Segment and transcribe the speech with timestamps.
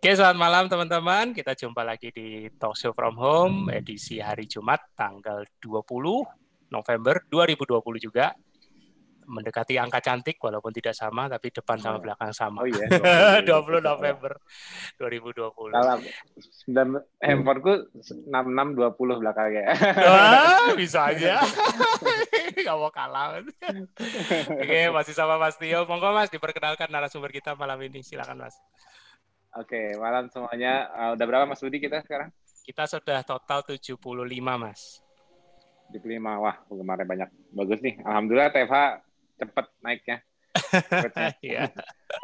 [0.00, 1.36] Oke, selamat malam teman-teman.
[1.36, 5.76] Kita jumpa lagi di Talk Show From Home edisi hari Jumat tanggal 20
[6.72, 8.32] November 2020 juga.
[9.30, 12.64] Mendekati angka cantik walaupun tidak sama tapi depan sama belakang sama.
[12.64, 12.88] Oh iya.
[13.44, 13.44] 20
[13.84, 14.40] November
[14.96, 15.68] 2020.
[15.68, 16.00] Salah.
[16.64, 19.64] Sembilan- Handphoneku 6620 belakangnya.
[20.00, 21.44] Wah, bisa aja.
[22.56, 23.44] Gak mau kalah.
[24.48, 25.84] Oke, masih sama Mas Tio.
[25.84, 28.00] Monggo Mas, diperkenalkan narasumber kita malam ini.
[28.00, 28.56] Silakan Mas.
[29.58, 30.86] Oke, malam semuanya.
[30.94, 32.30] Uh, udah berapa Mas Budi kita sekarang?
[32.62, 33.98] Kita sudah total 75
[34.54, 35.02] Mas.
[35.90, 36.06] 75.
[36.22, 37.28] Wah, kemarin banyak.
[37.50, 37.98] Bagus nih.
[38.06, 38.78] Alhamdulillah TFH
[39.42, 40.16] cepet naiknya.
[40.70, 41.30] Cepetnya.
[41.42, 41.62] Iya.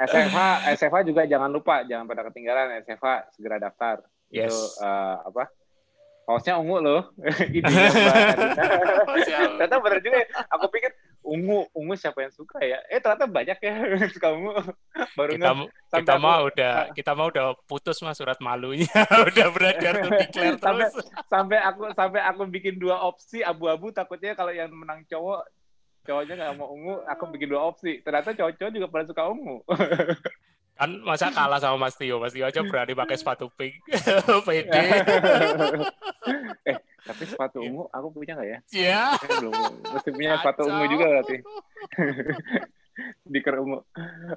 [0.07, 0.39] SFH,
[0.79, 2.79] SFH juga jangan lupa, jangan pada ketinggalan.
[2.87, 4.07] SFH segera daftar.
[4.31, 4.55] Yes.
[4.55, 5.51] Itu uh, apa?
[6.27, 7.11] Hostnya ungu loh.
[7.27, 7.83] Ya, Erina.
[9.59, 10.27] ternyata bener juga ya.
[10.55, 10.91] Aku pikir
[11.27, 12.79] ungu, ungu siapa yang suka ya?
[12.87, 13.75] Eh ternyata banyak ya
[14.15, 14.55] suka ungu.
[15.19, 15.51] Baru kita
[15.91, 18.87] kita aku- udah kita mau udah putus mas surat malunya.
[19.29, 20.95] Udah beredar tuh declare sampai terus.
[21.27, 25.43] sampai aku sampai aku bikin dua opsi abu-abu takutnya kalau yang menang cowok
[26.07, 27.99] cowoknya nggak mau ungu aku bikin dua opsi.
[28.01, 29.67] Ternyata cowok-cowok juga pada suka ungu
[30.77, 32.21] kan masa kalah sama Mas Tio?
[32.21, 33.81] Mas Tio aja berani pakai sepatu pink.
[34.47, 34.83] Pede.
[36.67, 38.59] Eh tapi sepatu ungu aku punya nggak ya?
[38.75, 39.55] Ya Saya belum.
[39.95, 41.37] Mesti punya sepatu ungu juga berarti.
[43.33, 43.79] Diker ungu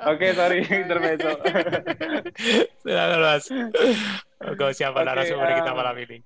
[0.05, 1.31] oke sorry intermezzo.
[2.85, 3.45] Silakan Mas.
[4.45, 6.17] Oke, siapa Oke, narasumber kita um, malam ini?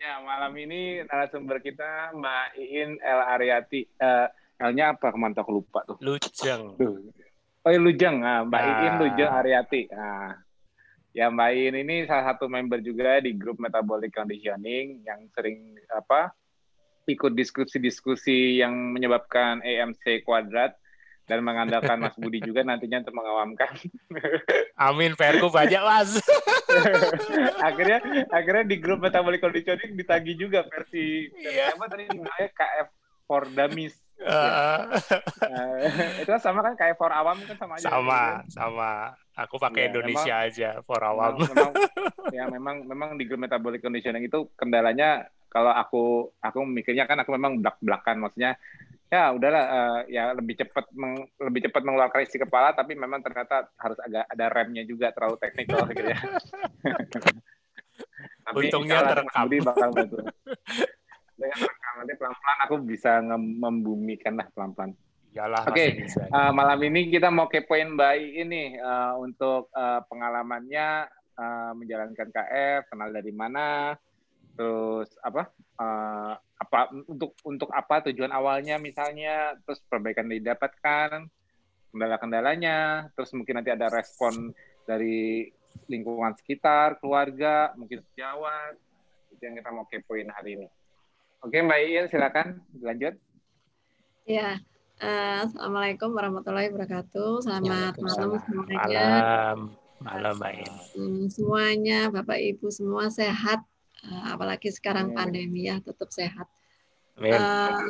[0.00, 3.80] ya malam ini narasumber kita Mbak Iin El Ariati.
[3.84, 4.26] Eh,
[4.60, 5.08] L-nya apa?
[5.08, 5.96] Ke mana aku lupa tuh.
[6.04, 6.76] Lujeng.
[7.60, 8.16] Oh, iya, Lujeng.
[8.18, 8.72] Nah, Mbak Nah.
[8.78, 9.82] Iin Lujeng Ariati.
[9.90, 10.32] Nah,
[11.12, 16.32] ya Mbak Iin ini salah satu member juga di grup Metabolic Conditioning yang sering apa
[17.04, 20.78] ikut diskusi-diskusi yang menyebabkan AMC kuadrat
[21.26, 23.70] dan mengandalkan Mas Budi juga nantinya untuk mengawamkan.
[24.80, 26.18] Amin PR-ku banyak Mas
[27.68, 27.98] akhirnya
[28.30, 31.74] akhirnya di grup Metabolic Conditioning ditagi juga versi Iya.
[31.74, 32.88] apa tadi namanya KF
[33.26, 33.94] for Dummies.
[34.20, 35.00] Nah,
[36.22, 37.88] itu sama kan KF for Awam kan sama aja.
[37.88, 38.20] sama
[38.52, 38.90] sama
[39.32, 41.72] aku pakai Iya, Indonesia aja for awam Memang, memang,
[42.36, 46.04] ya memang memang di grup metabolic conditioning itu kendalanya kalau aku
[46.38, 48.60] aku mikirnya kan aku memang belak belakan maksudnya
[49.10, 53.66] ya udahlah eh, ya lebih cepat meng- lebih cepat mengeluarkan isi kepala tapi memang ternyata
[53.74, 56.18] harus agak ada remnya juga terlalu teknikal gitu ya.
[58.50, 59.46] Untungnya terekam.
[59.66, 60.16] Bakal bantu.
[61.98, 64.92] Nanti pelan-pelan aku bisa membumikan lah pelan-pelan.
[65.30, 66.26] iyalah Oke, bisa.
[66.26, 71.06] Uh, malam ini kita mau kepoin Mbak ini uh, untuk uh, pengalamannya
[71.38, 73.94] uh, menjalankan KF, kenal dari mana,
[74.58, 75.46] terus apa,
[75.78, 81.30] uh, apa untuk untuk apa tujuan awalnya misalnya, terus perbaikan didapatkan,
[81.94, 84.50] kendala-kendalanya, terus mungkin nanti ada respon
[84.82, 85.46] dari
[85.86, 88.74] lingkungan sekitar, keluarga, mungkin sejawat,
[89.30, 90.68] itu yang kita mau kepoin hari ini.
[91.40, 93.16] Oke Mbak Iin, silakan lanjut.
[94.28, 94.60] Ya,
[95.00, 97.40] eh, Assalamualaikum warahmatullahi wabarakatuh.
[97.40, 98.40] Selamat malam Waalaikumsalam.
[98.44, 98.76] semuanya.
[98.76, 99.56] malam
[100.04, 100.72] malam Mbak In.
[100.92, 103.64] Hmm, Semuanya, Bapak Ibu semua sehat.
[104.04, 105.16] Eh, Apalagi sekarang Amin.
[105.16, 106.44] pandemi ya, tetap sehat.
[107.16, 107.32] Amin.
[107.32, 107.80] Eh,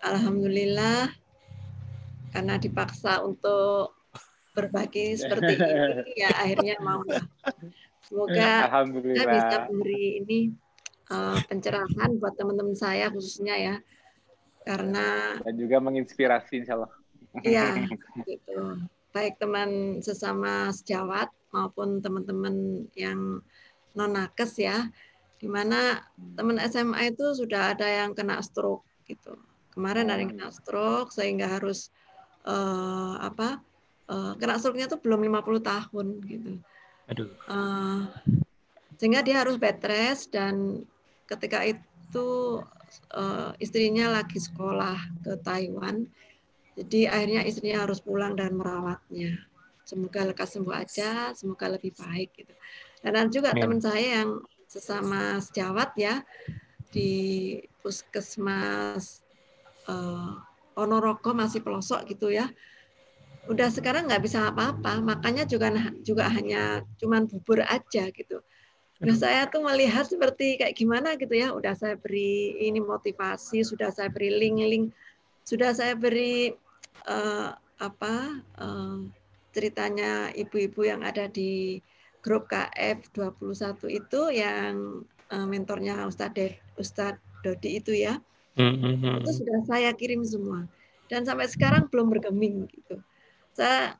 [0.00, 1.12] Alhamdulillah,
[2.32, 3.92] karena dipaksa untuk
[4.56, 7.04] berbagi seperti ini, ya akhirnya mau.
[8.08, 10.38] Semoga saya bisa memberi ini
[11.10, 13.74] eh, pencerahan buat teman-teman saya khususnya ya,
[14.64, 16.92] karena dan juga menginspirasi insya Allah.
[17.42, 17.66] Iya,
[18.30, 18.78] gitu.
[19.10, 23.42] Baik teman sesama sejawat maupun teman-teman yang
[23.98, 24.86] non nakes ya,
[25.42, 25.98] di mana
[26.38, 29.34] teman SMA itu sudah ada yang kena stroke gitu.
[29.74, 31.90] Kemarin ada yang kena stroke sehingga harus
[32.46, 33.58] eh, apa?
[34.10, 36.52] eh, kena stroke-nya itu belum 50 tahun gitu.
[37.10, 37.30] Aduh.
[37.30, 38.00] Eh,
[38.98, 40.84] sehingga dia harus bed rest dan
[41.30, 42.28] ketika itu
[43.14, 46.02] eh, istrinya lagi sekolah ke Taiwan.
[46.74, 49.38] Jadi akhirnya istrinya harus pulang dan merawatnya.
[49.86, 52.54] Semoga lekas sembuh aja semoga lebih baik gitu.
[53.02, 53.62] Dan ada juga Amin.
[53.62, 54.30] teman saya yang
[54.70, 56.22] sesama sejawat ya
[56.90, 57.10] di
[57.82, 59.22] puskesmas
[59.86, 60.32] eh,
[60.74, 62.50] Ponorogo masih pelosok gitu ya.
[63.50, 65.74] Udah sekarang nggak bisa apa-apa makanya juga
[66.06, 68.42] juga hanya cuman bubur aja gitu
[69.00, 71.56] Nah, saya tuh melihat seperti kayak gimana gitu ya.
[71.56, 74.92] Udah saya beri ini motivasi, sudah saya beri link-link,
[75.48, 76.52] sudah saya beri
[77.08, 77.50] eh,
[77.80, 78.14] apa
[78.60, 78.98] eh,
[79.56, 81.80] ceritanya ibu-ibu yang ada di
[82.20, 83.08] grup KF
[83.40, 85.00] 21 itu yang
[85.32, 88.20] eh, mentornya Ustadz De- Ustadz Dodi itu ya.
[88.60, 89.16] Hmm, hmm, hmm.
[89.24, 90.68] Itu sudah saya kirim semua.
[91.08, 93.00] Dan sampai sekarang belum bergeming gitu.
[93.56, 93.96] Saya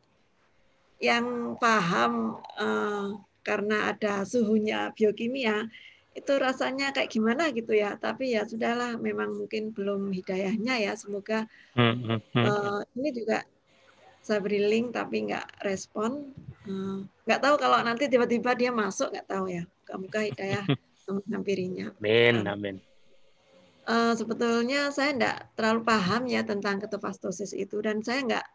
[1.00, 5.68] yang paham eh, karena ada suhunya biokimia
[6.10, 7.94] itu rasanya kayak gimana gitu ya.
[7.96, 10.92] Tapi ya sudahlah memang mungkin belum hidayahnya ya.
[10.98, 11.46] Semoga
[11.78, 11.94] hmm,
[12.34, 13.46] hmm, uh, ini juga
[14.20, 16.34] saya beri link tapi nggak respon.
[16.66, 19.64] Uh, nggak tahu kalau nanti tiba-tiba dia masuk nggak tahu ya.
[19.90, 20.64] Muka hidayah
[21.10, 22.76] menghampirinya amin amin.
[23.90, 27.78] uh, sebetulnya saya nggak terlalu paham ya tentang ketofastosis itu.
[27.82, 28.46] Dan saya nggak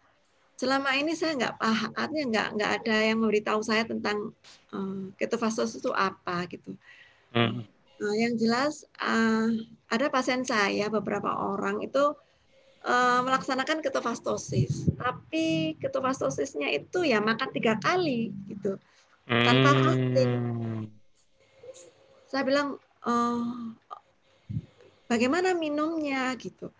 [0.56, 4.32] selama ini saya nggak paham artinya nggak nggak ada yang memberitahu saya tentang
[4.72, 6.76] uh, ketofastosis itu apa gitu
[7.36, 7.68] Hmm.
[8.00, 9.52] Nah, yang jelas uh,
[9.92, 12.16] ada pasien saya beberapa orang itu
[12.88, 18.80] uh, melaksanakan ketofastosis, tapi ketofastosisnya itu ya makan tiga kali gitu
[19.28, 20.32] tanpa fasting.
[20.32, 20.84] Hmm.
[22.32, 23.76] Saya bilang uh,
[25.12, 26.72] bagaimana minumnya gitu.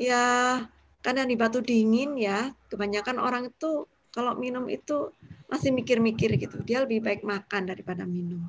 [0.00, 0.64] Ya
[1.04, 5.12] karena di batu dingin ya kebanyakan orang itu kalau minum itu
[5.52, 6.64] masih mikir-mikir gitu.
[6.64, 8.48] Dia lebih baik makan daripada minum.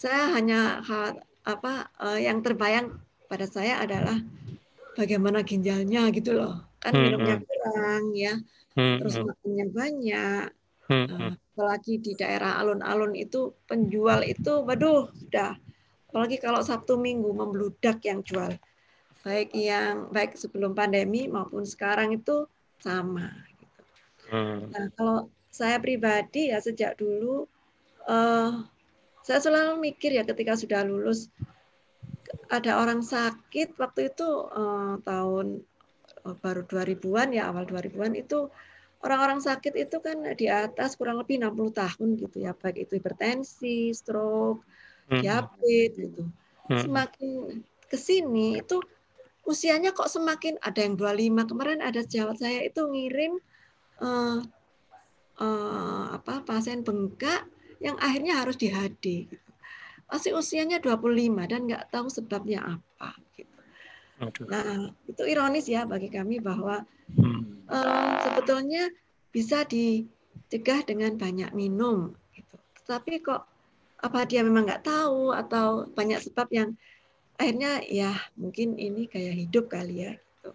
[0.00, 0.80] Saya hanya
[1.44, 2.96] apa eh, yang terbayang
[3.28, 4.16] pada saya adalah
[4.96, 6.64] bagaimana ginjalnya gitu loh.
[6.80, 7.44] Kan hmm, minumnya hmm.
[7.44, 8.34] kurang ya
[8.80, 10.46] hmm, terus makannya banyak.
[10.90, 15.54] Uh, apalagi di daerah alun-alun itu penjual itu waduh sudah.
[16.10, 18.58] Apalagi kalau Sabtu Minggu membludak yang jual
[19.20, 22.48] baik yang baik sebelum pandemi maupun sekarang itu
[22.80, 23.76] sama gitu.
[24.70, 27.44] Nah, kalau saya pribadi ya sejak dulu
[28.08, 28.64] uh,
[29.20, 31.28] saya selalu mikir ya ketika sudah lulus
[32.48, 35.60] ada orang sakit waktu itu uh, tahun
[36.24, 38.48] uh, baru 2000-an ya awal 2000-an itu
[39.00, 43.96] orang-orang sakit itu kan di atas kurang lebih 60 tahun gitu ya baik itu hipertensi,
[43.96, 44.64] stroke,
[45.08, 45.20] hmm.
[45.24, 46.24] diabetes gitu.
[46.68, 46.82] Hmm.
[46.86, 47.30] Semakin
[47.90, 48.78] ke sini itu
[49.48, 53.40] usianya kok semakin ada yang 25 kemarin ada sejawat saya itu ngirim
[54.00, 54.40] uh,
[55.40, 57.48] uh, apa pasien bengkak
[57.80, 59.26] yang akhirnya harus di HD.
[59.26, 59.50] Gitu.
[60.10, 63.16] Masih usianya 25 dan nggak tahu sebabnya apa.
[63.34, 64.44] Gitu.
[64.52, 66.84] Nah, itu ironis ya bagi kami bahwa
[67.16, 67.72] hmm.
[67.72, 68.92] uh, sebetulnya
[69.32, 72.12] bisa dicegah dengan banyak minum.
[72.36, 72.54] Gitu.
[72.84, 73.48] Tapi kok
[74.00, 76.70] apa dia memang nggak tahu atau banyak sebab yang
[77.40, 80.12] akhirnya ya mungkin ini kayak hidup kali ya.
[80.12, 80.50] Gitu.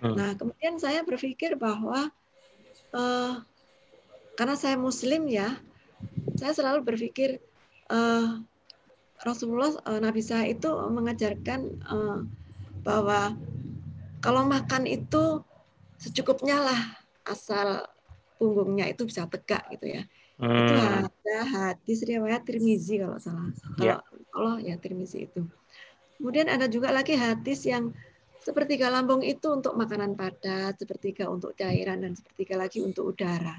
[0.00, 0.16] Hmm.
[0.16, 2.08] Nah, kemudian saya berpikir bahwa
[2.96, 3.32] uh,
[4.40, 5.60] karena saya Muslim ya,
[6.40, 7.44] saya selalu berpikir
[7.92, 8.40] uh,
[9.20, 12.24] Rasulullah uh, Nabi saya itu mengajarkan uh,
[12.80, 13.36] bahwa
[14.24, 15.44] kalau makan itu
[16.00, 16.80] secukupnya lah
[17.28, 17.84] asal
[18.40, 20.02] punggungnya itu bisa tegak gitu ya.
[20.36, 20.52] Hmm.
[20.52, 23.52] Itu ada hadis riwayat Tirmizi kalau salah.
[23.80, 24.00] Yeah.
[24.32, 25.44] Kalau Allah ya Tirmizi itu.
[26.16, 27.92] Kemudian ada juga lagi hadis yang
[28.40, 33.58] sepertiga lambung itu untuk makanan padat, sepertiga untuk cairan dan sepertiga lagi untuk udara.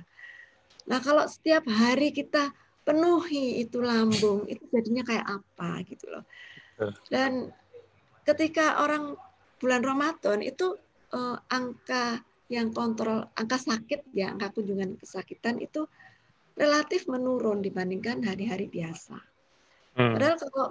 [0.87, 2.55] Nah, kalau setiap hari kita
[2.87, 6.23] penuhi itu lambung itu jadinya kayak apa gitu loh
[7.11, 7.51] dan
[8.23, 9.19] ketika orang
[9.59, 10.79] bulan Ramadan itu
[11.11, 15.83] eh, angka yang kontrol angka sakit ya angka kunjungan kesakitan itu
[16.55, 19.19] relatif menurun dibandingkan hari-hari biasa
[19.99, 20.13] hmm.
[20.15, 20.67] padahal kalau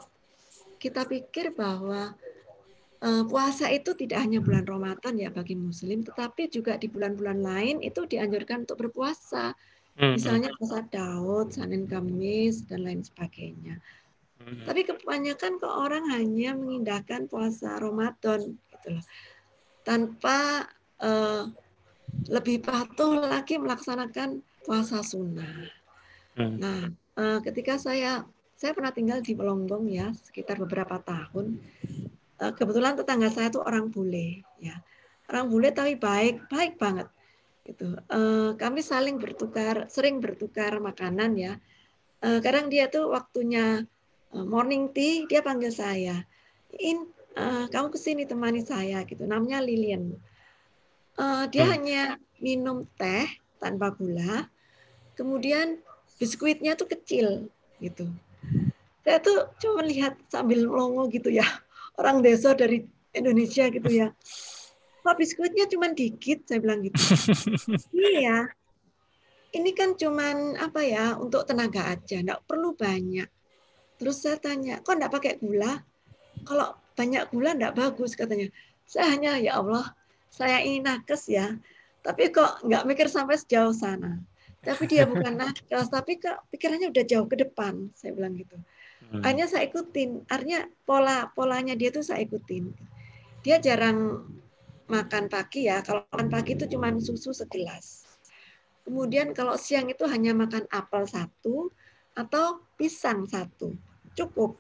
[0.87, 2.15] kita pikir bahwa
[3.03, 7.77] eh, puasa itu tidak hanya bulan Ramadan ya bagi muslim tetapi juga di bulan-bulan lain
[7.83, 9.51] itu dianjurkan untuk berpuasa
[9.97, 13.81] Hmm, Misalnya puasa Daud, Senin Kamis, dan lain sebagainya.
[14.45, 14.69] Hmm.
[14.69, 19.05] Tapi kebanyakan kok orang hanya mengindahkan puasa Ramadan gitu loh.
[19.89, 20.69] Tanpa
[21.01, 21.49] uh,
[22.29, 25.73] lebih patuh lagi melaksanakan puasa sunnah.
[26.37, 26.61] Hmm.
[26.61, 31.61] Nah, uh, ketika saya saya pernah tinggal di Pelonggong ya sekitar beberapa tahun.
[32.37, 34.77] Uh, kebetulan tetangga saya itu orang bule ya.
[35.29, 37.09] Orang bule tapi baik, baik banget
[37.69, 38.01] gitu.
[38.09, 41.53] Uh, kami saling bertukar, sering bertukar makanan ya.
[42.25, 43.85] Uh, kadang dia tuh waktunya
[44.33, 46.21] morning tea, dia panggil saya,
[46.77, 47.09] In,
[47.73, 49.25] kamu ke sini temani saya gitu.
[49.25, 50.13] Namanya Lilian.
[51.49, 51.73] Dia hmm.
[51.73, 52.03] hanya
[52.37, 53.25] minum teh
[53.57, 54.45] tanpa gula,
[55.17, 55.81] kemudian
[56.21, 57.49] biskuitnya tuh kecil
[57.81, 58.13] gitu.
[59.07, 61.47] Saya tuh cuma lihat sambil longo gitu ya,
[61.95, 62.83] orang desa dari
[63.15, 64.11] Indonesia gitu ya.
[65.07, 66.51] Kok biskuitnya cuma dikit?
[66.51, 66.99] Saya bilang gitu.
[67.95, 68.51] Iya
[69.57, 73.29] ini kan cuma apa ya untuk tenaga aja enggak perlu banyak.
[73.97, 75.81] Terus saya tanya kok enggak pakai gula?
[76.45, 78.53] Kalau banyak gula enggak bagus katanya.
[78.85, 79.89] Saya hanya ya Allah
[80.29, 81.57] saya ini nakes ya.
[82.05, 84.21] Tapi kok nggak mikir sampai sejauh sana?
[84.61, 88.61] Tapi dia bukan nakes tapi kok pikirannya udah jauh ke depan saya bilang gitu
[89.13, 89.23] hmm.
[89.23, 92.73] akhirnya saya ikutin artinya pola polanya dia tuh saya ikutin
[93.47, 94.27] dia jarang
[94.87, 98.07] makan pagi ya, kalau makan pagi itu cuma susu segelas.
[98.87, 101.75] Kemudian kalau siang itu hanya makan apel satu,
[102.17, 103.75] atau pisang satu
[104.17, 104.57] cukup.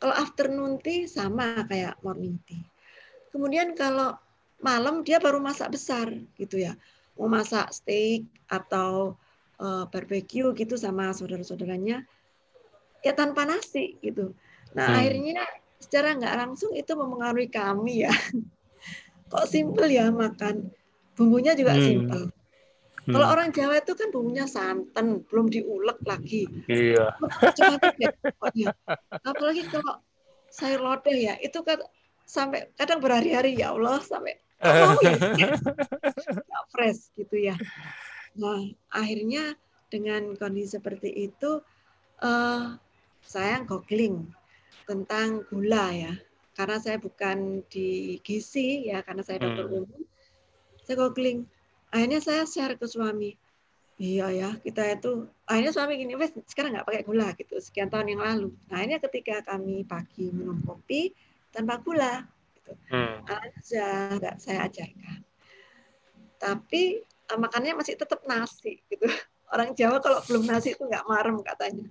[0.00, 2.62] Kalau afternoon tea sama kayak morning tea.
[3.34, 4.16] Kemudian kalau
[4.62, 6.08] malam dia baru masak besar
[6.40, 6.72] gitu ya.
[7.20, 9.18] Mau masak steak atau
[9.60, 12.08] uh, barbecue gitu sama saudara-saudaranya
[13.00, 14.32] ya tanpa nasi gitu.
[14.76, 14.98] Nah, hmm.
[14.98, 15.42] akhirnya
[15.80, 18.12] secara nggak langsung itu mempengaruhi kami ya.
[19.32, 20.70] Kok simple ya makan.
[21.16, 21.84] Bumbunya juga hmm.
[21.84, 22.24] simple.
[23.00, 23.12] Hmm.
[23.16, 26.44] Kalau orang Jawa itu kan bumbunya santan, belum diulek lagi.
[26.68, 27.16] Iya.
[28.52, 28.70] ya.
[29.24, 30.04] Apalagi kalau
[30.52, 31.80] sayur lodeh ya, itu kan
[32.28, 34.94] sampai kadang berhari-hari ya Allah sampai oh,
[35.34, 35.56] ya.
[36.72, 37.56] fresh gitu ya.
[38.38, 39.58] Nah, akhirnya
[39.90, 41.58] dengan kondisi seperti itu
[42.22, 42.78] uh,
[43.30, 44.26] saya googling
[44.90, 46.12] tentang gula ya.
[46.58, 49.76] Karena saya bukan di gizi ya, karena saya dokter hmm.
[49.86, 50.02] umum.
[50.82, 51.46] Saya googling
[51.90, 53.34] akhirnya saya share ke suami
[54.00, 58.16] iya ya kita itu akhirnya suami gini wes sekarang nggak pakai gula gitu sekian tahun
[58.16, 61.12] yang lalu nah akhirnya ketika kami pagi minum kopi
[61.52, 62.24] tanpa gula
[62.56, 63.28] gitu hmm.
[63.28, 65.20] aja nggak saya ajarkan
[66.40, 69.04] tapi uh, makannya masih tetap nasi gitu
[69.52, 71.90] orang Jawa kalau belum nasi itu nggak marem katanya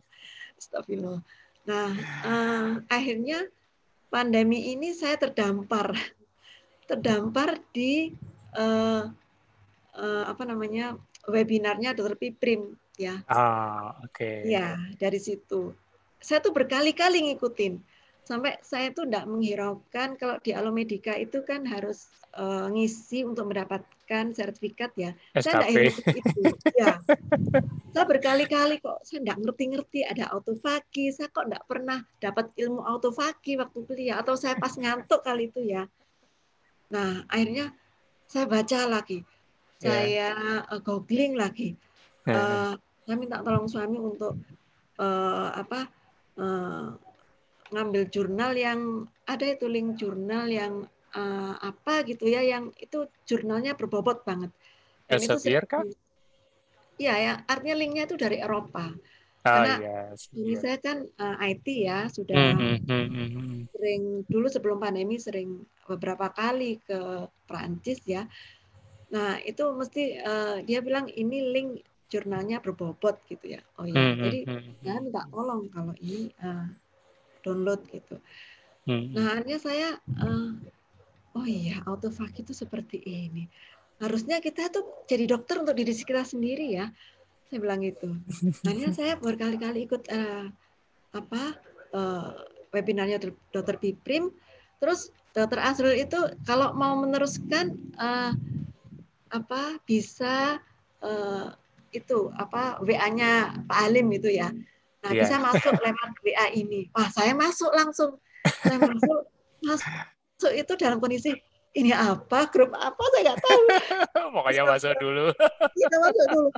[0.60, 1.24] Astagfirullah
[1.64, 1.90] nah
[2.28, 3.48] uh, akhirnya
[4.12, 5.96] pandemi ini saya terdampar
[6.90, 8.12] terdampar di
[8.58, 9.06] uh,
[9.94, 10.98] uh, apa namanya
[11.30, 13.22] webinarnya Dokter Piprim ya.
[13.30, 14.18] Ah, oke.
[14.18, 14.38] Okay.
[14.50, 15.72] Ya, dari situ.
[16.20, 17.80] Saya tuh berkali-kali ngikutin.
[18.30, 24.26] Sampai saya tuh tidak menghiraukan kalau di Alomedica itu kan harus uh, ngisi untuk mendapatkan
[24.38, 25.18] sertifikat ya.
[25.34, 25.42] SKP.
[25.42, 26.42] Saya tidak hiraukan itu.
[26.78, 26.94] ya.
[27.90, 31.10] Saya berkali-kali kok saya tidak ngerti-ngerti ada autofagi.
[31.10, 35.66] Saya kok tidak pernah dapat ilmu autofagi waktu kuliah atau saya pas ngantuk kali itu
[35.66, 35.90] ya.
[36.94, 37.74] Nah, akhirnya
[38.30, 39.26] saya baca lagi
[39.80, 39.88] Iya.
[39.88, 40.30] saya
[40.68, 41.80] uh, googling lagi.
[42.28, 42.76] Uh,
[43.08, 44.38] saya minta tolong suami untuk
[45.00, 45.88] uh, apa
[46.36, 46.94] uh,
[47.70, 53.78] ngambil jurnal yang ada itu link jurnal yang uh, apa gitu ya yang itu jurnalnya
[53.78, 54.52] berbobot banget.
[55.10, 55.86] Dan itu kan?
[57.00, 58.92] Iya ya, artinya linknya itu dari Eropa.
[58.92, 63.72] Oh, Karena yes, ini saya kan uh, IT ya, sudah mm -hmm.
[63.72, 68.28] sering dulu sebelum pandemi sering beberapa kali ke Prancis ya
[69.10, 71.70] Nah, itu mesti uh, dia bilang ini link
[72.10, 73.62] jurnalnya berbobot gitu ya.
[73.78, 74.40] Oh ya, hmm, hmm jadi
[74.86, 76.70] saya minta tolong kalau ini uh,
[77.46, 78.18] download gitu.
[78.90, 79.14] Hmm.
[79.14, 80.58] Nah, akhirnya saya uh,
[81.38, 83.46] oh iya, autofag itu seperti ini.
[84.00, 86.88] Harusnya kita tuh jadi dokter untuk diri kita sendiri ya.
[87.52, 88.16] Saya bilang gitu.
[88.68, 90.48] Akhirnya saya berkali-kali ikut uh,
[91.12, 91.44] apa
[91.92, 92.32] uh,
[92.72, 93.20] webinarnya
[93.52, 94.32] dokter Piprim.
[94.80, 96.16] Terus dokter Azrul itu
[96.48, 98.32] kalau mau meneruskan uh,
[99.30, 100.62] apa bisa
[101.04, 101.52] uh,
[101.90, 104.54] itu apa WA-nya Pak Alim itu ya.
[105.00, 105.24] Nah, yeah.
[105.24, 106.92] bisa masuk lewat WA ini.
[106.92, 108.20] Wah, saya masuk langsung.
[108.44, 109.20] Saya masuk
[109.64, 111.36] masuk itu dalam kondisi
[111.78, 113.62] ini apa, grup apa saya nggak tahu.
[114.36, 115.26] Pokoknya masuk dulu.
[115.76, 116.50] Kita masuk dulu.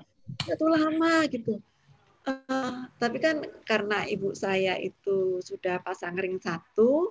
[0.49, 1.53] Itu lama gitu.
[2.21, 7.09] Uh, tapi kan karena ibu saya itu sudah pasang ring satu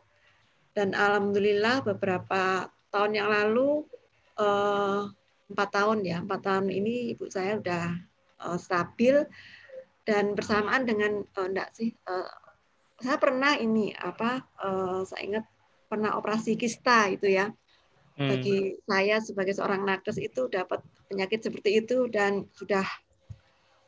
[0.71, 3.83] dan alhamdulillah beberapa tahun yang lalu
[4.39, 5.11] uh,
[5.51, 7.99] empat tahun ya empat tahun ini ibu saya udah
[8.39, 9.27] uh, stabil
[10.05, 12.29] dan bersamaan dengan uh, enggak sih uh,
[13.01, 15.45] saya pernah ini apa uh, saya ingat
[15.89, 17.49] pernah operasi kista itu ya
[18.17, 18.29] hmm.
[18.29, 22.85] bagi saya sebagai seorang nakes itu dapat penyakit seperti itu dan sudah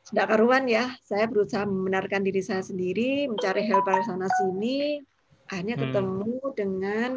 [0.02, 4.98] sudah karuan ya saya berusaha membenarkan diri saya sendiri mencari herbal sana sini
[5.46, 5.82] akhirnya hmm.
[5.86, 7.10] ketemu dengan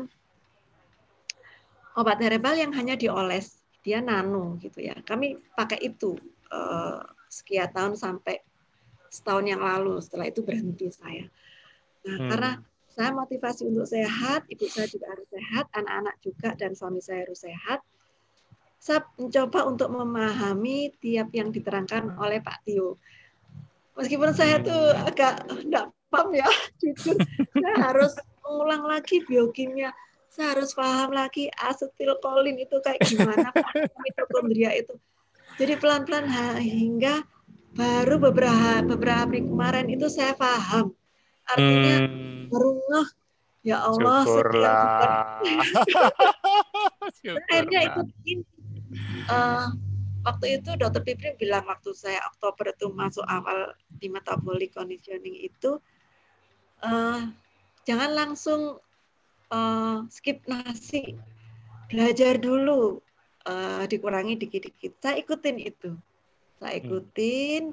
[1.96, 4.98] obat herbal yang hanya dioles dia nano gitu ya.
[5.06, 6.18] Kami pakai itu
[6.50, 7.00] uh,
[7.30, 8.42] sekian tahun sampai
[9.16, 10.04] setahun yang lalu.
[10.04, 11.26] Setelah itu berhenti saya.
[12.04, 12.30] Nah, hmm.
[12.30, 12.52] karena
[12.92, 17.40] saya motivasi untuk sehat, ibu saya juga harus sehat, anak-anak juga dan suami saya harus
[17.40, 17.80] sehat.
[18.80, 23.00] Saya mencoba untuk memahami tiap yang diterangkan oleh Pak Tio.
[23.96, 26.48] Meskipun saya tuh agak enggak paham ya,
[26.84, 27.16] jujur,
[27.56, 29.96] saya harus mengulang lagi biokimia
[30.36, 33.56] saya harus paham lagi asetilkolin itu kayak gimana
[34.04, 35.00] mitokondria itu.
[35.56, 36.28] Jadi pelan-pelan
[36.60, 37.24] hingga
[37.76, 40.96] baru beberapa beberapa hari kemarin itu saya paham.
[41.46, 42.50] Artinya hmm.
[42.50, 43.08] baru ngeh
[43.66, 45.42] ya Allah Syukurlah.
[47.52, 48.02] akhirnya itu
[49.30, 49.68] uh,
[50.26, 55.78] waktu itu dokter Pipri bilang waktu saya Oktober itu masuk awal di metabolic conditioning itu
[56.82, 57.22] uh,
[57.86, 58.82] jangan langsung
[59.54, 61.16] uh, skip nasi,
[61.90, 63.00] belajar dulu,
[63.46, 64.98] uh, dikurangi dikit-dikit.
[65.00, 65.94] Saya ikutin itu,
[66.66, 66.82] saya hmm.
[66.82, 67.64] ikutin.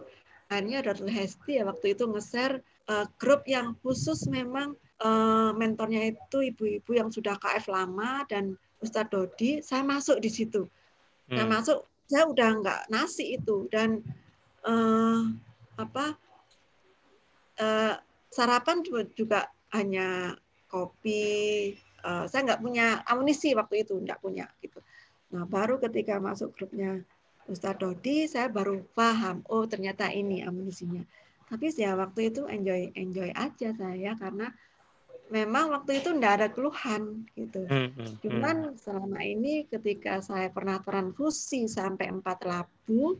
[0.53, 1.09] akhirnya Dr.
[1.09, 2.61] Hesti ya waktu itu nge-share
[2.93, 9.09] uh, grup yang khusus memang uh, mentornya itu ibu-ibu yang sudah KF lama dan Ustadz
[9.09, 10.69] Dodi, saya masuk di situ.
[11.31, 11.41] Hmm.
[11.41, 14.05] Saya masuk, saya udah nggak nasi itu dan
[14.67, 15.33] uh,
[15.81, 16.19] apa
[17.63, 17.95] uh,
[18.29, 18.85] sarapan
[19.17, 20.37] juga hanya
[20.69, 21.73] kopi.
[22.03, 24.83] Uh, saya nggak punya amunisi waktu itu, nggak punya gitu.
[25.33, 27.01] Nah baru ketika masuk grupnya
[27.51, 31.03] Ustadz Dodi, saya baru paham, oh ternyata ini amunisinya.
[31.51, 34.49] Tapi ya waktu itu enjoy enjoy aja saya karena
[35.29, 37.65] memang waktu itu tidak ada keluhan gitu.
[37.65, 43.17] Hmm, hmm, hmm, Cuman selama ini ketika saya pernah transfusi sampai empat labu,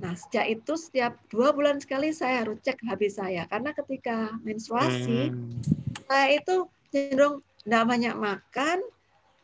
[0.00, 5.32] nah sejak itu setiap dua bulan sekali saya harus cek HB saya karena ketika menstruasi
[5.32, 5.60] hmm.
[6.08, 8.78] saya itu cenderung tidak banyak makan,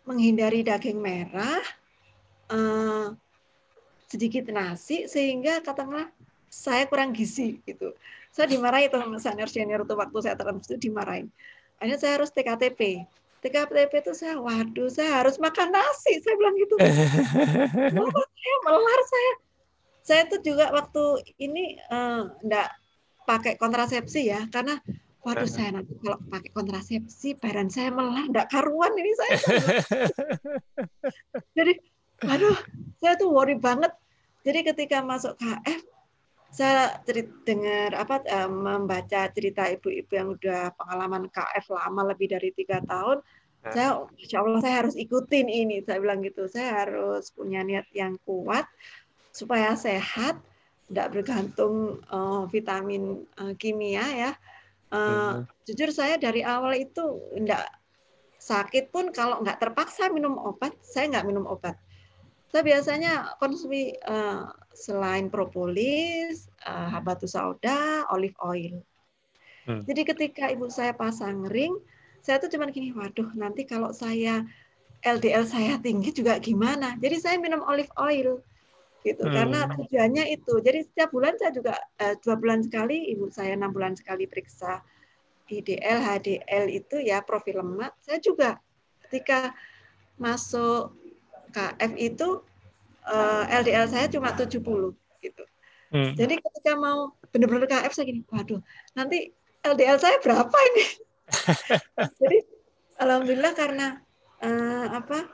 [0.09, 1.61] menghindari daging merah,
[2.53, 3.07] eh,
[4.15, 6.09] sedikit nasi sehingga katakanlah
[6.47, 7.91] saya kurang gizi gitu.
[8.31, 11.27] Saya dimarahi tuh sama senior senior itu waktu saya transfusi dimarahin.
[11.83, 13.03] Akhirnya saya harus TKTP
[13.45, 16.17] TKTP itu saya waduh saya harus makan nasi.
[16.25, 16.81] Saya bilang gitu.
[18.45, 19.33] Saya melar saya?
[20.05, 21.05] Saya itu juga waktu
[21.37, 21.77] ini
[22.41, 22.77] enggak uh,
[23.29, 24.81] pakai kontrasepsi ya karena
[25.25, 29.37] waduh saya nanti kalau pakai kontrasepsi badan saya melar enggak karuan ini saya.
[31.57, 31.73] Jadi
[32.25, 32.57] waduh
[33.01, 33.93] saya tuh worry banget
[34.45, 35.83] jadi ketika masuk KF
[36.55, 42.55] saya cerit, dengar apa uh, membaca cerita ibu-ibu yang udah pengalaman KF lama lebih dari
[42.55, 43.19] tiga tahun
[43.67, 43.71] ya.
[43.75, 46.47] saya insya Allah saya harus ikutin ini saya bilang gitu.
[46.47, 48.71] Saya harus punya niat yang kuat
[49.35, 50.39] supaya sehat
[50.87, 54.33] tidak bergantung uh, vitamin uh, kimia ya.
[54.95, 57.67] Uh, jujur saya dari awal itu tidak
[58.39, 61.75] sakit pun kalau nggak terpaksa minum obat saya nggak minum obat
[62.55, 68.79] saya biasanya konsumsi uh, selain propolis, uh, habatus sauda, olive oil.
[69.67, 69.83] Hmm.
[69.83, 71.75] Jadi ketika ibu saya pasang ring,
[72.23, 74.47] saya tuh cuma gini, waduh nanti kalau saya
[75.03, 76.95] LDL saya tinggi juga gimana?
[77.03, 78.39] Jadi saya minum olive oil
[79.03, 79.35] gitu hmm.
[79.35, 80.55] karena tujuannya itu.
[80.63, 84.79] Jadi setiap bulan saya juga uh, dua bulan sekali, ibu saya enam bulan sekali periksa
[85.51, 87.99] IDL, HDL itu ya profil lemak.
[87.99, 88.63] Saya juga
[89.03, 89.51] ketika
[90.23, 90.95] masuk
[91.55, 92.43] KF itu
[93.07, 94.59] uh, eh, LDL saya cuma 70
[95.23, 95.45] gitu.
[95.95, 96.13] Hmm.
[96.19, 98.59] Jadi ketika mau benar-benar KF saya gini, waduh,
[98.99, 99.31] nanti
[99.63, 100.87] LDL saya berapa ini?
[102.21, 102.39] Jadi
[102.99, 104.03] alhamdulillah karena
[104.43, 105.31] uh, apa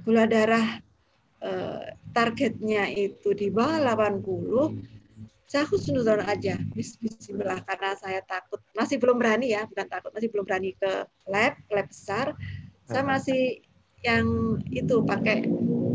[0.00, 0.80] gula darah
[1.44, 1.84] uh,
[2.16, 4.80] targetnya itu di bawah 80,
[5.50, 10.46] saya husnuzon aja, Bismillah karena saya takut masih belum berani ya, bukan takut masih belum
[10.46, 12.32] berani ke lab, lab besar.
[12.86, 13.62] Saya masih
[14.00, 15.44] yang itu pakai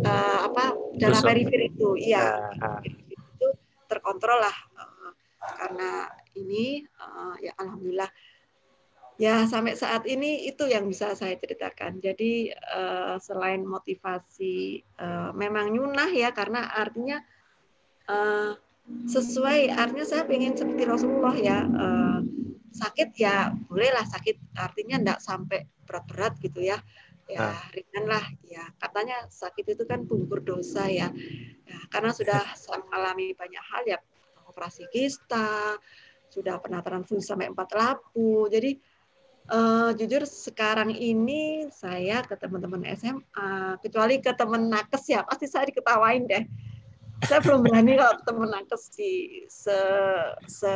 [0.05, 2.53] uh, apa dalam periferi itu, iya.
[2.61, 2.79] Uh, uh.
[2.85, 3.47] itu
[3.89, 5.89] terkontrol lah uh, karena
[6.37, 8.11] ini uh, ya alhamdulillah.
[9.15, 12.03] Ya sampai saat ini itu yang bisa saya ceritakan.
[12.03, 17.23] Jadi uh, selain motivasi uh, memang nyunah ya karena artinya
[18.11, 22.19] uh, sesuai artinya saya ingin seperti Rasulullah ya uh,
[22.75, 26.77] sakit ya bolehlah sakit artinya enggak sampai berat-berat gitu ya
[27.25, 27.61] ya nah.
[27.73, 28.63] ringan lah ya.
[28.77, 31.09] Katanya sakit itu kan punggur dosa ya,
[31.65, 32.41] ya karena sudah
[32.85, 33.99] mengalami banyak hal ya.
[34.45, 35.75] Operasi kista
[36.29, 38.45] sudah pernah transfusi sampai empat lapu.
[38.45, 38.77] Jadi
[39.49, 45.25] uh, jujur sekarang ini saya ke teman-teman SMA kecuali ke teman nakes ya.
[45.25, 46.45] Pasti saya diketawain deh.
[47.25, 49.73] Saya belum berani kalau teman nakes di se,
[50.45, 50.73] se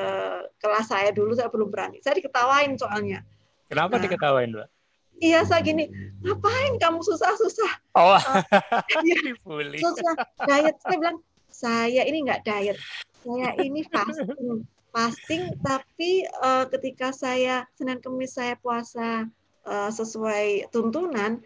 [0.57, 2.01] kelas saya dulu saya belum berani.
[2.01, 3.21] Saya diketawain soalnya.
[3.69, 4.78] Kenapa nah, diketawain mbak
[5.19, 5.91] Iya, saya gini,
[6.23, 7.71] ngapain kamu susah-susah?
[7.99, 8.43] Oh, uh,
[9.03, 9.17] ya,
[9.75, 10.15] susah
[10.47, 10.75] diet.
[10.79, 11.17] Saya bilang,
[11.51, 12.79] saya ini nggak diet,
[13.23, 14.63] saya ini fasting.
[14.89, 19.29] Fasting, tapi uh, ketika saya Senin Kemis saya puasa
[19.67, 21.43] uh, sesuai tuntunan,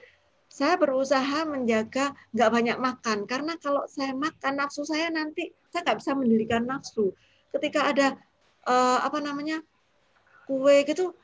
[0.47, 5.97] saya berusaha menjaga nggak banyak makan karena kalau saya makan nafsu saya nanti saya nggak
[5.99, 7.11] bisa mendirikan nafsu.
[7.51, 8.15] Ketika ada
[8.69, 9.59] uh, apa namanya
[10.45, 11.17] kue gitu,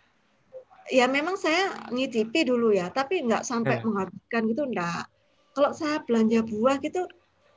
[0.89, 3.83] ya memang saya ngicipi dulu ya, tapi nggak sampai eh.
[3.85, 5.05] menghabiskan gitu enggak.
[5.53, 7.05] Kalau saya belanja buah gitu,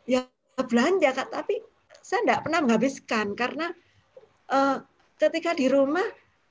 [0.08, 1.60] ya belanja kak, tapi
[2.04, 3.66] saya enggak pernah menghabiskan karena
[4.52, 4.84] uh,
[5.16, 6.04] ketika di rumah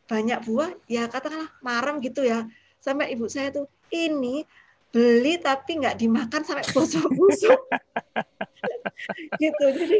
[0.10, 2.44] banyak buah, ya katakanlah marem gitu ya,
[2.82, 4.44] sampai ibu saya tuh ini
[4.92, 7.62] beli tapi nggak dimakan sampai busuk-busuk
[9.42, 10.00] gitu jadi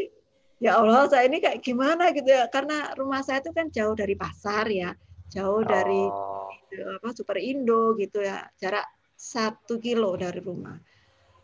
[0.60, 4.12] ya Allah saya ini kayak gimana gitu ya karena rumah saya itu kan jauh dari
[4.12, 4.92] pasar ya
[5.32, 6.52] jauh dari oh.
[7.00, 8.84] apa Super Indo gitu ya jarak
[9.16, 10.76] satu kilo dari rumah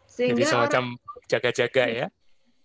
[0.04, 0.84] sehingga jadi semacam
[1.28, 2.06] jaga-jaga ya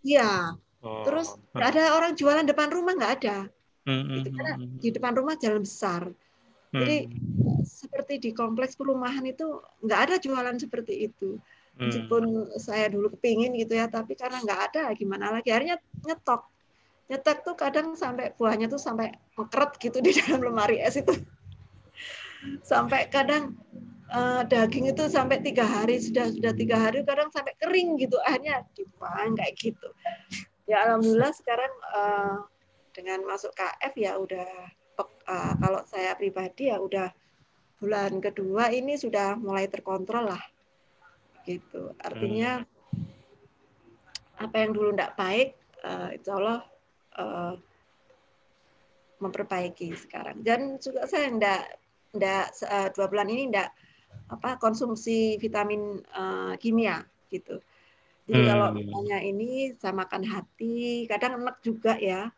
[0.03, 1.07] Iya Oh.
[1.07, 3.37] Terus nggak ada orang jualan depan rumah nggak ada.
[3.87, 4.19] Hmm.
[4.19, 6.11] Itu karena di depan rumah jalan besar.
[6.73, 7.63] Jadi hmm.
[7.63, 11.39] seperti di kompleks perumahan itu nggak ada jualan seperti itu.
[11.79, 12.59] Meskipun hmm.
[12.59, 15.49] saya dulu kepingin gitu ya, tapi karena nggak ada, gimana lagi?
[15.49, 16.45] Akhirnya nyetok.
[17.11, 21.13] Nyetok tuh kadang sampai buahnya tuh sampai mekeret gitu di dalam lemari es itu.
[22.63, 23.55] sampai kadang
[24.11, 28.67] uh, daging itu sampai tiga hari sudah sudah tiga hari kadang sampai kering gitu akhirnya
[28.75, 29.87] dibuang kayak gitu
[30.69, 32.37] ya alhamdulillah sekarang uh,
[32.93, 34.49] dengan masuk KF ya udah
[35.01, 37.09] uh, kalau saya pribadi ya udah
[37.81, 40.43] bulan kedua ini sudah mulai terkontrol lah
[41.43, 44.39] gitu artinya hmm.
[44.39, 45.49] apa yang dulu tidak baik
[45.83, 46.59] uh, insya Allah
[47.17, 47.53] uh,
[49.21, 50.43] memperbaiki sekarang.
[50.43, 51.61] Dan juga saya tidak
[52.13, 53.69] tidak uh, dua bulan ini tidak
[54.29, 57.01] apa konsumsi vitamin uh, kimia
[57.33, 57.57] gitu.
[58.23, 58.47] Jadi hmm.
[58.47, 62.31] kalau misalnya ini saya makan hati kadang enak juga ya.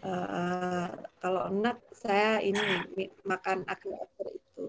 [0.00, 0.88] Uh,
[1.20, 2.56] kalau enak saya ini
[3.20, 4.64] makan agar-agar itu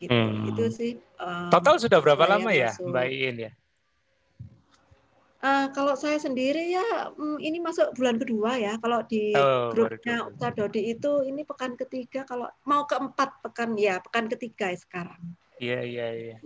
[0.00, 0.16] gitu.
[0.16, 0.48] Hmm.
[0.48, 3.52] itu sih uh, total sudah berapa lama ya mbak Iin ya
[5.44, 8.80] Uh, kalau saya sendiri ya mm, ini masuk bulan kedua ya.
[8.80, 12.24] Kalau di oh, grupnya Ustaz Dodi itu ini pekan ketiga.
[12.24, 15.20] Kalau mau keempat pekan ya pekan ketiga ya sekarang.
[15.60, 16.36] Iya iya iya.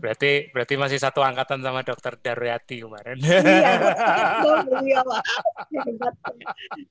[0.00, 3.20] Berarti berarti masih satu angkatan sama Dokter Daryati kemarin.
[3.20, 3.44] Iya,
[4.84, 5.00] iya,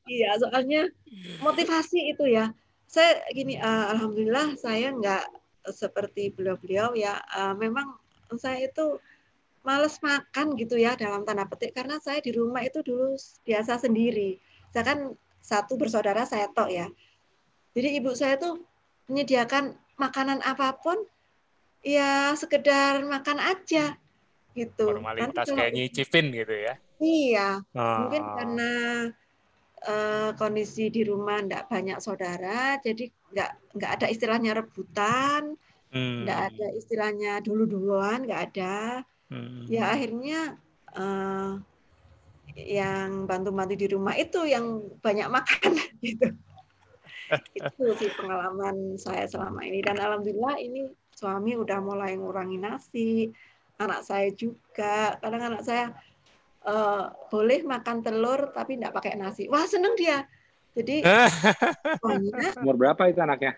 [0.05, 0.85] iya, soalnya
[1.41, 2.53] motivasi itu ya.
[2.85, 5.25] Saya gini, uh, alhamdulillah saya nggak
[5.73, 7.17] seperti beliau-beliau ya.
[7.33, 7.97] Uh, memang
[8.37, 9.01] saya itu
[9.67, 14.39] males makan gitu ya dalam tanda petik karena saya di rumah itu dulu biasa sendiri.
[14.71, 14.99] Saya kan
[15.43, 16.87] satu bersaudara saya tok ya.
[17.75, 18.63] Jadi ibu saya tuh
[19.11, 20.95] menyediakan makanan apa pun
[21.83, 23.99] ya sekedar makan aja
[24.55, 24.87] gitu.
[24.87, 26.73] Formalitas kayak nyicipin gitu ya.
[27.03, 27.49] Iya.
[27.75, 28.07] Oh.
[28.07, 28.71] Mungkin karena
[29.83, 35.59] uh, kondisi di rumah enggak banyak saudara jadi nggak nggak ada istilahnya rebutan,
[35.91, 36.49] nggak hmm.
[36.55, 39.67] ada istilahnya dulu-duluan, nggak ada Hmm.
[39.67, 40.55] Ya akhirnya
[40.95, 41.59] uh,
[42.55, 46.33] yang bantu-bantu di rumah itu yang banyak makan gitu.
[47.51, 53.27] itu sih pengalaman saya selama ini dan alhamdulillah ini suami udah mulai ngurangi nasi,
[53.81, 55.19] anak saya juga.
[55.19, 55.91] Kadang anak saya
[56.63, 59.51] uh, boleh makan telur tapi tidak pakai nasi.
[59.51, 60.23] Wah seneng dia.
[60.77, 61.01] Jadi
[62.05, 62.61] banyak.
[62.61, 63.57] Umur berapa itu anaknya?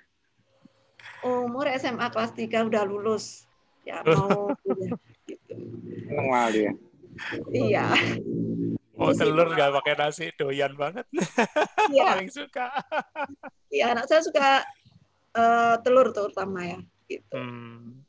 [1.22, 3.44] Umur SMA kelas 3 udah lulus.
[3.84, 4.56] Ya mau
[6.10, 6.72] Seneng dia.
[7.52, 7.88] Iya.
[9.00, 11.08] Oh telur nggak pakai nasi doyan banget.
[11.90, 12.06] Iya.
[12.14, 12.70] Paling suka.
[13.74, 14.62] Iya anak saya suka
[15.34, 16.80] uh, telur terutama ya.
[17.10, 17.34] Gitu.
[17.34, 18.06] Hmm.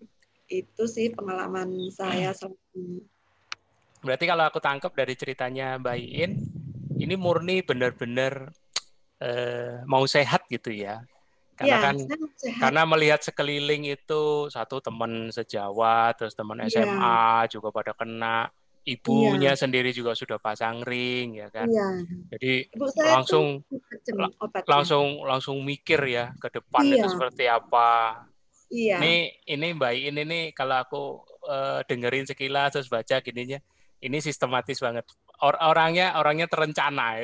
[0.50, 3.00] Itu sih pengalaman saya selama ini.
[4.00, 6.32] Berarti kalau aku tangkap dari ceritanya Mbak Iin,
[7.00, 8.52] ini murni benar-benar
[9.20, 11.00] uh, mau sehat gitu ya.
[11.60, 11.96] Karena ya, kan
[12.56, 17.52] karena melihat sekeliling itu satu teman sejawat, terus teman SMA ya.
[17.52, 18.48] juga pada kena,
[18.88, 19.60] ibunya ya.
[19.60, 21.68] sendiri juga sudah pasang ring ya kan.
[21.68, 22.00] Ya.
[22.32, 23.60] Jadi langsung
[24.64, 27.04] langsung langsung mikir ya ke depan ya.
[27.04, 27.12] itu iya.
[27.12, 27.92] seperti apa.
[28.72, 28.96] Iya.
[29.04, 29.14] Ini
[29.52, 31.02] ini Mbak ini nih kalau aku
[31.44, 33.60] uh, dengerin sekilas terus baca gininya,
[34.00, 35.04] ini sistematis banget
[35.40, 37.20] or orangnya orangnya terencana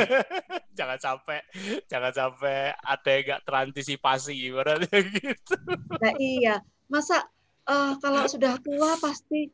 [0.78, 1.40] jangan sampai
[1.88, 5.56] jangan sampai ada yang nggak terantisipasi ibaratnya gitu.
[5.96, 6.60] Nah, iya,
[6.92, 7.24] masa
[7.64, 9.48] uh, kalau sudah tua pasti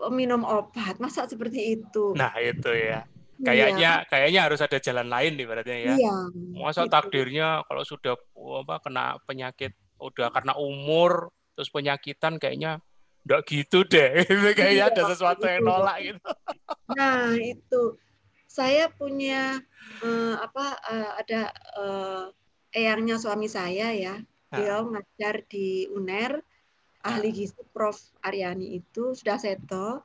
[0.00, 2.14] uh, minum obat, masa seperti itu?
[2.14, 3.02] Nah itu ya.
[3.40, 4.08] Kayaknya iya.
[4.08, 5.94] kayaknya harus ada jalan lain berarti ya.
[5.96, 6.16] Iya.
[6.60, 6.92] Masa gitu.
[6.92, 8.14] takdirnya kalau sudah
[8.60, 12.80] apa kena penyakit udah karena umur terus penyakitan kayaknya
[13.24, 14.24] Enggak gitu deh.
[14.58, 16.30] Kayaknya ada sesuatu yang nolak gitu.
[16.96, 17.82] Nah, itu.
[18.50, 19.62] Saya punya
[20.02, 21.40] uh, apa uh, ada
[21.78, 22.24] uh,
[22.74, 24.18] eyangnya suami saya ya.
[24.50, 26.42] Dia ngajar di UNER,
[27.06, 27.94] ahli gizi Prof
[28.26, 30.02] Aryani itu sudah seto.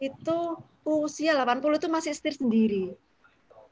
[0.00, 0.56] Itu
[0.88, 2.96] usia 80 itu masih setir sendiri.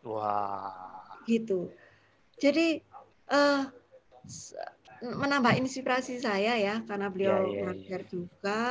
[0.04, 1.00] Wah.
[1.24, 1.72] Gitu.
[2.36, 2.84] Jadi
[3.32, 3.72] uh,
[5.02, 8.08] menambah inspirasi saya ya karena beliau ya, ya, ngajar ya.
[8.10, 8.64] juga.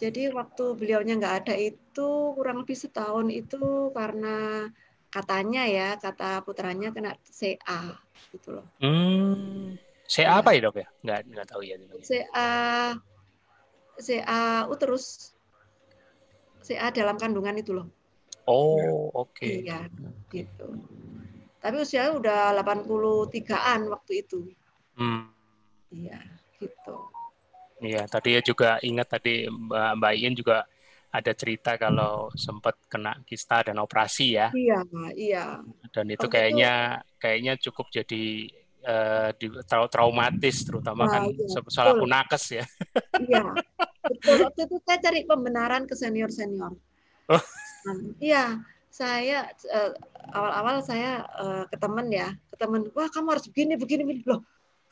[0.00, 4.68] Jadi waktu beliaunya nggak ada itu kurang lebih setahun itu karena
[5.12, 7.94] katanya ya kata putranya kena CA
[8.32, 8.66] gitu loh.
[8.82, 9.76] Hmm.
[10.08, 10.88] CA apa ya dok ya?
[11.04, 11.76] Nggak nggak tahu ya.
[12.02, 12.50] CA
[14.00, 15.36] CA uterus
[16.64, 17.86] CA dalam kandungan itu loh.
[18.48, 19.36] Oh oke.
[19.36, 19.68] Okay.
[19.68, 19.86] Iya
[20.32, 20.68] gitu.
[21.60, 24.52] Tapi usia udah 83-an waktu itu.
[24.94, 25.30] Hmm.
[25.90, 26.18] Iya,
[26.58, 26.96] gitu.
[27.82, 30.58] Iya, tadi ya juga ingat tadi Mbak Mbak Ian juga
[31.14, 34.50] ada cerita kalau sempat kena kista dan operasi ya.
[34.50, 34.82] Iya,
[35.14, 35.44] iya.
[35.94, 38.50] Dan itu kayaknya itu, kayaknya cukup jadi
[38.82, 39.46] uh, di,
[39.94, 42.64] traumatis terutama nah, kan iya, soal aku nakes ya.
[43.22, 43.46] Iya.
[44.10, 44.36] Betul.
[44.42, 46.74] Waktu itu saya cari pembenaran ke senior-senior.
[47.30, 47.42] Oh.
[48.20, 48.60] Iya,
[48.92, 49.90] saya uh,
[50.34, 54.28] awal-awal saya uh, ke teman ya, ke teman, wah kamu harus begini, begini, begini.
[54.28, 54.44] Loh,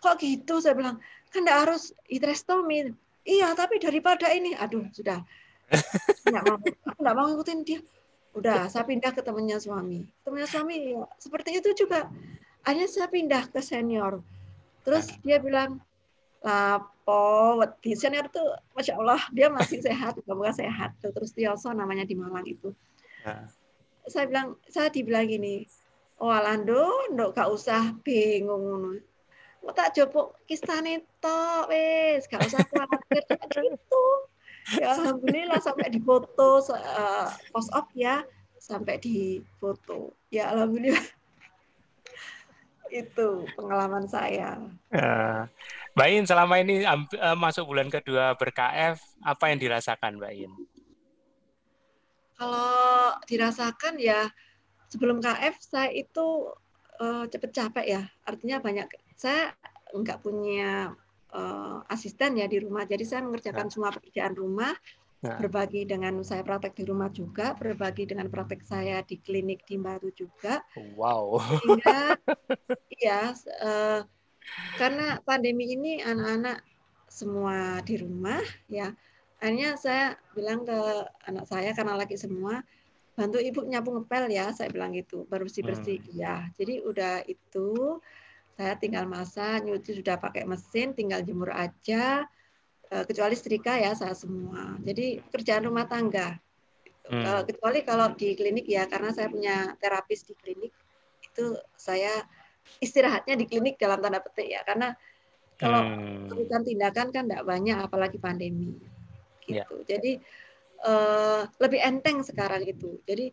[0.02, 0.58] kok gitu?
[0.58, 0.98] Saya bilang,
[1.30, 2.92] kan enggak harus hysterectomy.
[3.22, 5.22] Iya, tapi daripada ini, aduh sudah.
[6.28, 7.80] Nggak mau aku nggak mau ngikutin dia.
[8.36, 10.04] Udah saya pindah ke temannya suami.
[10.24, 12.12] Temannya suami ya, seperti itu juga.
[12.66, 14.20] Akhirnya saya pindah ke senior.
[14.84, 15.80] Terus dia bilang
[16.42, 20.96] lapo di senior tuh masya Allah dia masih sehat semoga sehat.
[21.00, 22.72] Terus Tioso namanya di Malang itu.
[24.08, 25.64] Saya bilang saya dibilang gini
[26.22, 29.02] oh Alando ndok gak usah bingung
[29.62, 33.22] mau tak coba kistane tok wes gak usah khawatir
[33.62, 34.04] gitu
[34.78, 38.26] ya alhamdulillah sampai di foto uh, post op ya
[38.58, 41.02] sampai di foto ya alhamdulillah
[42.92, 44.60] itu pengalaman saya.
[44.92, 45.48] Uh,
[45.96, 50.52] Mbak In, selama ini uh, masuk bulan kedua ber-KF, apa yang dirasakan Mbak In?
[52.36, 54.28] Kalau dirasakan ya
[54.92, 56.52] sebelum KF saya itu
[57.00, 58.88] uh, cepet capek ya, artinya banyak.
[59.22, 59.54] Saya
[59.94, 60.90] nggak punya
[61.30, 62.82] uh, asisten ya di rumah.
[62.82, 63.72] Jadi saya mengerjakan ya.
[63.72, 64.74] semua pekerjaan rumah,
[65.22, 65.38] ya.
[65.38, 70.10] berbagi dengan saya praktek di rumah juga, berbagi dengan praktek saya di klinik di Batu
[70.10, 70.60] juga.
[70.98, 71.38] Wow.
[71.62, 72.18] Sehingga
[73.06, 73.30] ya
[73.62, 74.00] uh,
[74.76, 76.66] karena pandemi ini anak-anak
[77.06, 78.90] semua di rumah ya.
[79.42, 80.78] Akhirnya saya bilang ke
[81.26, 82.62] anak saya karena lagi semua
[83.12, 86.16] bantu ibu nyapu ngepel ya saya bilang gitu bersih bersih hmm.
[86.16, 88.00] ya jadi udah itu
[88.56, 92.28] saya tinggal masak, nyuci sudah pakai mesin, tinggal jemur aja.
[92.92, 94.76] Eh, kecuali setrika ya saya semua.
[94.84, 96.36] Jadi kerjaan rumah tangga.
[97.08, 97.24] Hmm.
[97.24, 100.72] Eh, kecuali kalau di klinik ya, karena saya punya terapis di klinik,
[101.24, 102.12] itu saya
[102.78, 104.92] istirahatnya di klinik dalam tanda petik ya, karena
[105.56, 106.62] kalau hmm.
[106.68, 108.76] tindakan kan tidak banyak, apalagi pandemi.
[109.48, 109.64] Ya.
[109.64, 109.74] Gitu.
[109.80, 109.86] Yeah.
[109.88, 110.12] Jadi
[110.84, 113.00] uh, lebih enteng sekarang itu.
[113.08, 113.32] Jadi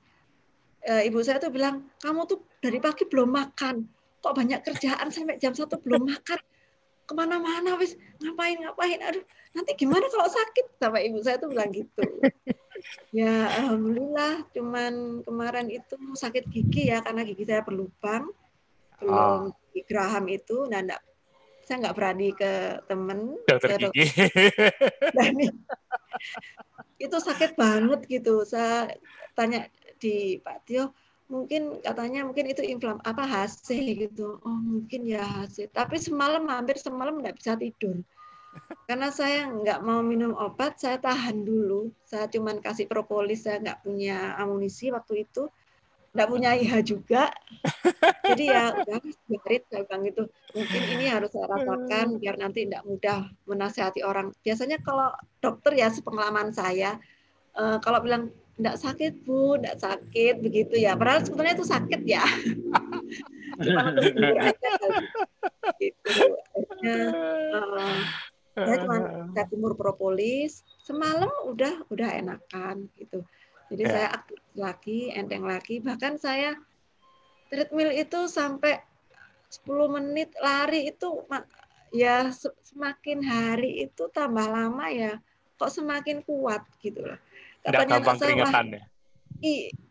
[0.87, 5.39] uh, ibu saya tuh bilang, kamu tuh dari pagi belum makan kok banyak kerjaan sampai
[5.39, 6.39] jam satu belum makan.
[7.07, 7.97] Ke mana-mana wis.
[8.21, 9.23] Ngapain ngapain aduh
[9.55, 10.77] nanti gimana kalau sakit?
[10.77, 12.03] Sama ibu saya tuh bilang gitu.
[13.11, 18.31] Ya alhamdulillah cuman kemarin itu sakit gigi ya karena gigi saya berlubang.
[19.03, 19.55] Belum oh.
[19.75, 20.63] di Graham itu.
[20.63, 21.03] Nah enggak,
[21.67, 23.35] saya nggak berani ke temen.
[23.43, 24.07] Dokter gigi.
[25.15, 25.47] Berani.
[26.99, 28.47] itu sakit banget gitu.
[28.47, 28.95] Saya
[29.35, 29.67] tanya
[29.99, 30.95] di Pak Tio
[31.29, 33.69] mungkin katanya mungkin itu inflam apa HC
[34.09, 34.41] gitu.
[34.41, 38.01] Oh mungkin ya HC tapi semalam hampir semalam nggak bisa tidur.
[38.89, 41.93] Karena saya nggak mau minum obat saya tahan dulu.
[42.01, 45.45] Saya cuman kasih propolis saya nggak punya amunisi waktu itu.
[46.09, 47.29] Nggak punya IH juga.
[48.25, 48.97] Jadi ya udah
[49.29, 50.23] biarin saya bilang gitu.
[50.57, 54.33] Mungkin ini harus saya rasakan biar nanti tidak mudah menasihati orang.
[54.41, 56.97] Biasanya kalau dokter ya sepengalaman saya
[57.53, 60.93] uh, kalau bilang enggak sakit bu, enggak sakit begitu ya.
[60.99, 62.23] Padahal sebetulnya itu sakit ya.
[63.63, 64.71] Cuma aja
[65.79, 66.15] gitu.
[66.53, 66.97] Akhirnya
[67.55, 67.99] uh,
[68.59, 68.95] saya cuma
[69.31, 70.63] saya timur propolis.
[70.83, 73.23] Semalam udah udah enakan gitu.
[73.71, 73.93] Jadi yeah.
[73.95, 75.79] saya aktif lagi, enteng lagi.
[75.79, 76.55] Bahkan saya
[77.49, 78.79] treadmill itu sampai
[79.49, 81.25] 10 menit lari itu
[81.89, 82.29] ya
[82.61, 85.17] semakin hari itu tambah lama ya
[85.57, 87.19] kok semakin kuat gitu loh
[87.69, 88.83] Nggak gampang keringetan ya?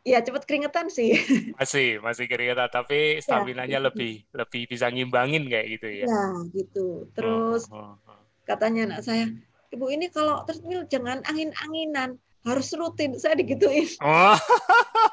[0.04, 1.16] Iya, cepat keringetan sih.
[1.58, 6.04] Masih, masih keringetan, tapi iya, stamina-nya ya, lebih lebih bisa ngimbangin kayak gitu ya.
[6.04, 6.86] Ya, gitu.
[7.16, 8.20] Terus oh, oh, oh.
[8.44, 9.32] katanya anak saya,
[9.68, 12.16] Ibu ini kalau treadmill jangan angin-anginan,
[12.48, 13.16] harus rutin.
[13.16, 13.88] Saya digituin.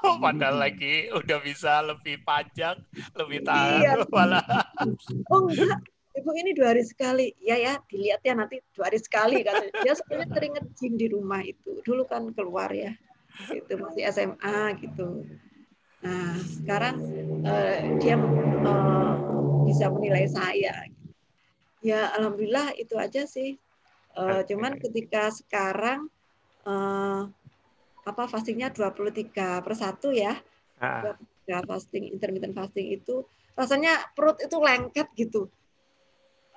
[0.05, 2.77] Oh, padahal lagi udah bisa lebih panjang,
[3.17, 3.93] lebih tahan iya.
[4.05, 4.45] malah.
[5.33, 5.81] Oh enggak,
[6.15, 7.35] ibu ini dua hari sekali.
[7.43, 9.93] Ya ya dilihat ya nanti dua hari sekali katanya dia.
[9.93, 11.83] Sebenarnya sering ngejim di rumah itu.
[11.83, 12.95] Dulu kan keluar ya
[13.51, 15.27] itu masih SMA gitu.
[15.99, 16.95] Nah sekarang
[17.43, 19.13] uh, dia uh,
[19.67, 20.87] bisa menilai saya.
[21.83, 23.59] Ya alhamdulillah itu aja sih.
[24.15, 26.07] Uh, cuman ketika sekarang
[26.63, 27.27] uh,
[28.07, 30.39] apa fastingnya 23 per satu ya.
[30.75, 31.15] Ah.
[31.45, 33.23] fasting intermittent fasting itu
[33.55, 35.47] rasanya perut itu lengket gitu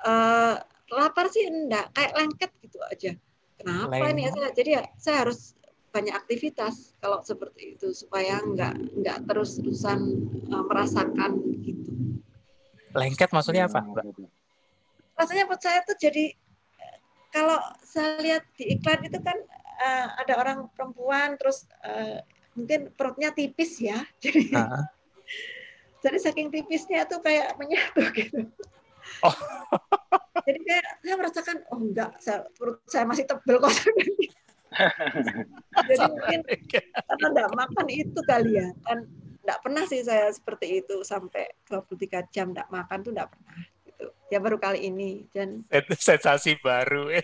[0.04, 0.54] uh,
[0.92, 1.90] lapar sih enggak.
[1.94, 3.12] Kayak lengket gitu aja.
[3.58, 4.14] Kenapa Leng.
[4.14, 5.58] ini ya saya jadi ya saya harus
[5.88, 11.90] banyak aktivitas kalau seperti itu supaya enggak enggak terus terusan uh, merasakan gitu.
[12.94, 14.04] Lengket maksudnya apa mbak?
[15.18, 16.30] Rasanya buat saya tuh jadi
[17.34, 19.37] kalau saya lihat di iklan itu kan
[19.78, 22.24] uh, ada orang perempuan terus uh,
[22.56, 24.88] mungkin perutnya tipis ya jadi nah.
[26.02, 28.48] jadi saking tipisnya tuh kayak menyatu gitu
[29.24, 29.36] oh.
[30.46, 33.74] jadi kayak saya merasakan oh enggak saya, perut saya masih tebel kok.
[35.88, 39.08] Jadi mungkin karena enggak makan itu kali ya kan
[39.44, 44.06] enggak pernah sih saya seperti itu sampai 23 jam enggak makan tuh enggak pernah gitu.
[44.28, 45.64] Ya baru kali ini dan
[45.96, 47.08] sensasi baru.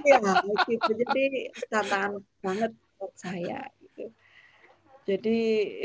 [0.00, 0.16] Iya
[0.64, 0.90] gitu.
[0.96, 4.08] Jadi tantangan banget buat saya gitu.
[5.04, 5.38] Jadi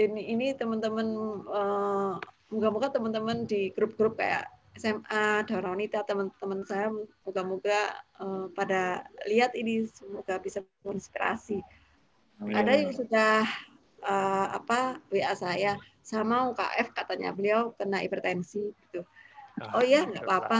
[0.08, 1.08] ini ini teman-teman
[1.51, 2.15] uh,
[2.47, 6.92] moga-moga teman-teman di grup-grup kayak SMA, Daronita, teman-teman saya,
[7.24, 11.64] moga-moga uh, pada lihat ini, semoga bisa menginspirasi.
[12.44, 12.56] Amin.
[12.60, 13.48] Ada yang sudah
[14.04, 19.02] uh, apa WA saya, sama UKF katanya beliau kena hipertensi gitu.
[19.72, 20.60] Oh iya, nggak apa-apa.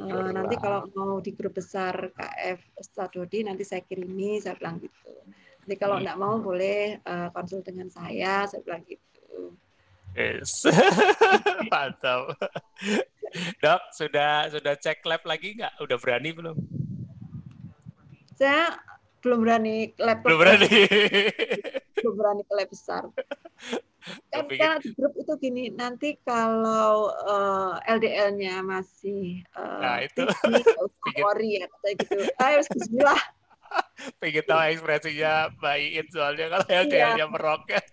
[0.00, 4.80] Uh, nanti kalau mau di grup besar KF Ustadz Dodi, nanti saya kirimi, saya bilang
[4.80, 5.12] gitu.
[5.62, 9.52] Nanti kalau nggak mau boleh uh, konsul dengan saya, saya bilang gitu.
[10.12, 10.68] Yes.
[11.72, 12.36] Mantap.
[13.64, 15.80] Dok, sudah sudah cek lab lagi nggak?
[15.80, 16.56] Udah berani belum?
[18.36, 18.76] Saya
[19.24, 20.20] belum berani lab.
[20.20, 20.68] Belum berani.
[21.96, 23.04] belum berani ke lab besar.
[24.34, 30.26] Kan, kan di grup itu gini, nanti kalau uh, eh, LDL-nya masih uh, nah, itu.
[31.06, 32.18] tinggi, ya, kayak gitu.
[32.42, 33.22] Ayo, bismillah.
[34.18, 37.30] Pengen tahu ekspresinya Mbak Iin soalnya kalau LDL-nya iya.
[37.30, 37.86] meroket.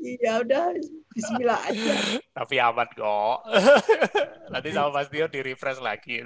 [0.00, 0.74] Iya udah
[1.10, 1.94] Bismillah aja.
[2.30, 3.38] Tapi aman kok.
[4.52, 6.22] Nanti sama Mas Dio di refresh lagi.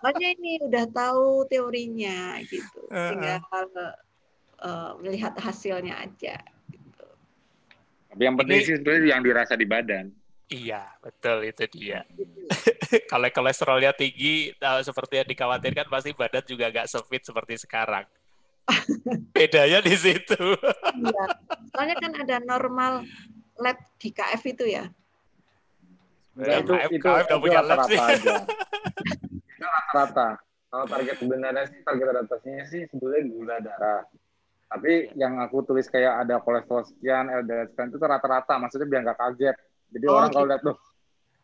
[0.00, 2.86] Makanya ini udah tahu teorinya gitu.
[2.88, 3.42] Tinggal
[4.62, 6.38] uh, melihat hasilnya aja.
[6.70, 7.06] Gitu.
[8.14, 10.14] Tapi yang penting sih sebenarnya yang dirasa di badan.
[10.50, 12.02] Iya, betul itu dia.
[13.10, 14.50] Kalau kolesterolnya tinggi,
[14.82, 18.02] seperti yang dikhawatirkan, pasti badan juga nggak sefit seperti sekarang.
[19.36, 20.40] Bedanya di situ.
[20.96, 21.24] Iya.
[21.72, 23.04] Soalnya kan ada normal
[23.60, 24.84] lab di KF itu ya.
[26.40, 28.34] Ya, itu, KF, itu, KF itu, punya rata -rata aja.
[29.50, 30.28] itu rata-rata.
[30.70, 34.02] Kalau target sebenarnya sih, target adaptasinya sih sebetulnya gula darah.
[34.70, 38.54] Tapi yang aku tulis kayak ada kolesterol sekian, LDL sekian itu rata-rata.
[38.54, 39.56] Maksudnya biar nggak kaget.
[39.90, 40.76] Jadi oh, orang kalau lihat tuh,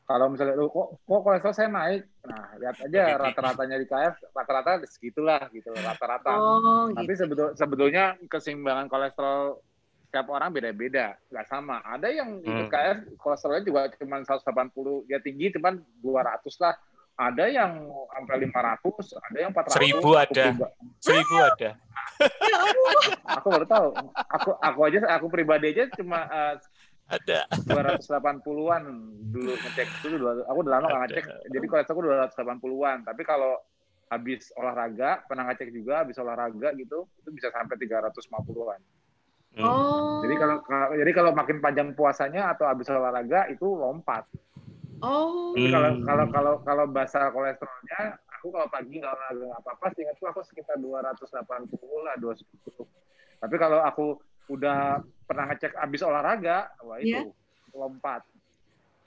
[0.07, 2.07] kalau misalnya lu kok kok kolesterol saya naik.
[2.31, 6.31] Nah lihat aja rata-ratanya di KF rata-rata segitulah gitu rata-rata.
[6.39, 7.03] Oh, gitu.
[7.03, 9.59] tapi sebetul, sebetulnya keseimbangan kolesterol
[10.07, 11.83] setiap orang beda-beda nggak sama.
[11.83, 12.73] Ada yang ikut hmm.
[12.73, 16.75] KF kolesterolnya juga cuma 180 ya tinggi cuma 200 lah.
[17.17, 17.73] Ada yang
[18.13, 20.45] sampai 500 ada yang 400 seribu ada.
[21.03, 21.71] Seribu ada.
[23.41, 23.89] Aku baru tahu.
[24.15, 26.55] Aku aku aja aku pribadi aja cuma uh,
[27.07, 27.47] ada.
[27.71, 28.83] 280-an
[29.31, 31.25] dulu ngecek itu aku udah lama nggak ngecek.
[31.55, 32.99] Jadi kolesterolku 280-an.
[33.07, 33.63] Tapi kalau
[34.11, 38.81] habis olahraga, pernah ngecek juga habis olahraga gitu, itu bisa sampai 350-an.
[39.57, 39.65] Hmm.
[39.65, 40.21] Oh.
[40.27, 40.57] Jadi kalau
[40.93, 44.27] jadi kalau makin panjang puasanya atau habis olahraga itu lompat.
[45.01, 45.55] Oh.
[45.55, 46.05] Jadi kalau hmm.
[46.05, 50.77] kalau kalau kalau basah kolesterolnya, aku kalau pagi nggak olahraga nggak apa-apa, seingatku aku sekitar
[50.83, 51.23] 280
[52.03, 52.83] lah, 210.
[53.37, 54.07] Tapi kalau aku
[54.51, 57.75] udah pernah ngecek abis olahraga, wah itu yeah.
[57.75, 58.23] lompat.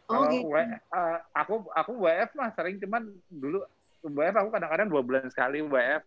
[0.09, 0.49] Oh, Kalau gitu.
[0.49, 3.61] uh, aku aku WF mah sering cuman dulu
[4.03, 6.03] WF aku kadang-kadang dua bulan sekali WF.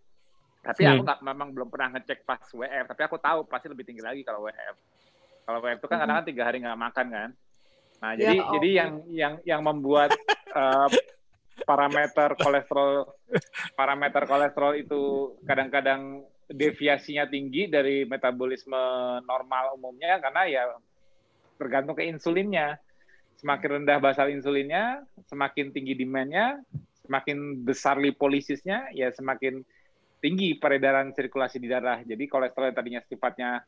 [0.62, 0.90] Tapi hmm.
[0.94, 2.84] aku nggak memang belum pernah ngecek pas WF.
[2.90, 4.76] Tapi aku tahu pasti lebih tinggi lagi kalau WF.
[5.46, 6.02] Kalau WF itu kan hmm.
[6.02, 7.30] kadang-kadang tiga hari nggak makan kan.
[8.02, 8.50] Nah ya, jadi oh.
[8.58, 10.10] jadi yang yang yang membuat
[10.50, 10.90] uh,
[11.62, 13.06] parameter kolesterol
[13.78, 15.02] parameter kolesterol itu
[15.46, 18.78] kadang-kadang deviasinya tinggi dari metabolisme
[19.24, 20.62] normal umumnya karena ya
[21.60, 22.78] tergantung ke insulinnya.
[23.38, 26.62] Semakin rendah basal insulinnya, semakin tinggi demandnya,
[27.02, 29.66] semakin besar lipolisisnya, ya semakin
[30.22, 31.98] tinggi peredaran sirkulasi di darah.
[32.06, 33.66] Jadi kolesterol yang tadinya sifatnya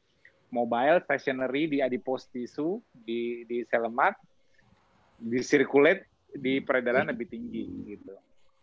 [0.54, 4.14] mobile, stationary di adipose tissue, di di sel lemak,
[5.18, 8.14] di circulate di peredaran lebih tinggi gitu.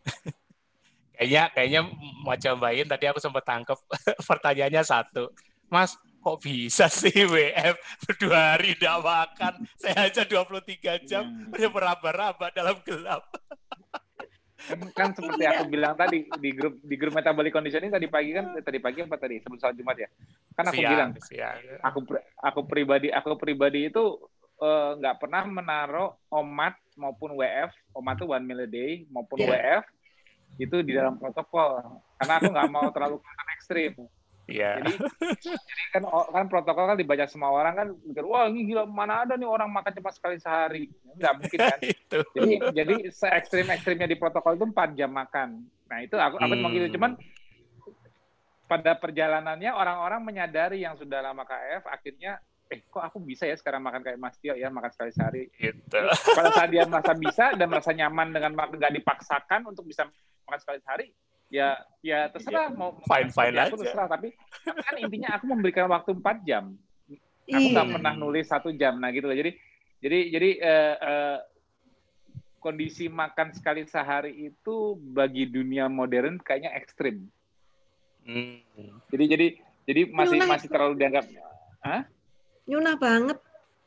[1.22, 1.82] kayaknya kayaknya
[2.26, 3.78] macam Bayin tadi aku sempat tangkep
[4.30, 5.30] pertanyaannya satu
[5.70, 7.78] Mas kok bisa sih WF
[8.18, 11.54] dua hari tidak makan saya aja 23 jam hmm.
[11.54, 13.30] udah meraba-raba dalam gelap
[14.66, 18.58] kan, kan seperti aku bilang tadi di grup di grup metabolic conditioning tadi pagi kan
[18.58, 20.10] tadi pagi apa tadi sebelum salat Jumat ya
[20.58, 21.58] kan aku siang, bilang siang.
[21.86, 22.00] aku
[22.42, 24.18] aku pribadi aku pribadi itu
[24.58, 29.38] eh, nggak uh, pernah menaruh omat maupun WF omat itu one meal a day maupun
[29.42, 29.82] yeah.
[29.82, 29.86] WF
[30.60, 33.18] itu di dalam protokol karena aku nggak mau terlalu
[33.58, 33.94] ekstrim.
[34.52, 34.84] Iya.
[34.84, 34.94] Jadi,
[35.64, 39.40] jadi kan kan protokol kan dibaca semua orang kan mikir wah ini gila mana ada
[39.40, 41.80] nih orang makan cuma sekali sehari nggak mungkin kan.
[42.36, 45.64] Jadi jadi se ekstrim ekstrimnya di protokol itu empat jam makan.
[45.88, 46.62] Nah itu aku aku hmm.
[46.62, 47.16] mau gitu cuman
[48.68, 52.40] pada perjalanannya orang-orang menyadari yang sudah lama KF akhirnya
[52.72, 55.44] eh kok aku bisa ya sekarang makan kayak Mas Tio ya makan sekali sehari.
[55.52, 56.00] Gitu.
[56.32, 60.08] Pada saat dia merasa bisa dan merasa nyaman dengan makan nggak dipaksakan untuk bisa
[60.48, 61.06] makan sekali sehari,
[61.52, 62.80] ya ya terserah Iya.
[62.80, 63.82] mau Fine, fine aku aja.
[63.84, 64.28] terserah tapi
[64.64, 66.72] kan intinya aku memberikan waktu 4 jam.
[67.52, 67.94] Aku nggak Iya.
[68.00, 69.36] pernah nulis satu jam nah gitu loh.
[69.36, 69.52] Jadi
[70.00, 71.38] jadi jadi eh, eh,
[72.58, 77.28] kondisi makan sekali sehari itu bagi dunia modern kayaknya ekstrim.
[78.24, 78.64] Hmm.
[79.12, 79.48] Jadi jadi
[79.84, 81.26] jadi masih masih terlalu dianggap
[82.72, 83.38] Nyunah banget.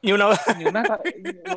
[0.04, 1.00] Nyunah ta-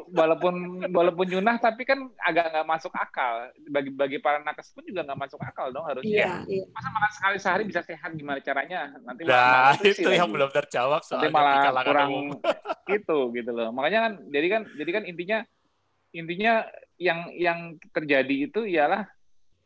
[0.08, 0.56] walaupun
[0.88, 5.20] walaupun nyunah tapi kan agak nggak masuk akal bagi bagi para nakes pun juga nggak
[5.20, 6.64] masuk akal dong harusnya Iya, iya.
[6.72, 10.36] masa makan sekali sehari bisa sehat gimana caranya nanti malah nah malnutrisi itu yang lagi.
[10.40, 12.40] belum terjawab nanti soalnya malah kurang umum.
[12.96, 15.40] itu gitu loh makanya kan jadi kan jadi kan intinya
[16.10, 16.54] intinya
[16.96, 17.60] yang yang
[17.92, 19.12] terjadi itu ialah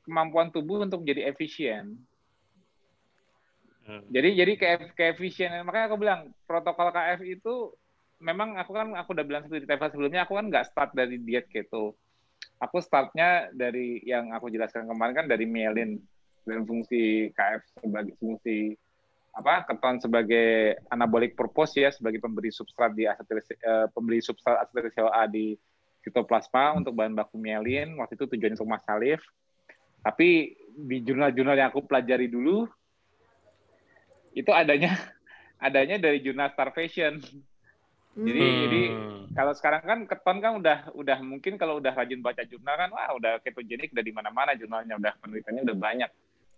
[0.02, 2.02] kemampuan tubuh untuk menjadi efisien
[3.82, 4.06] Hmm.
[4.14, 7.74] Jadi jadi ke keefisien makanya aku bilang protokol KF itu
[8.22, 11.18] memang aku kan aku udah bilang seperti di TV sebelumnya aku kan nggak start dari
[11.18, 11.98] diet keto.
[12.62, 15.98] Aku startnya dari yang aku jelaskan kemarin kan dari mielin
[16.46, 18.78] dan fungsi KF sebagai fungsi
[19.32, 24.92] apa keton sebagai anabolic purpose ya sebagai pemberi substrat di asetil eh, pemberi substrat asetil
[24.92, 25.56] CoA di
[26.04, 29.24] sitoplasma untuk bahan baku mielin waktu itu tujuannya untuk mast salif
[30.04, 32.68] tapi di jurnal-jurnal yang aku pelajari dulu
[34.32, 34.92] itu adanya
[35.68, 37.20] adanya dari jurnal starvation.
[38.12, 38.60] Jadi Hmm.
[38.68, 39.24] jadi Hmm.
[39.32, 43.08] kalau sekarang kan keton kan udah udah mungkin kalau udah rajin baca jurnal kan wah
[43.16, 46.12] udah ketogenik udah di mana-mana jurnalnya udah penelitiannya udah banyak.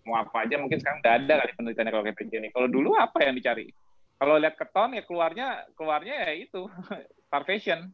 [0.04, 2.52] Mau apa aja mungkin sekarang udah ada kali penelitiannya kalau ketogenik.
[2.58, 3.70] Kalau dulu apa yang dicari?
[4.18, 5.48] Kalau lihat keton ya keluarnya
[5.78, 6.62] keluarnya ya itu
[7.30, 7.94] starvation.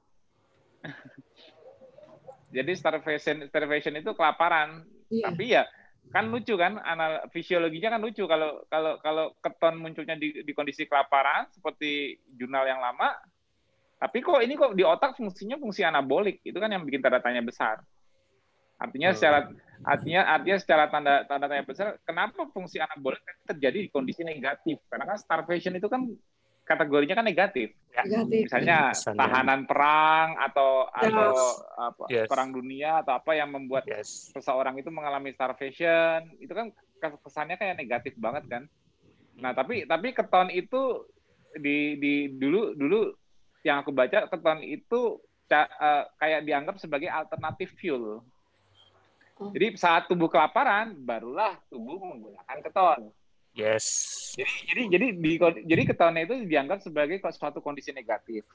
[2.56, 4.88] Jadi starvation starvation itu kelaparan.
[5.12, 5.24] Iya.
[5.28, 5.64] Tapi ya
[6.10, 8.24] kan lucu kan anal fisiologinya kan lucu.
[8.26, 13.14] Kalau kalau kalau keton munculnya di, di kondisi kelaparan seperti jurnal yang lama
[14.00, 16.40] tapi kok ini kok di otak fungsinya fungsi anabolik?
[16.48, 17.84] Itu kan yang bikin tanda tanya besar.
[18.80, 19.52] Artinya secara
[19.84, 24.80] artinya artinya secara tanda tanda tanya besar kenapa fungsi anabolik terjadi di kondisi negatif?
[24.88, 26.08] Karena kan starvation itu kan
[26.70, 28.46] kategorinya kan negatif Negatif.
[28.46, 29.20] misalnya Misalnya.
[29.20, 31.34] tahanan perang atau atau
[31.76, 32.30] apa, Yes.
[32.30, 34.30] perang dunia atau apa yang membuat Yes.
[34.30, 36.70] seseorang itu mengalami starvation itu kan
[37.02, 38.64] kesannya kayak negatif banget kan
[39.36, 41.10] nah tapi tapi keton itu
[41.56, 43.10] di di dulu dulu
[43.62, 45.18] yang aku baca keton itu
[45.48, 48.22] ca- eh, kayak dianggap sebagai alternatif fuel
[49.36, 49.50] Oh.
[49.50, 53.08] jadi saat tubuh kelaparan barulah tubuh menggunakan keton
[53.60, 53.86] Yes.
[54.40, 55.32] jadi jadi jadi di
[55.68, 58.48] jadi ketonnya itu dianggap sebagai suatu kondisi negatif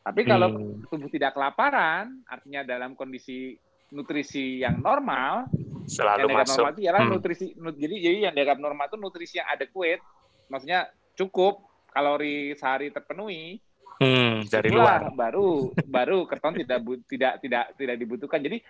[0.00, 0.84] tapi kalau Hmm.
[0.88, 3.56] tubuh tidak kelaparan artinya dalam kondisi
[3.90, 5.48] nutrisi yang normal
[5.88, 6.54] Selalu yang dianggap masuk.
[6.60, 7.10] normal itu ialah Hmm.
[7.10, 10.02] nutrisi nu- jadi jadi yang dianggap normal itu nutrisi yang adequate
[10.46, 10.80] maksudnya
[11.16, 13.58] cukup kalori sehari terpenuhi
[14.00, 15.12] Hmm, dari luar.
[15.12, 18.64] baru baru keton tidak tidak tidak tidak dibutuhkan jadi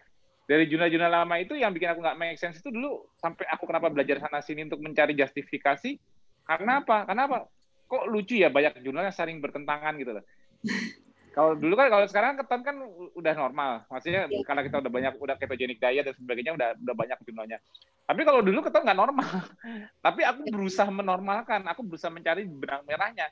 [0.51, 3.86] dari jurnal-jurnal lama itu yang bikin aku nggak make sense itu dulu sampai aku kenapa
[3.86, 5.94] belajar sana sini untuk mencari justifikasi?
[6.42, 7.07] Karena apa?
[7.07, 7.46] Karena apa?
[7.86, 10.24] Kok lucu ya banyak jurnal yang saling bertentangan gitu loh.
[11.30, 12.74] Kalau dulu kan kalau sekarang keton kan
[13.14, 13.86] udah normal.
[13.86, 14.42] Maksudnya Iya.
[14.42, 17.62] karena kita udah banyak udah ketogenic diet dan sebagainya udah udah banyak jurnalnya.
[18.03, 19.30] Tapi kalau dulu keton nggak normal.
[20.11, 21.70] Tapi aku berusaha menormalkan.
[21.70, 23.30] Aku berusaha mencari benang merahnya.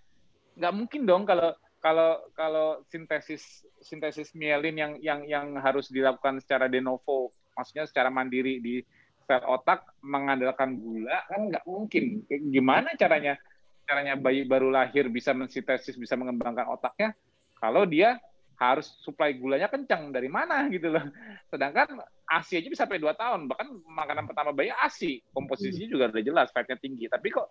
[0.55, 6.67] Nggak mungkin dong kalau kalau kalau sintesis sintesis mielin yang yang yang harus dilakukan secara
[6.67, 8.83] de novo maksudnya secara mandiri di
[9.29, 12.25] sel otak mengandalkan gula kan nggak mungkin.
[12.27, 13.37] Gimana caranya?
[13.85, 17.13] Caranya bayi baru lahir bisa mensintesis bisa mengembangkan otaknya?
[17.61, 18.17] Kalau dia
[18.59, 21.05] harus suplai gulanya kencang dari mana gitu loh.
[21.53, 26.25] Sedangkan ASI aja bisa sampai 2 tahun, bahkan makanan pertama bayi ASI, komposisinya juga udah
[26.25, 27.07] jelas fatnya tinggi.
[27.07, 27.49] Tapi kok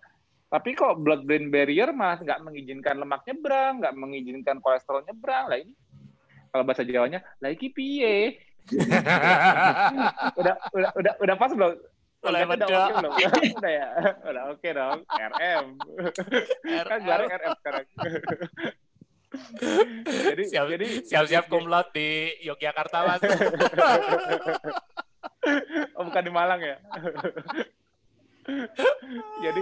[0.47, 5.51] tapi kok blood brain barrier malah nggak mengizinkan lemak nyebrang, nggak mengizinkan kolesterol nyebrang.
[5.51, 5.75] Lah ini
[6.51, 8.39] kalau bahasa Jawanya, lah iki piye?
[10.39, 11.75] udah udah udah udah pas belum?
[12.23, 12.65] Udah beda.
[12.65, 13.13] oke belum?
[13.59, 13.87] Udah ya,
[14.25, 14.99] udah oke dong.
[15.05, 15.65] RM.
[16.87, 17.85] kan gelarnya RM sekarang.
[20.31, 23.21] jadi Siap, jadi siap-siap kumlot di Yogyakarta mas.
[25.99, 26.79] oh, bukan di Malang ya.
[29.43, 29.61] Jadi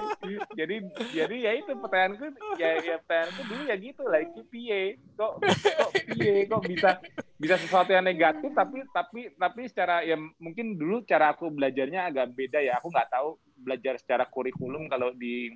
[0.53, 0.75] jadi
[1.11, 2.25] jadi ya itu pertanyaanku
[2.61, 4.81] ya, ya pertanyaanku dulu ya gitu lah iki piye
[5.17, 6.89] kok kok piye kok bisa
[7.35, 12.31] bisa sesuatu yang negatif tapi tapi tapi secara ya mungkin dulu cara aku belajarnya agak
[12.31, 12.79] beda ya.
[12.79, 15.51] Aku nggak tahu belajar secara kurikulum kalau di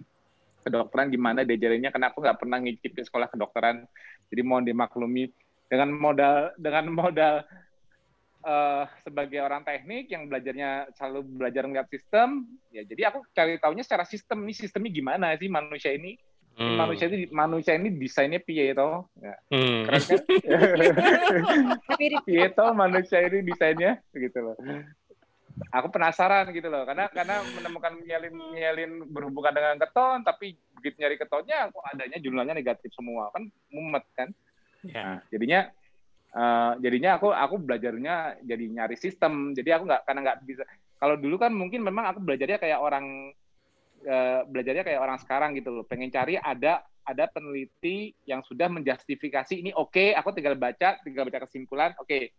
[0.60, 3.88] kedokteran gimana diajarinnya karena aku nggak pernah ngicipin sekolah kedokteran.
[4.30, 5.32] Jadi mohon dimaklumi
[5.72, 7.48] dengan modal dengan modal
[8.44, 13.84] uh, sebagai orang teknik yang belajarnya selalu belajar ngeliat sistem, ya jadi aku cari tahunya
[13.84, 16.16] secara sistem ini sistemnya gimana sih manusia ini.
[16.60, 16.76] Hmm.
[16.76, 19.08] Manusia ini manusia ini desainnya piye to?
[19.24, 19.36] Ya.
[19.48, 19.88] Hmm.
[19.88, 20.20] Keren kan?
[22.28, 24.56] piye to manusia ini desainnya gitu loh.
[25.76, 31.16] Aku penasaran gitu loh karena karena menemukan nyelin nyelin berhubungan dengan keton tapi begitu nyari
[31.20, 34.32] ketonnya kok adanya jumlahnya negatif semua kan mumet kan.
[34.84, 35.04] Yeah.
[35.04, 35.68] Nah, jadinya
[36.36, 39.54] uh, jadinya aku aku belajarnya jadi nyari sistem.
[39.58, 40.64] Jadi aku nggak karena nggak bisa.
[41.00, 43.32] Kalau dulu kan mungkin memang aku belajarnya kayak orang
[44.06, 45.86] uh, belajarnya kayak orang sekarang gitu loh.
[45.88, 51.26] Pengen cari ada ada peneliti yang sudah menjustifikasi ini oke okay, aku tinggal baca tinggal
[51.26, 52.06] baca kesimpulan oke.
[52.06, 52.30] Okay.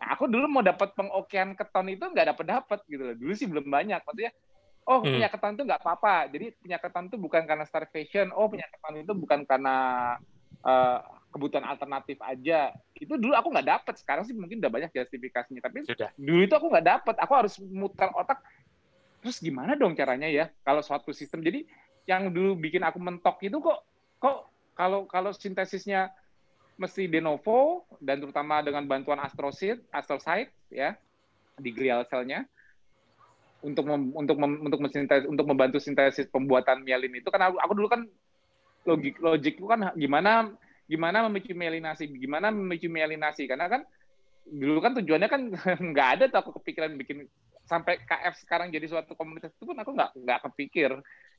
[0.00, 3.16] nah, aku dulu mau dapat pengokean keton itu nggak dapat dapat gitu loh.
[3.18, 4.00] Dulu sih belum banyak.
[4.00, 4.32] Maksudnya
[4.84, 5.12] oh hmm.
[5.16, 6.16] punya keton itu nggak apa-apa.
[6.32, 8.26] Jadi punya keton itu bukan karena starvation.
[8.32, 9.76] Oh punya keton itu bukan karena
[10.64, 10.98] uh,
[11.34, 12.70] kebutuhan alternatif aja.
[12.94, 15.58] Itu dulu aku nggak dapet sekarang sih mungkin udah banyak justifikasinya.
[15.58, 16.14] Tapi Sudah.
[16.14, 17.14] dulu itu aku nggak dapet.
[17.18, 18.38] Aku harus muter otak
[19.18, 21.42] terus gimana dong caranya ya kalau suatu sistem?
[21.42, 21.66] Jadi
[22.06, 23.82] yang dulu bikin aku mentok itu kok
[24.22, 24.46] kok
[24.78, 26.14] kalau kalau sintesisnya
[26.78, 30.94] mesti de novo dan terutama dengan bantuan astrocyte astrocyte ya
[31.58, 32.46] di glial selnya
[33.64, 37.32] untuk mem, untuk mem, untuk mensintesis untuk membantu sintesis pembuatan mielin itu.
[37.32, 38.04] Kan aku, aku dulu kan
[38.84, 40.52] logik logik itu kan gimana
[40.84, 43.82] gimana memicu mielinasi, gimana memicu mielinasi karena kan
[44.44, 45.42] dulu kan tujuannya kan
[45.92, 47.24] nggak ada tuh aku kepikiran bikin
[47.64, 49.52] sampai KF sekarang jadi suatu komunitas.
[49.56, 50.92] Itu pun aku nggak nggak kepikir.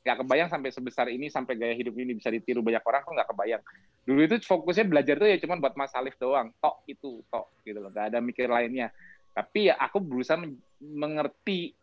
[0.05, 3.29] Nggak kebayang sampai sebesar ini sampai gaya hidup ini bisa ditiru banyak orang aku nggak
[3.29, 3.61] kebayang.
[4.05, 6.53] Dulu itu fokusnya belajar tuh ya cuma buat Mas Alif doang.
[6.61, 7.89] Tok itu tok gitu loh.
[7.93, 8.89] Nggak ada mikir lainnya.
[9.33, 10.41] Tapi ya aku berusaha
[10.81, 11.73] mengerti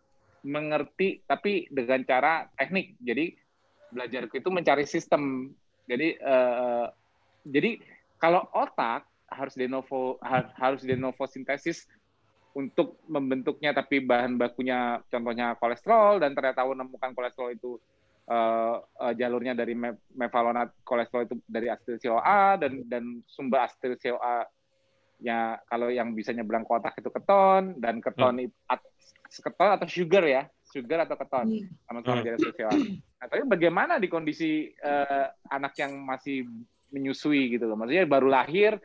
[0.42, 2.98] mengerti tapi dengan cara teknik.
[2.98, 3.34] Jadi
[3.94, 5.50] belajarku itu mencari sistem.
[5.86, 6.86] Jadi uh,
[7.46, 7.78] jadi
[8.18, 10.20] kalau otak harus de novo
[10.58, 11.88] harus de novo sintesis
[12.52, 17.80] untuk membentuknya tapi bahan bakunya contohnya kolesterol dan ternyata menemukan kolesterol itu
[18.28, 23.96] uh, uh, jalurnya dari me mevalonat kolesterol itu dari asetil CoA dan dan sumber asetil
[23.96, 24.44] CoA
[25.22, 28.44] ya kalau yang bisa nyebrang ke otak itu keton dan keton hmm.
[28.52, 31.88] itu keton atau sugar ya sugar atau keton hmm.
[31.88, 32.24] sama-sama hmm.
[32.28, 32.72] dari asetil CoA.
[33.22, 36.44] Nah, tapi bagaimana di kondisi uh, anak yang masih
[36.92, 37.74] menyusui gitu loh.
[37.74, 38.76] Maksudnya baru lahir,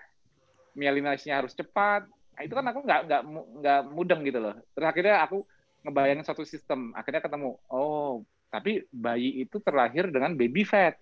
[0.74, 2.08] mielinasinya harus cepat.
[2.08, 3.22] Nah, itu kan aku nggak nggak
[3.62, 4.56] nggak mudeng gitu loh.
[4.74, 5.44] Terus akhirnya aku
[5.84, 6.96] ngebayangin satu sistem.
[6.96, 10.96] Akhirnya ketemu, oh tapi bayi itu terlahir dengan baby fat.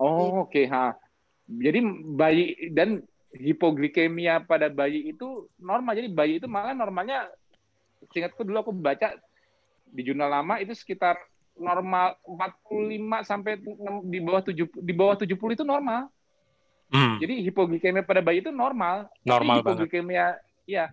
[0.00, 0.96] Oh oke okay, ha.
[1.48, 1.80] Jadi
[2.16, 3.04] bayi dan
[3.36, 5.96] hipoglikemia pada bayi itu normal.
[5.96, 7.28] Jadi bayi itu malah normalnya,
[8.12, 9.12] singkatku dulu aku baca
[9.88, 11.16] di jurnal lama itu sekitar
[11.58, 13.52] normal 45 sampai
[14.06, 16.08] di bawah 7 di bawah 70 itu normal.
[16.88, 17.20] Hmm.
[17.20, 19.10] Jadi hipoglikemia pada bayi itu normal.
[19.26, 20.26] Normal tapi hipoglikemia
[20.64, 20.88] iya.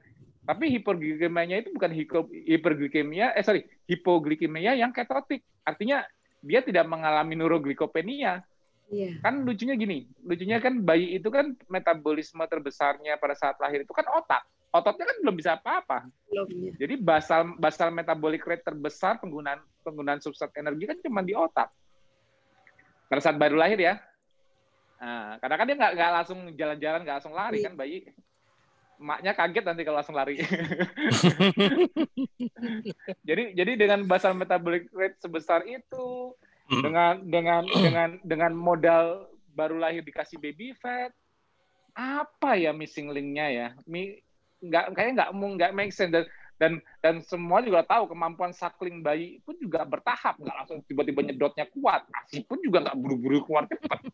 [0.45, 1.89] Tapi hipoglikemianya itu bukan
[2.45, 5.41] hiperglikemia eh sorry, hipoglikemia yang ketotik.
[5.65, 6.05] Artinya
[6.45, 8.45] dia tidak mengalami neuroglikopenia.
[8.93, 9.17] Iya.
[9.25, 14.05] Kan lucunya gini, lucunya kan bayi itu kan metabolisme terbesarnya pada saat lahir itu kan
[14.13, 14.45] otak
[14.75, 15.97] ototnya kan belum bisa apa-apa.
[16.27, 16.47] Belum.
[16.51, 16.71] Ya.
[16.83, 21.69] Jadi basal basal metabolic rate terbesar penggunaan penggunaan substrat energi kan cuma di otak.
[23.05, 24.01] Pada saat baru lahir ya.
[24.97, 28.09] Nah, karena kan dia nggak nggak langsung jalan-jalan, nggak langsung lari kan bayi.
[28.97, 30.41] Maknya kaget nanti kalau langsung lari.
[33.27, 36.33] jadi jadi dengan basal metabolic rate sebesar itu,
[36.73, 36.81] hmm.
[36.81, 41.13] dengan dengan dengan dengan modal baru lahir dikasih baby fat,
[41.93, 43.67] apa ya missing linknya ya?
[44.65, 46.25] nggak kayaknya nggak nggak make sense dan
[46.55, 50.39] dan dan semua juga tahu kemampuan suckling bayi pun juga bertahap.
[50.39, 52.07] Nggak langsung tiba-tiba nyedotnya kuat.
[52.15, 54.01] Asi pun juga nggak buru-buru keluar cepat.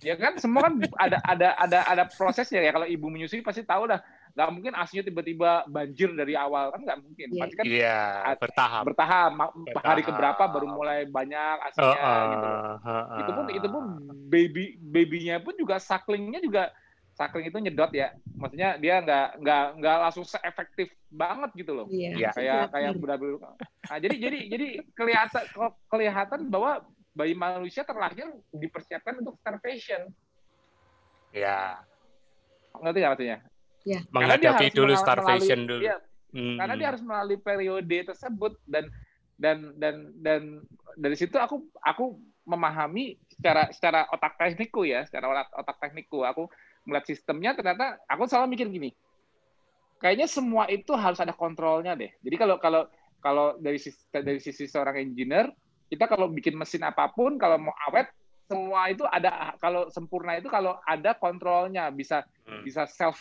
[0.00, 0.40] Ya kan?
[0.40, 2.72] Semua kan ada ada ada ada prosesnya ya.
[2.72, 4.00] Kalau ibu menyusui pasti tahu lah
[4.32, 6.72] nggak mungkin asinya tiba-tiba banjir dari awal.
[6.72, 7.28] Kan nggak mungkin.
[7.28, 7.40] Yeah.
[7.44, 8.82] pasti kan yeah, bertahap.
[8.88, 9.30] bertahap.
[9.60, 9.84] Bertahap.
[9.84, 12.48] hari keberapa baru mulai banyak asinya uh, uh, gitu.
[12.48, 13.84] Uh, uh, itu pun itu pun
[14.32, 16.72] baby babynya pun juga sucklingnya juga
[17.20, 22.16] Sakling itu nyedot ya, maksudnya dia nggak nggak nggak langsung seefektif banget gitu loh, iya,
[22.16, 25.44] ya, kayak kayak budak Nah, jadi jadi jadi kelihatan
[25.92, 26.80] kelihatan bahwa
[27.12, 30.08] bayi manusia terlahir dipersiapkan untuk starvation.
[31.36, 31.84] Ya.
[32.80, 33.38] Ngerti ya maksudnya?
[33.84, 34.00] Ya.
[34.08, 35.82] Menghadapi dulu starvation melalui, dulu.
[35.84, 35.96] Ya,
[36.32, 36.56] hmm.
[36.56, 38.88] Karena dia harus melalui periode tersebut dan
[39.40, 40.40] dan dan dan
[40.96, 46.48] dari situ aku aku memahami secara secara otak teknikku ya, secara otak, otak teknikku aku
[46.86, 48.90] melihat sistemnya ternyata aku selalu mikir gini
[50.00, 52.82] kayaknya semua itu harus ada kontrolnya deh jadi kalau kalau
[53.20, 55.52] kalau dari sisi dari sisi seorang engineer
[55.92, 58.08] kita kalau bikin mesin apa pun kalau mau awet
[58.50, 62.66] semua itu ada kalau sempurna itu kalau ada kontrolnya bisa hmm.
[62.66, 63.20] bisa self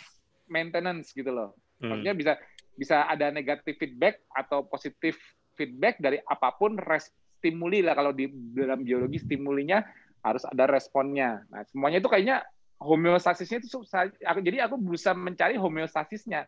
[0.49, 1.95] maintenance gitu loh Hmm.
[1.95, 2.33] Maksudnya bisa
[2.75, 5.15] bisa ada negatif feedback atau positif
[5.55, 9.83] feedback dari apa pun res, stimuli lah kalau di dalam biologi stimulinya
[10.23, 11.43] harus ada responnya.
[11.51, 12.43] Nah, semuanya itu kayaknya
[12.79, 13.83] homeostasisnya itu
[14.23, 16.47] aku jadi aku berusaha mencari homeostasisnya.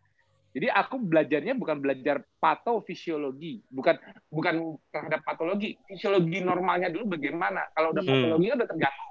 [0.51, 3.95] Jadi aku belajarnya bukan belajar patofisiologi, bukan
[4.27, 7.71] bukan terhadap patologi, fisiologi normalnya dulu bagaimana.
[7.71, 8.11] Kalau udah hmm.
[8.11, 9.07] patologi kan udah terganggu.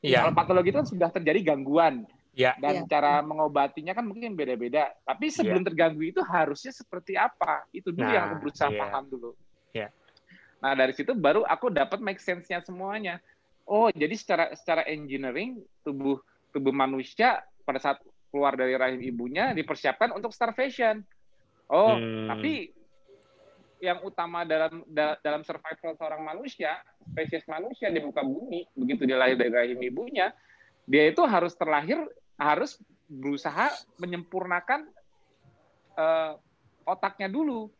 [0.00, 0.20] Yeah.
[0.24, 2.08] Kalau patologi itu kan sudah terjadi gangguan.
[2.32, 2.56] Yeah.
[2.56, 2.88] Dan yeah.
[2.88, 4.96] cara mengobatinya kan mungkin beda-beda.
[5.04, 5.68] Tapi sebelum yeah.
[5.68, 7.68] terganggu itu harusnya seperti apa?
[7.68, 8.80] Itu dulu nah, yang aku berusaha yeah.
[8.80, 9.30] paham dulu.
[9.76, 9.90] Yeah.
[10.64, 13.20] Nah, dari situ baru aku dapat make sense-nya semuanya.
[13.68, 16.16] Oh, jadi secara secara engineering tubuh
[16.52, 21.00] tubuh manusia pada saat keluar dari rahim ibunya dipersiapkan untuk starvation.
[21.68, 22.28] Oh, hmm.
[22.32, 22.72] tapi
[23.78, 24.82] yang utama dalam
[25.22, 26.82] dalam survival seorang manusia,
[27.12, 30.34] spesies manusia di muka bumi, begitu dia lahir dari rahim ibunya,
[30.88, 32.02] dia itu harus terlahir
[32.38, 33.70] harus berusaha
[34.00, 34.88] menyempurnakan
[35.94, 36.34] uh,
[36.88, 37.70] otaknya dulu.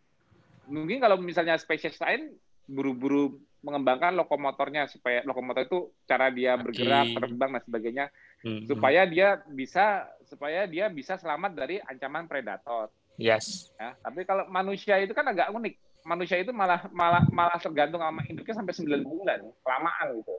[0.68, 2.36] Mungkin kalau misalnya spesies lain
[2.68, 8.06] buru-buru mengembangkan lokomotornya supaya lokomotor itu cara dia bergerak, terbang dan sebagainya
[8.44, 8.68] hmm.
[8.68, 12.92] supaya dia bisa supaya dia bisa selamat dari ancaman predator.
[13.18, 13.74] Yes.
[13.80, 15.74] Ya, tapi kalau manusia itu kan agak unik.
[16.06, 20.34] Manusia itu malah malah malah tergantung sama induknya sampai 9 bulan, kelamaan gitu.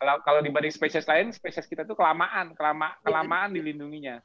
[0.00, 3.04] Kalau kalau dibanding spesies lain, spesies kita itu kelamaan, kelama, iya.
[3.04, 4.16] kelamaan dilindunginya.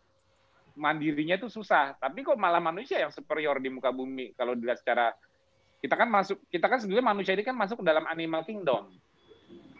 [0.78, 2.00] Mandirinya itu susah.
[2.00, 5.12] Tapi kok malah manusia yang superior di muka bumi kalau dilihat secara
[5.84, 8.88] kita kan masuk kita kan sebenarnya manusia ini kan masuk ke dalam animal kingdom.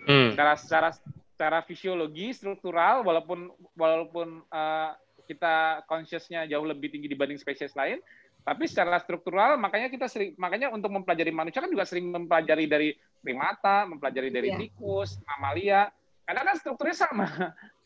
[0.04, 0.36] Hmm.
[0.36, 0.90] Secara secara
[1.36, 4.96] secara fisiologi struktural walaupun walaupun uh,
[5.28, 8.00] kita consciousnya jauh lebih tinggi dibanding spesies lain,
[8.48, 12.90] tapi secara struktural makanya kita sering makanya untuk mempelajari manusia kan juga sering mempelajari dari
[13.20, 14.60] primata, mempelajari dari yeah.
[14.64, 15.92] tikus, mamalia,
[16.24, 17.28] karena kan strukturnya sama.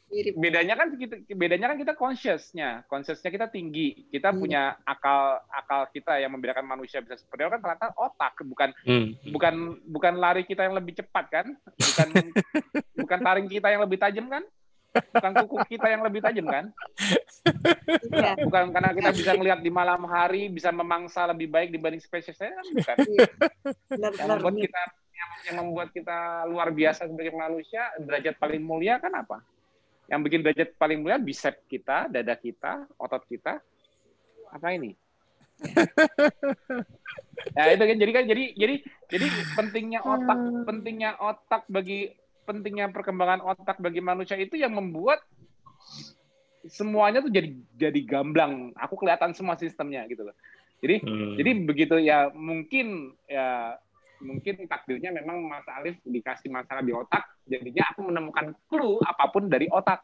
[0.09, 0.33] Mirip.
[0.41, 4.09] Bedanya kan kita bedanya kan kita consciousnya, consciousnya kita tinggi.
[4.09, 4.39] Kita hmm.
[4.41, 9.29] punya akal akal kita yang membedakan manusia bisa seperti itu kan ternyata otak, bukan hmm.
[9.29, 9.53] bukan
[9.85, 11.47] bukan lari kita yang lebih cepat kan?
[11.77, 12.07] Bukan
[13.05, 14.43] bukan taring kita yang lebih tajam kan?
[14.89, 16.65] Bukan kuku kita yang lebih tajam kan?
[18.09, 18.33] Iya.
[18.41, 22.57] Bukan karena kita bisa melihat di malam hari, bisa memangsa lebih baik dibanding spesies lain
[22.57, 22.97] kan bukan.
[23.05, 23.27] Iya.
[24.17, 24.81] yang membuat kita
[25.45, 29.45] yang membuat kita luar biasa sebagai manusia, derajat paling mulia kan apa?
[30.09, 33.61] Yang bikin derajat paling mulia bicep kita, dada kita, otot kita.
[34.49, 34.97] Apa ini?
[37.55, 38.75] ya itu kan jadi kan jadi jadi
[39.11, 39.27] jadi
[39.59, 42.15] pentingnya otak pentingnya otak bagi
[42.47, 45.19] pentingnya perkembangan otak bagi manusia itu yang membuat
[46.67, 50.35] semuanya tuh jadi jadi gamblang aku kelihatan semua sistemnya gitu loh
[50.79, 51.35] jadi hmm.
[51.35, 53.75] jadi begitu ya mungkin ya
[54.19, 59.47] mungkin takdirnya memang Mas Alif dikasih masalah di otak, jadinya aku menemukan clue apa pun
[59.47, 60.03] dari otak.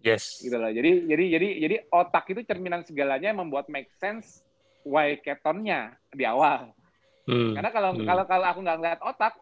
[0.00, 0.40] Yes.
[0.40, 0.72] Gitu loh.
[0.72, 4.40] Jadi jadi jadi jadi otak itu cerminan segalanya membuat make sense
[4.86, 6.72] why ketonnya di awal.
[7.28, 7.52] Hmm.
[7.52, 8.06] Karena kalau hmm.
[8.08, 9.36] kalau kalau aku nggak ngeliat otak,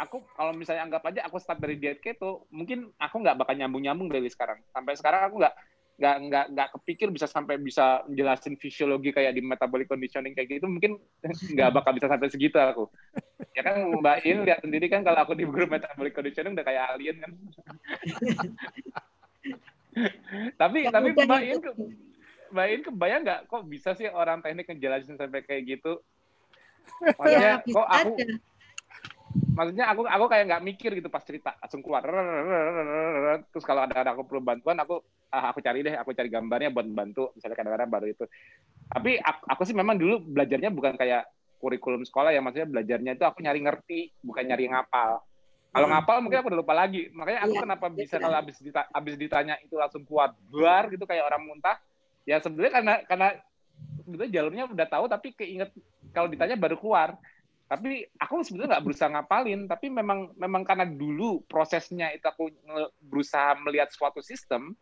[0.00, 3.84] aku kalau misalnya anggap aja aku start dari diet keto, mungkin aku nggak bakal nyambung
[3.84, 4.64] nyambung dari sekarang.
[4.72, 5.54] Sampai sekarang aku nggak
[6.00, 10.64] nggak nggak nggak kepikir bisa sampai bisa menjelasin fisiologi kayak di metabolic conditioning kayak gitu
[10.64, 10.96] mungkin
[11.54, 12.88] nggak bakal bisa sampai segitu aku.
[13.52, 16.96] Ya kan Mbak In lihat sendiri kan kalau aku di guru metabolic conditioning udah kayak
[16.96, 17.32] alien kan.
[20.60, 21.58] Tapi tapi Mbak In
[22.50, 26.00] Mbak In kebayang nggak kok bisa sih orang teknik ngejelasin sampai kayak gitu?
[27.20, 28.12] Maksudnya ya, kok aku
[29.60, 32.00] maksudnya aku aku kayak nggak mikir gitu pas cerita langsung keluar
[33.52, 36.74] terus kalau ada, ada aku perlu bantuan aku ah, aku cari deh, aku cari gambarnya
[36.74, 38.24] buat bantu, misalnya kadang-kadang baru itu.
[38.90, 41.30] Tapi aku, aku sih memang dulu belajarnya bukan kayak
[41.62, 45.22] kurikulum sekolah ya, maksudnya belajarnya itu aku nyari ngerti, bukan nyari ngapal.
[45.70, 45.94] Kalau hmm.
[45.94, 47.06] ngapal mungkin aku udah lupa lagi.
[47.14, 51.06] Makanya aku ya, kenapa bisa kalau habis ditanya, habis ditanya itu langsung kuat bar gitu
[51.06, 51.78] kayak orang muntah.
[52.26, 53.28] Ya sebenarnya karena karena
[54.02, 55.70] sebetulnya jalurnya udah tahu tapi keinget
[56.10, 57.14] kalau ditanya baru keluar.
[57.70, 62.50] Tapi aku sebetulnya nggak berusaha ngapalin, tapi memang memang karena dulu prosesnya itu aku
[62.98, 64.74] berusaha melihat suatu sistem,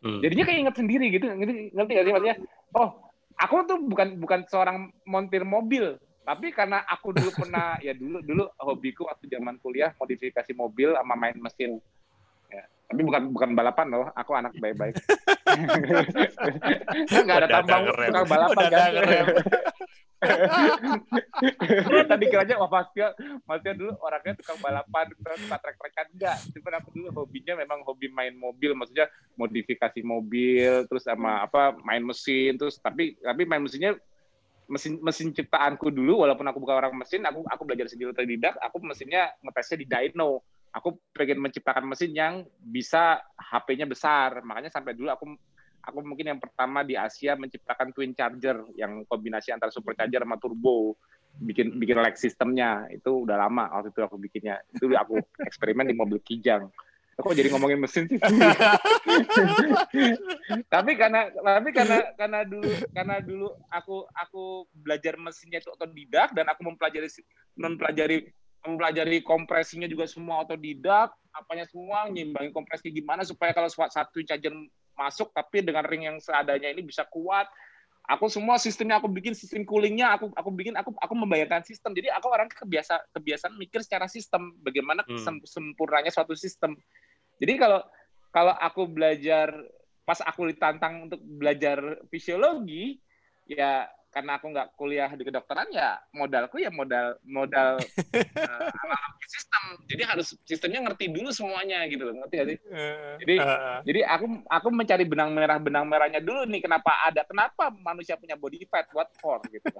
[0.00, 0.20] Hmm.
[0.24, 2.36] Jadinya kayak inget sendiri gitu, ngerti, ngerti gak sih maksudnya?
[2.72, 2.88] Oh,
[3.36, 8.44] aku tuh bukan bukan seorang montir mobil, tapi karena aku dulu pernah ya dulu dulu
[8.64, 11.76] hobiku waktu zaman kuliah modifikasi mobil sama main mesin.
[12.48, 14.96] Ya, tapi bukan bukan balapan loh, aku anak baik-baik.
[17.20, 18.90] Enggak ada tambang tukang balapan kan.
[22.10, 23.00] Tadi kiranya wah pasti
[23.48, 26.38] maksudnya dulu orangnya tukang balapan, tukang trek-trekan enggak.
[26.52, 29.08] Cuma aku dulu hobinya memang hobi main mobil, maksudnya
[29.40, 33.96] modifikasi mobil, terus sama apa main mesin, terus tapi tapi main mesinnya
[34.70, 38.78] mesin mesin ciptaanku dulu walaupun aku bukan orang mesin, aku aku belajar sendiri otodidak, aku
[38.84, 40.44] mesinnya ngetesnya di dyno.
[40.70, 45.34] Aku pengen menciptakan mesin yang bisa HP-nya besar, makanya sampai dulu aku
[45.80, 50.96] aku mungkin yang pertama di Asia menciptakan twin charger yang kombinasi antara supercharger sama turbo.
[51.30, 54.58] Bikin bikin lag sistemnya itu udah lama waktu itu aku bikinnya.
[54.74, 55.18] Itu aku
[55.48, 56.68] eksperimen di mobil Kijang.
[57.20, 58.16] Kok jadi ngomongin mesin sih?
[60.72, 66.48] Tapi karena tapi karena karena dulu karena dulu aku aku belajar mesinnya itu otodidak dan
[66.48, 67.12] aku mempelajari
[67.60, 68.32] mempelajari
[68.64, 74.52] mempelajari kompresinya juga semua otodidak apanya semua nyimbangin kompresi gimana supaya kalau satu charger
[75.00, 77.48] masuk tapi dengan ring yang seadanya ini bisa kuat.
[78.10, 81.96] Aku semua sistemnya aku bikin sistem coolingnya aku aku bikin aku aku membayangkan sistem.
[81.96, 85.46] Jadi aku orang kebiasa kebiasaan mikir secara sistem bagaimana hmm.
[85.46, 86.76] sempurnanya suatu sistem.
[87.40, 87.80] Jadi kalau
[88.34, 89.54] kalau aku belajar
[90.04, 92.98] pas aku ditantang untuk belajar fisiologi
[93.46, 97.78] ya karena aku nggak kuliah di kedokteran ya modalku ya modal modal
[98.42, 98.70] uh,
[99.30, 99.62] sistem.
[99.86, 102.58] Jadi harus sistemnya ngerti dulu semuanya gitu loh ngerti gak sih?
[102.58, 107.22] Eh, jadi uh, jadi aku aku mencari benang merah benang merahnya dulu nih kenapa ada
[107.22, 109.70] kenapa manusia punya body fat what for gitu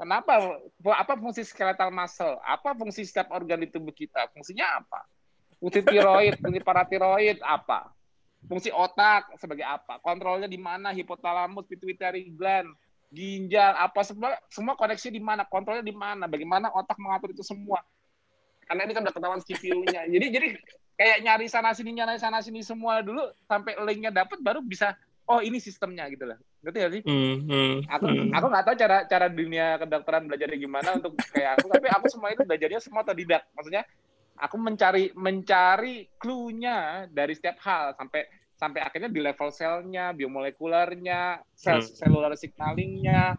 [0.00, 0.60] kenapa
[0.96, 2.40] apa fungsi skeletal muscle?
[2.44, 4.28] Apa fungsi setiap organ di tubuh kita?
[4.32, 5.04] Fungsinya apa?
[5.60, 7.92] Fungsi tiroid fungsi paratiroid apa?
[8.48, 10.00] Fungsi otak sebagai apa?
[10.00, 10.92] Kontrolnya di mana?
[10.96, 12.72] Hipotalamus pituitary gland
[13.16, 17.80] ginjal, apa semua semua koneksi di mana, kontrolnya di mana, bagaimana otak mengatur itu semua.
[18.68, 20.04] Karena ini kan udah ketahuan CPU-nya.
[20.12, 20.48] Jadi jadi
[20.96, 24.96] kayak nyari sana sini nyari sana sini semua dulu sampai linknya dapat baru bisa
[25.28, 26.38] oh ini sistemnya gitu lah.
[26.64, 27.02] Ngerti gak sih?
[27.04, 28.30] Mm, mm, aku mm.
[28.32, 32.28] aku nggak tahu cara cara dunia kedokteran belajarnya gimana untuk kayak aku tapi aku semua
[32.32, 33.42] itu belajarnya semua otodidak.
[33.54, 33.82] Maksudnya
[34.36, 38.24] aku mencari mencari clue-nya dari setiap hal sampai
[38.56, 41.92] sampai akhirnya di level selnya, biomolekularnya, sel hmm.
[41.92, 43.36] selular signalingnya,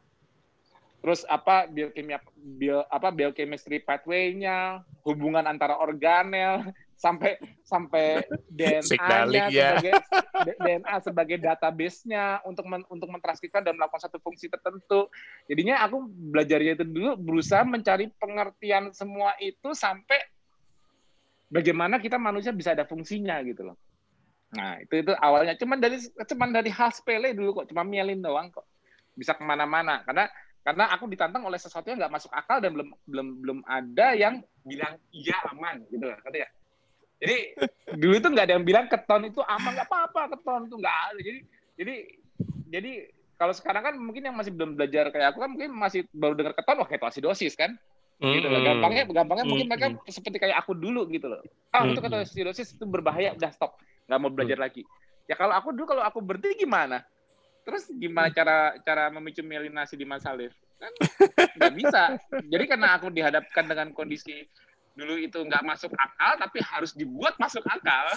[1.01, 6.69] terus apa biokimia bio apa biochemistry pathway-nya, hubungan antara organel
[7.03, 9.77] sampai sampai DNA-nya ya.
[9.77, 9.93] sebagai
[10.37, 15.09] DNA sebagai database-nya untuk men, untuk mentranskripsikan dan melakukan satu fungsi tertentu.
[15.45, 20.17] Jadinya aku belajarnya itu dulu berusaha mencari pengertian semua itu sampai
[21.53, 23.77] bagaimana kita manusia bisa ada fungsinya gitu loh.
[24.55, 28.47] Nah, itu itu awalnya cuman dari cuman dari hal sepele dulu kok, cuma mielin doang
[28.47, 28.63] kok.
[29.17, 30.31] Bisa ke mana-mana karena
[30.63, 34.43] karena aku ditantang oleh sesuatu yang nggak masuk akal dan belum belum belum ada yang
[34.63, 36.49] bilang iya aman gitu lah kata ya.
[37.17, 37.37] Jadi
[37.97, 41.19] dulu itu nggak ada yang bilang keton itu aman nggak apa-apa keton itu nggak ada.
[41.19, 41.39] Jadi
[41.75, 41.95] jadi
[42.67, 42.91] jadi
[43.37, 46.53] kalau sekarang kan mungkin yang masih belum belajar kayak aku kan mungkin masih baru dengar
[46.55, 47.75] keton wah ketoasidosis kan.
[48.17, 48.33] Mm-hmm.
[48.33, 48.61] gitu loh.
[48.65, 51.41] Gampangnya gampangnya mungkin mereka seperti kayak aku dulu gitu loh.
[51.69, 51.93] Ah, mm-hmm.
[51.93, 53.77] itu ketoasidosis itu berbahaya, udah stop
[54.07, 54.65] nggak mau belajar hmm.
[54.65, 54.81] lagi.
[55.27, 57.03] Ya kalau aku dulu kalau aku berhenti gimana?
[57.67, 60.55] Terus gimana cara cara memicu mielinasi di Mas Alif?
[60.79, 60.91] Kan
[61.59, 62.15] nggak bisa.
[62.47, 64.47] Jadi karena aku dihadapkan dengan kondisi
[64.97, 68.07] dulu itu nggak masuk akal, tapi harus dibuat masuk akal.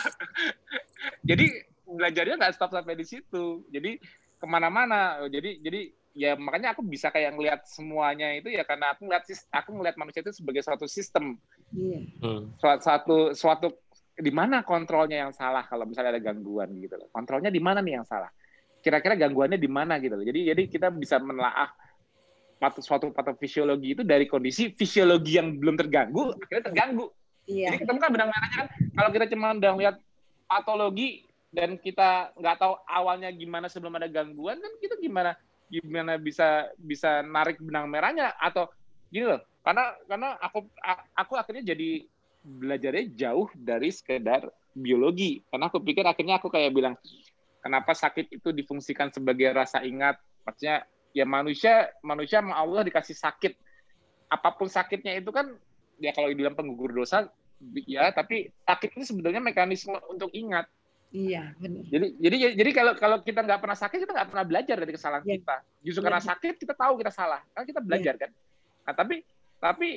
[1.29, 3.67] jadi belajarnya nggak stop sampai di situ.
[3.75, 3.99] Jadi
[4.39, 5.27] ke mana-mana.
[5.27, 9.25] Jadi jadi ya makanya aku bisa kayak ngelihat semuanya itu ya karena aku ngeliat
[9.55, 11.37] aku ngeliat manusia itu sebagai suatu sistem.
[11.75, 12.01] Iya.
[12.23, 12.55] Hmm.
[12.59, 13.75] Suatu suatu
[14.21, 17.09] di mana kontrolnya yang salah kalau misalnya ada gangguan gitu loh.
[17.11, 18.29] Kontrolnya di mana nih yang salah?
[18.81, 20.25] Kira-kira gangguannya di mana gitu loh.
[20.25, 21.73] Jadi jadi kita bisa menelaah
[22.61, 27.09] suatu patofisiologi itu dari kondisi fisiologi yang belum terganggu akhirnya terganggu.
[27.49, 27.73] Iya.
[27.73, 29.97] Jadi ketemu kan benang merahnya kan kalau kita cuma udah lihat
[30.45, 35.35] patologi dan kita nggak tahu awalnya gimana sebelum ada gangguan kan kita gimana
[35.73, 38.69] gimana bisa bisa narik benang merahnya atau
[39.09, 39.41] gitu loh.
[39.65, 40.69] Karena karena aku
[41.17, 42.05] aku akhirnya jadi
[42.45, 45.45] belajarnya jauh dari sekedar biologi.
[45.49, 46.95] Karena aku pikir akhirnya aku kayak bilang,
[47.61, 50.17] kenapa sakit itu difungsikan sebagai rasa ingat?
[50.45, 53.53] Maksudnya ya manusia manusia sama Allah dikasih sakit.
[54.31, 55.53] Apa pun sakitnya itu kan
[56.01, 57.29] ya kalau dibilang penggugur dosa
[57.85, 60.65] ya, tapi sakit itu sebenarnya mekanisme untuk ingat.
[61.11, 61.83] Iya, benar.
[61.91, 65.27] Jadi jadi jadi kalau kalau kita nggak pernah sakit kita nggak pernah belajar dari kesalahan
[65.27, 65.37] ya.
[65.37, 65.57] kita.
[65.83, 66.07] Justru ya.
[66.07, 67.43] karena sakit kita tahu kita salah.
[67.51, 68.21] Kan kita belajar ya.
[68.23, 68.31] kan.
[68.87, 69.17] Nah, tapi
[69.59, 69.89] tapi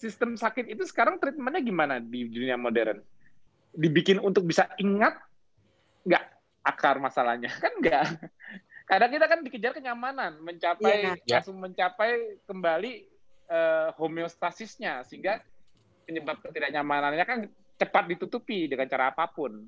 [0.00, 3.04] sistem sakit itu sekarang treatmentnya gimana di dunia modern?
[3.76, 5.20] Dibikin untuk bisa ingat
[6.08, 6.24] nggak
[6.64, 7.52] akar masalahnya?
[7.62, 8.04] Kan nggak.
[8.90, 11.38] Kadang kita kan dikejar kenyamanan, mencapai yeah.
[11.38, 13.06] langsung mencapai kembali
[13.46, 15.38] uh, homeostasisnya sehingga
[16.10, 17.46] penyebab ketidaknyamanannya kan
[17.78, 19.62] cepat ditutupi dengan cara apa pun.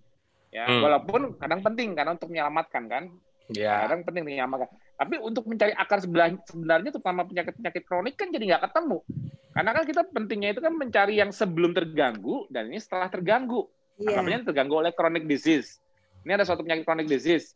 [0.50, 0.82] Ya, hmm.
[0.82, 3.14] walaupun kadang penting karena untuk menyelamatkan kan.
[3.54, 3.86] Yeah.
[3.86, 4.74] Kadang penting menyelamatkan.
[4.98, 9.06] Tapi untuk mencari akar sebenarnya terutama penyakit-penyakit kronik kan jadi nggak ketemu.
[9.52, 13.68] Karena kan kita pentingnya itu kan mencari yang sebelum terganggu dan ini setelah terganggu.
[14.00, 14.16] Yeah.
[14.16, 15.76] Namanya terganggu oleh chronic disease.
[16.24, 17.52] Ini ada suatu penyakit chronic disease.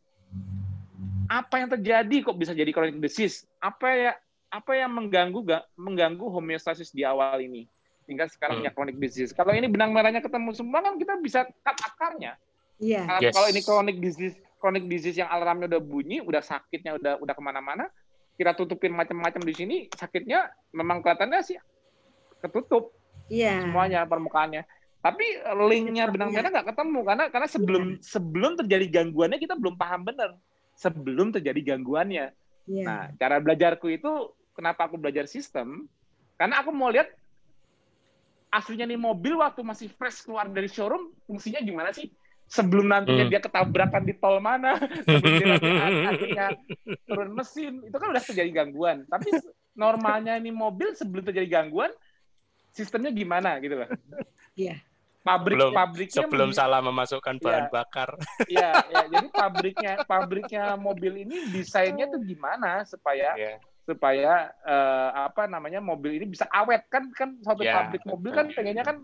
[1.26, 3.48] Apa yang terjadi kok bisa jadi chronic disease?
[3.58, 4.12] Apa ya
[4.52, 7.64] apa yang mengganggu gak, mengganggu homeostasis di awal ini?
[8.06, 8.76] Hingga sekarang hmm.
[8.76, 9.32] chronic disease.
[9.32, 12.36] Kalau ini benang merahnya ketemu semua kan kita bisa cut akarnya.
[12.76, 13.08] Yeah.
[13.24, 13.32] Yes.
[13.32, 17.42] Kalau ini chronic disease chronic disease yang alarmnya udah bunyi, udah sakitnya udah udah ke
[17.44, 17.88] mana-mana,
[18.40, 21.56] kita tutupin macam-macam di sini, sakitnya memang kelihatannya sih
[22.46, 22.94] ketutup
[23.26, 23.66] Iya.
[23.66, 24.62] semuanya permukaannya.
[25.02, 25.26] Tapi
[25.70, 30.34] linknya benang merah nggak ketemu karena karena sebelum sebelum terjadi gangguannya kita belum paham benar
[30.74, 32.34] sebelum terjadi gangguannya.
[32.66, 32.84] Iya.
[32.86, 34.10] Nah, cara belajarku itu
[34.54, 35.86] kenapa aku belajar sistem?
[36.34, 37.06] Karena aku mau lihat
[38.50, 42.08] aslinya nih mobil waktu masih fresh keluar dari showroom fungsinya gimana sih?
[42.46, 43.32] Sebelum nantinya Hmm.
[43.34, 45.66] dia ketabrakan di tol mana, sebelum dia nanti
[46.14, 46.46] akhirnya
[47.02, 49.02] turun mesin, itu kan udah terjadi gangguan.
[49.10, 49.34] Tapi
[49.82, 51.90] normalnya ini mobil sebelum terjadi gangguan,
[52.76, 53.88] sistemnya gimana gitu loh.
[54.56, 54.80] Iya.
[55.20, 57.72] Pabrik Sebelum- pabriknya Sebelum salah memasukkan bahan Iya.
[57.72, 58.08] bakar.
[58.52, 63.58] Iya, ya, jadi pabriknya pabriknya mobil ini desainnya tuh gimana supaya Iya.
[63.82, 68.46] supaya eh, apa namanya mobil ini bisa awet kan kan suatu Ya, pabrik mobil kan
[68.50, 68.96] pengennya kan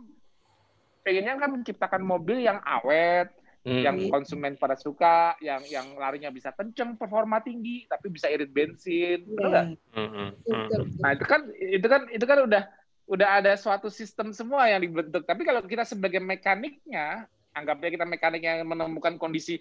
[1.03, 3.29] pengennya kan menciptakan mobil yang awet,
[3.62, 3.79] Hmm.
[3.79, 9.23] yang konsumen pada suka, yang yang larinya bisa kenceng, performa tinggi, tapi bisa irit bensin,
[9.23, 9.66] betul nggak?
[9.68, 9.79] Iya.
[9.95, 10.99] Hmm, hmm, Betul, hmm.
[10.99, 12.62] Nah itu kan itu kan itu kan udah
[13.07, 15.23] udah ada suatu sistem semua yang dibentuk.
[15.27, 19.61] Tapi kalau kita sebagai mekaniknya, anggapnya kita mekanik yang menemukan kondisi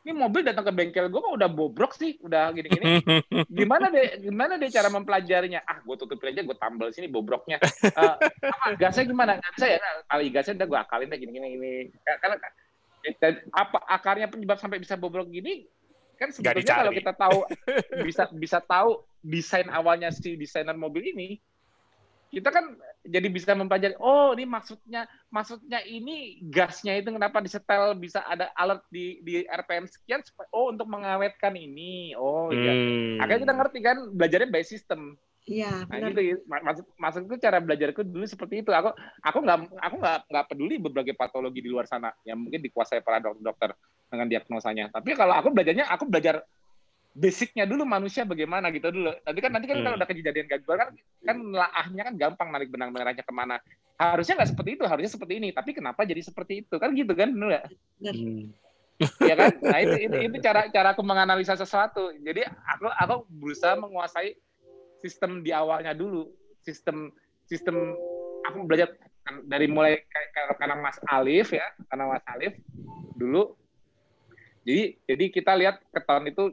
[0.00, 3.04] ini mobil datang ke bengkel gue kok udah bobrok sih, udah gini-gini.
[3.60, 5.60] Gimana deh gimana deh cara mempelajarinya?
[5.68, 7.60] Ah, gue tutupin aja, gue tambal sini bobroknya.
[7.60, 8.14] Eh,
[8.48, 9.36] apa, gasnya gimana?
[9.36, 9.76] Nggak bisa ya?
[9.76, 11.46] Nah, kali gasnya udah gue akalin deh gini-gini.
[11.52, 11.72] gini.
[12.00, 12.40] Karena
[13.20, 15.64] dan apa akarnya penyebab sampai bisa bobrok gini
[16.20, 17.38] kan sebetulnya kalau kita tahu
[18.08, 21.40] bisa bisa tahu desain awalnya si desainer mobil ini
[22.30, 22.64] kita kan
[23.02, 28.86] jadi bisa mempelajari oh ini maksudnya maksudnya ini gasnya itu kenapa disetel bisa ada alert
[28.86, 33.18] di di RPM sekian supaya- oh untuk mengawetkan ini oh iya Hmm.
[33.18, 36.12] akhirnya kita ngerti kan belajarnya by system Iya, nah benar.
[36.12, 36.36] gitu ya.
[36.44, 40.76] Ma- maksud maksudku cara belajarku dulu seperti itu aku aku nggak aku nggak nggak peduli
[40.76, 43.74] berbagai patologi di luar sana yang mungkin dikuasai para dokter-dokter
[44.06, 46.44] dengan diagnosanya tapi kalau aku belajarnya aku belajar
[47.10, 49.10] basicnya dulu manusia bagaimana gitu dulu.
[49.26, 49.84] Nanti kan nanti kan Hmm.
[49.86, 50.88] kalau udah kejadian gagal kan
[51.26, 53.58] kan laahnya kan gampang narik benang merahnya ke mana.
[53.98, 55.48] Harusnya nggak seperti itu harusnya seperti ini.
[55.50, 56.74] Tapi kenapa jadi seperti itu?
[56.78, 57.64] Kan gitu kan bener nggak?
[58.00, 58.54] Hmm.
[59.30, 59.50] ya kan?
[59.58, 62.14] Nah itu itu, itu cara cara aku menganalisa sesuatu.
[62.22, 64.38] Jadi aku aku berusaha menguasai
[65.02, 66.30] sistem di awalnya dulu.
[66.62, 67.10] Sistem
[67.50, 67.98] sistem
[68.46, 68.94] aku belajar
[69.46, 70.00] dari mulai
[70.58, 72.54] karena Mas Alif ya karena Mas Alif
[73.18, 73.58] dulu.
[74.62, 76.44] Jadi jadi kita lihat keton itu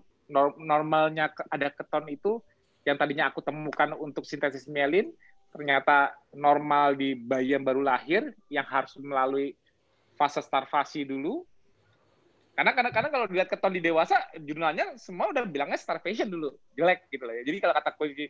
[0.60, 2.44] normalnya ada keton itu
[2.84, 5.12] yang tadinya aku temukan untuk sintesis mielin
[5.52, 9.56] ternyata normal di bayi yang baru lahir yang harus melalui
[10.20, 11.44] fase starvasi dulu.
[12.58, 17.06] Karena karena karena kalau dilihat keton di dewasa jurnalnya semua udah bilangnya starvation dulu jelek
[17.14, 17.44] gitu loh ya.
[17.46, 18.26] Jadi kalau kata kunci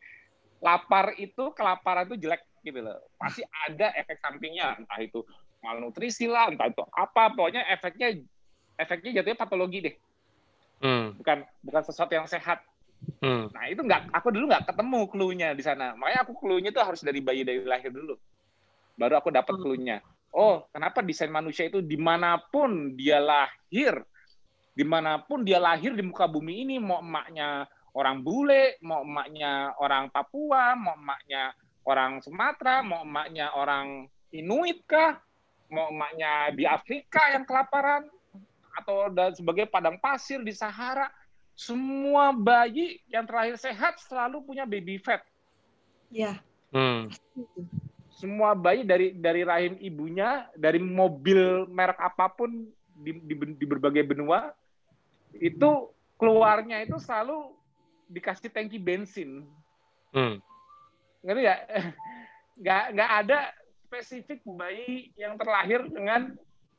[0.60, 3.00] lapar itu kelaparan itu jelek gitu loh.
[3.16, 5.24] Pasti ada efek sampingnya entah itu
[5.64, 8.14] malnutrisi lah entah itu apa pokoknya efeknya
[8.78, 9.96] efeknya jatuhnya patologi deh
[10.78, 11.18] Hmm.
[11.18, 12.62] bukan bukan sesuatu yang sehat
[13.22, 13.50] Hmm.
[13.54, 17.06] nah itu nggak aku dulu nggak ketemu clue-nya di sana makanya aku clue-nya tuh harus
[17.06, 18.18] dari bayi dari lahir dulu
[18.98, 19.64] baru aku dapat Hmm.
[19.64, 19.98] clue-nya
[20.34, 24.02] oh kenapa desain manusia itu di mana pun dia lahir
[24.74, 29.74] di mana pun dia lahir di muka bumi ini mau emaknya orang bule mau emaknya
[29.78, 31.54] orang Papua mau emaknya
[31.86, 35.18] orang Sumatera mau emaknya orang Inuit kah
[35.74, 38.10] mau emaknya di Afrika yang kelaparan
[38.78, 41.10] atau dan sebagai padang pasir di Sahara
[41.58, 45.26] semua bayi yang terakhir sehat selalu punya baby fat
[46.08, 46.40] Iya.
[46.72, 47.12] Hmm.
[48.14, 52.66] semua bayi dari dari rahim ibunya dari mobil merek apa pun
[52.98, 54.54] di, di, di berbagai benua
[55.38, 57.54] itu keluarnya itu selalu
[58.08, 59.46] dikasih tangki bensin
[60.16, 60.40] Hmm.
[61.22, 61.56] ngerti ya
[62.64, 63.40] nggak nggak ada
[63.86, 66.34] spesifik bayi yang terlahir dengan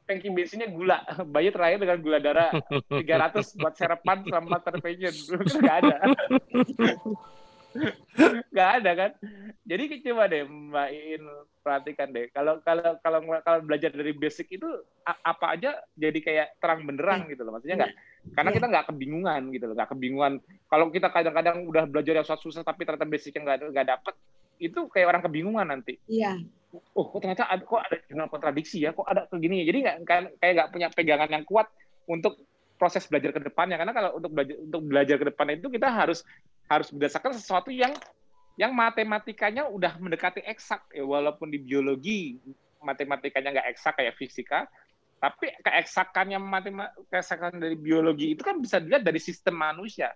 [0.09, 1.05] tangki bensinnya gula.
[1.33, 2.51] Bayi terlahir dengan gula darah
[2.89, 5.13] 300 buat sarapan sama terpension
[5.61, 5.97] nggak ada.
[8.49, 9.11] Nggak ada kan?
[9.69, 11.23] Jadi coba deh mbak In
[11.61, 12.33] perhatikan deh.
[12.33, 14.67] Kalau kalau kalau kalau belajar dari basic itu
[15.05, 17.61] apa aja jadi kayak terang benderang gitu loh.
[17.61, 17.93] Maksudnya nggak?
[18.33, 20.33] Karena kita nggak kebingungan gitu loh nggak kebingungan.
[20.73, 24.15] Kalau kita kadang-kadang udah belajar yang susah susah tapi ternyata basicnya nggak nggak dapet
[24.59, 25.97] itu kayak orang kebingungan nanti.
[26.07, 26.39] Iya.
[26.69, 28.93] oh kok ternyata ada, kok ada jurnal kontradiksi ya?
[28.93, 29.73] Kok ada kayak gini ya?
[29.73, 29.97] Jadi nggak
[30.37, 31.67] kayak nggak punya pegangan yang kuat
[32.05, 32.45] untuk
[32.77, 33.81] proses belajar ke depannya.
[33.81, 36.21] Karena kalau untuk belajar untuk belajar ke depannya itu kita harus
[36.69, 37.97] harus berdasarkan sesuatu yang
[38.61, 40.85] yang matematikanya udah mendekati eksak.
[40.93, 42.37] Ya walaupun di biologi
[42.85, 44.69] matematikanya nggak eksak kayak fisika
[45.19, 50.15] tapi keeksakannya matematika keeksakan dari biologi itu kan bisa dilihat dari sistem manusia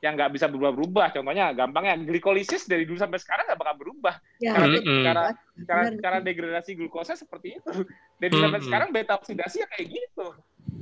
[0.00, 4.56] yang nggak bisa berubah-berubah contohnya gampangnya glikolisis dari dulu sampai sekarang nggak bakal berubah Ya.
[4.56, 5.02] cara, Mm-mm.
[5.04, 5.22] cara
[5.60, 6.00] cara Benar.
[6.00, 7.84] cara degradasi glukosa seperti itu
[8.16, 8.68] dari dulu sampai Mm-mm.
[8.72, 10.26] sekarang beta oksidasi ya kayak gitu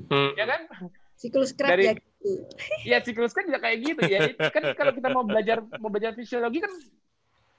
[0.08, 0.32] Hmm.
[0.40, 0.60] ya kan
[1.18, 1.94] Siklus Krebs dari- ya.
[2.86, 4.20] ya siklus kan juga kayak gitu ya.
[4.48, 6.72] Kan kalau kita mau belajar mau belajar fisiologi kan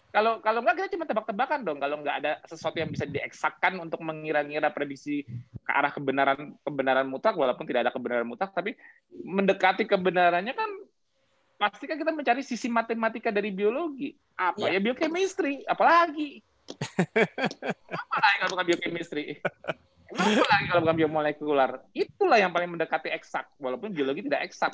[0.09, 1.77] kalau kalau nggak kita cuma tebak-tebakan dong.
[1.77, 5.21] Kalau nggak ada sesuatu yang bisa dieksakkan untuk mengira-ngira prediksi
[5.61, 8.73] ke arah kebenaran kebenaran mutlak, walaupun tidak ada kebenaran mutlak, tapi
[9.13, 10.69] mendekati kebenarannya kan
[11.59, 14.15] pasti kan kita mencari sisi matematika dari biologi.
[14.39, 16.39] Apa ya, ya biochemistry, apalagi.
[17.91, 19.43] apa lagi kalau bukan biochemistry?
[20.15, 21.71] Apa lagi kalau bukan biomolekular?
[21.91, 24.71] Itulah yang paling mendekati eksak, walaupun biologi tidak eksak.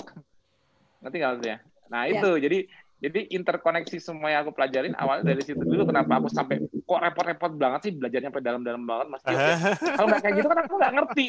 [1.01, 1.57] Nanti nggak maksudnya?
[1.89, 2.21] Nah ya.
[2.21, 2.41] itu, ya.
[2.45, 2.59] jadi
[2.95, 7.51] jadi interkoneksi semua yang aku pelajarin awalnya dari situ dulu kenapa aku sampai kok repot-repot
[7.59, 9.35] banget sih belajarnya sampai dalam-dalam banget Mas Tio.
[9.99, 11.27] Kalau nggak kayak gitu kan aku nggak ngerti.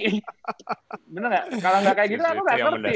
[1.11, 1.47] Bener nggak?
[1.59, 2.95] Kalau nggak kayak gitu aku nggak ngerti.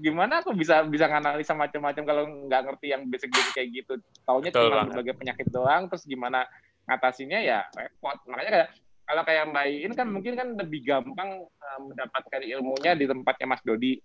[0.00, 3.92] Gimana aku bisa bisa nganalisa macam-macam kalau nggak ngerti yang basic-basic kayak gitu.
[4.24, 6.48] Taunya cuma sebagai penyakit doang, terus gimana
[6.88, 8.16] ngatasinya ya repot.
[8.28, 8.68] Makanya kayak
[9.04, 13.60] kalau kayak Mbak Iin kan mungkin kan lebih gampang uh, mendapatkan ilmunya di tempatnya Mas
[13.60, 14.00] Dodi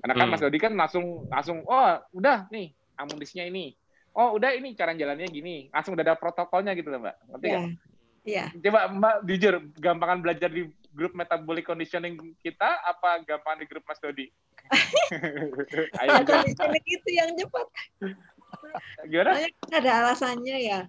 [0.00, 0.32] karena kan hmm.
[0.32, 3.76] Mas Dodi kan langsung langsung oh udah nih amunisinya ini.
[4.16, 5.68] Oh udah ini cara jalannya gini.
[5.70, 7.16] Langsung udah ada protokolnya gitu loh Mbak.
[7.30, 7.62] Ngerti yeah.
[8.20, 8.44] Iya.
[8.52, 8.62] Yeah.
[8.64, 14.00] Coba Mbak jujur, gampangan belajar di grup metabolic conditioning kita apa gampang di grup Mas
[14.00, 14.26] Dodi?
[16.00, 17.66] Ayo, conditioning itu yang cepat.
[19.10, 19.30] Gimana?
[19.70, 20.80] Ada alasannya ya.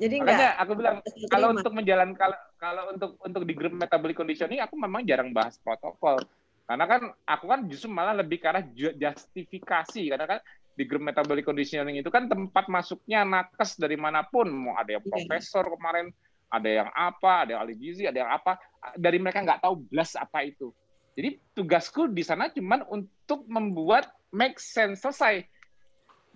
[0.00, 0.96] Jadi Makanya enggak, aku bilang
[1.28, 5.60] kalau untuk menjalankan kalau kalau untuk untuk di grup metabolic conditioning aku memang jarang bahas
[5.60, 6.24] protokol
[6.64, 10.40] karena kan aku kan justru malah lebih ke arah justifikasi karena kan
[10.72, 15.04] di grup metabolic conditioning itu kan tempat masuknya nakes dari mana pun mau ada yang
[15.04, 15.12] iya.
[15.12, 16.08] profesor kemarin
[16.48, 18.56] ada yang apa ada yang ahli gizi ada yang apa
[18.96, 20.72] dari mereka nggak tahu belas apa itu
[21.14, 25.46] jadi tugasku di sana cuma untuk membuat make sense selesai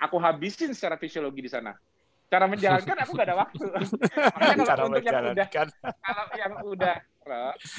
[0.03, 1.75] aku habisin secara fisiologi di sana
[2.35, 3.65] cara menjalankan aku gak ada waktu.
[4.35, 5.47] Makanya kalau untuk yang udah
[6.03, 6.97] kalau yang udah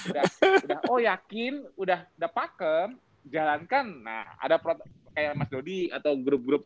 [0.08, 0.24] udah
[0.64, 2.90] udah oh yakin, udah udah pakem,
[3.28, 3.86] jalankan.
[4.00, 4.56] Nah, ada
[5.12, 6.64] kayak Mas Dodi atau grup-grup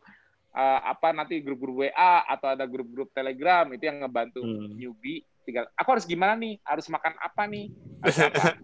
[0.54, 4.74] uh, apa nanti grup-grup WA atau ada grup-grup Telegram itu yang ngebantu hmm.
[4.78, 6.62] newbie tinggal aku harus gimana nih?
[6.62, 7.66] Harus makan apa nih?
[8.06, 8.56] Apa?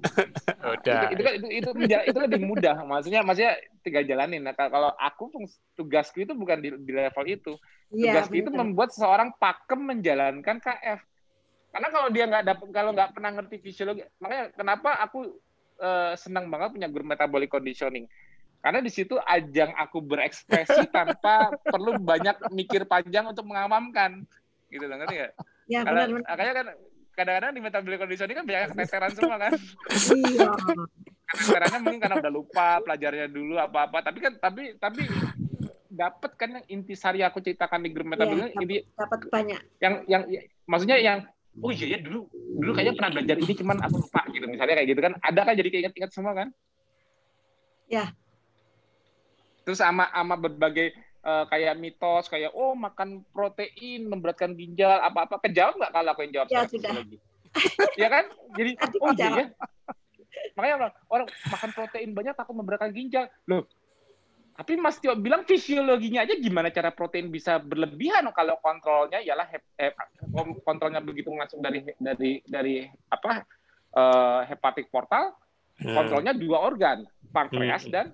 [0.79, 1.13] Udah.
[1.13, 2.87] itu, itu kan itu itu, itu lebih mudah.
[2.87, 4.47] Maksudnya maksudnya tinggal jalanin.
[4.47, 5.29] Nah kalau aku
[5.75, 7.53] tugasku itu bukan di, di level itu.
[7.91, 11.03] Ya, tugasku itu membuat seseorang pakem menjalankan KF
[11.77, 15.29] karena kalau dia nggak dapat kalau nggak pernah ngerti fisiologi makanya kenapa aku
[15.77, 18.09] uh, senang banget punya guru metabolic conditioning?
[18.65, 24.25] Karena di situ ajang aku berekspresi tanpa perlu banyak mikir panjang untuk mengamamkan.
[24.73, 25.33] Gitu loh ngerti nggak?
[25.67, 26.67] Ya, benar, makanya kan
[27.17, 29.53] kadang-kadang di metabolic conditioning kan banyak keteteran semua kan.
[30.15, 30.51] Iya.
[31.27, 35.03] keteterannya mungkin karena udah lupa pelajarnya dulu apa-apa, tapi kan tapi tapi
[35.91, 39.61] dapat kan yang intisari aku ceritakan di grup metabolic ya, ini dapat banyak.
[39.83, 40.41] Yang yang ya,
[40.71, 41.19] maksudnya yang
[41.59, 42.31] oh iya ya dulu
[42.63, 45.55] dulu kayaknya pernah belajar ini cuman aku lupa gitu misalnya kayak gitu kan ada kan
[45.57, 46.49] jadi kayak ingat-ingat semua kan?
[47.87, 48.15] Ya,
[49.67, 50.95] Terus sama sama berbagai
[51.27, 56.35] uh, kayak mitos kayak oh makan protein memberatkan ginjal apa-apa kejawab nggak kalau aku yang
[56.41, 56.93] jawab ya, sudah.
[57.99, 58.25] ya kan?
[58.55, 58.71] Jadi
[59.05, 59.47] oh iya ya.
[60.55, 63.27] Makanya orang, orang makan protein banyak takut memberatkan ginjal.
[63.49, 63.65] Loh,
[64.57, 69.93] tapi Mas Tio bilang fisiologinya aja gimana cara protein bisa berlebihan kalau kontrolnya ialah eh,
[70.65, 73.45] kontrolnya begitu masuk dari dari dari apa
[73.93, 75.37] uh, hepatik portal,
[75.77, 75.93] hmm.
[75.93, 77.05] kontrolnya dua organ,
[77.37, 77.93] pankreas hmm.
[77.93, 78.07] dan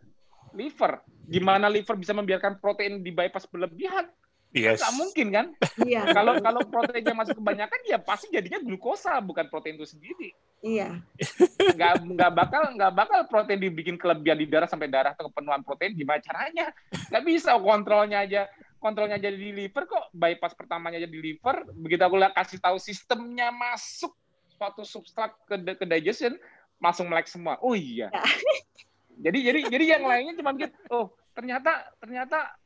[0.59, 0.99] liver
[1.29, 4.09] gimana liver bisa membiarkan protein di bypass berlebihan?
[4.53, 4.85] Yes.
[4.85, 5.47] Nggak mungkin kan?
[5.81, 6.03] Iya.
[6.17, 10.37] kalau kalau proteinnya masuk kebanyakan ya pasti jadinya glukosa bukan protein itu sendiri.
[10.63, 11.01] Iya.
[11.77, 15.97] Nggak nggak bakal nggak bakal protein dibikin kelebihan di darah sampai darah atau kepenuhan protein
[15.97, 16.71] gimana caranya?
[17.11, 18.47] Nggak bisa kontrolnya aja
[18.83, 23.55] kontrolnya jadi di liver kok bypass pertamanya jadi di liver begitu aku kasih tahu sistemnya
[23.55, 24.11] masuk
[24.59, 26.35] suatu substrat ke, ke digestion
[26.83, 27.59] langsung melek semua.
[27.63, 28.11] Oh iya.
[29.23, 30.75] Jadi jadi jadi yang lainnya cuma gitu.
[30.91, 32.59] Oh ternyata ternyata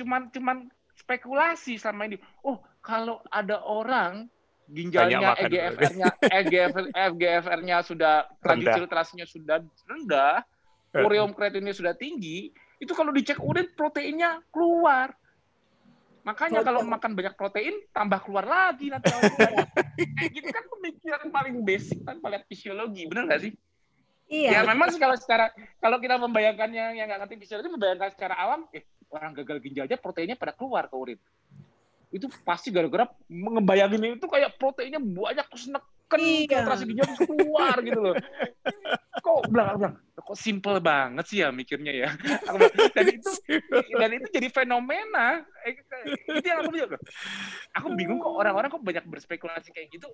[0.00, 0.56] cuman cuman
[0.96, 2.16] spekulasi sama ini.
[2.40, 4.26] Oh kalau ada orang
[4.72, 10.40] ginjalnya EGFR-nya EGFR, EGFR-nya sudah triglyceridase-nya sudah rendah,
[10.96, 12.48] ureum kreatinnya sudah tinggi,
[12.80, 15.12] itu kalau dicek urin proteinnya keluar.
[16.22, 19.10] Makanya kalau makan banyak protein tambah keluar lagi nanti.
[20.16, 23.52] Kayak gitu kan pemikiran paling basic tanpa lihat fisiologi, benar nggak sih?
[24.32, 24.50] Iya.
[24.56, 28.64] Ya memang sih kalau secara kalau kita membayangkannya yang nggak ngerti fisiologi membayangkan secara awam,
[28.72, 31.20] eh orang gagal ginjal aja proteinnya pada keluar ke urin.
[32.08, 36.64] Itu pasti gara-gara ngebayangin itu kayak proteinnya banyak terus neken iya.
[36.64, 38.14] filtrasi ginjal terus keluar gitu loh.
[39.20, 42.08] Kok bilang bilang kok simple banget sih ya mikirnya ya.
[42.96, 43.30] dan itu
[44.00, 45.44] dan itu jadi fenomena.
[45.68, 45.76] Eh,
[46.40, 46.96] itu yang aku bilang.
[47.76, 50.08] Aku bingung kok orang-orang kok banyak berspekulasi kayak gitu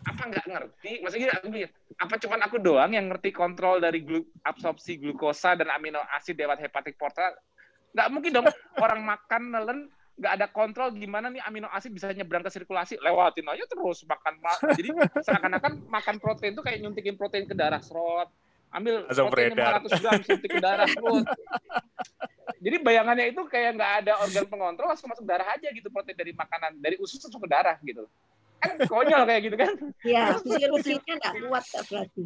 [0.00, 0.92] apa nggak ngerti?
[1.04, 1.68] Maksudnya aku mikir,
[2.00, 6.60] apa cuman aku doang yang ngerti kontrol dari glu, absorpsi glukosa dan amino asid lewat
[6.64, 7.36] hepatic portal?
[7.92, 8.46] Nggak mungkin dong.
[8.80, 9.80] Orang makan nelen
[10.20, 12.96] nggak ada kontrol gimana nih amino asid bisa nyebrang ke sirkulasi?
[13.00, 14.34] Lewatin aja terus makan
[14.76, 14.88] jadi
[15.24, 18.28] seakan-akan makan protein itu kayak nyuntikin protein ke darah serot.
[18.70, 19.82] Ambil Langsung protein beredar.
[19.82, 21.26] 500 gram suntik ke darah serot.
[22.60, 26.32] Jadi bayangannya itu kayak nggak ada organ pengontrol langsung masuk darah aja gitu protein dari
[26.32, 26.76] makanan.
[26.80, 28.08] Dari usus langsung ke darah gitu
[28.60, 32.22] kan konyol kayak gitu kan Ya, fisiologinya nggak kuat ya berarti.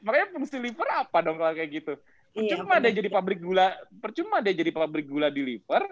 [0.00, 1.94] makanya fungsi liver apa dong kalau kayak gitu
[2.32, 5.86] Iya, percuma dia jadi pabrik gula percuma dia jadi pabrik gula di liver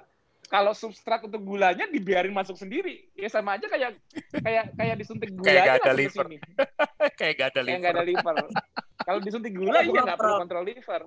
[0.45, 3.95] kalau substrat untuk gulanya dibiarin masuk sendiri ya sama aja kayak
[4.37, 6.25] kayak kayak disuntik gula Kayak nggak ada liver.
[6.27, 6.37] sini.
[7.15, 8.35] Kayak gak ada kayak nggak ada liver.
[8.35, 8.47] liver
[9.01, 10.41] kalau disuntik gula iya nggak perlu kontrol.
[10.43, 11.03] kontrol liver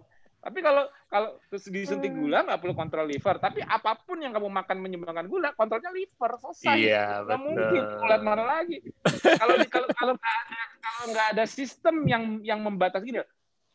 [0.45, 2.21] tapi kalau kalau terus disuntik Hmm.
[2.21, 3.41] gula nggak perlu kontrol liver.
[3.41, 6.37] Tapi apa pun yang kamu makan menyumbangkan gula kontrolnya liver.
[6.37, 6.77] Selesai.
[6.77, 8.05] Iya, nggak mungkin betul.
[8.05, 8.77] ulat mana lagi.
[9.41, 13.25] Kalau kalau kalau nggak ada- kalau nggak ada sistem yang yang membatasi gini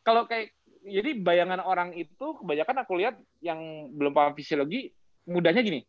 [0.07, 0.55] kalau kayak
[0.87, 3.59] jadi bayangan orang itu kebanyakan aku lihat yang
[3.91, 4.95] belum paham fisiologi
[5.27, 5.83] mudahnya gini.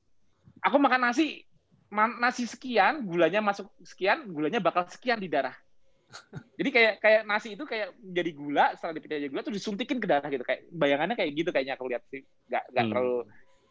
[0.66, 1.46] Aku makan nasi
[1.94, 5.54] nasi sekian gulanya masuk sekian gulanya bakal sekian di darah
[6.60, 10.08] jadi kayak kayak nasi itu kayak jadi gula setelah dipecah jadi gula terus disuntikin ke
[10.08, 12.92] darah gitu kayak bayangannya kayak gitu kayaknya aku lihat sih nggak nggak Hmm.
[12.92, 13.18] terlalu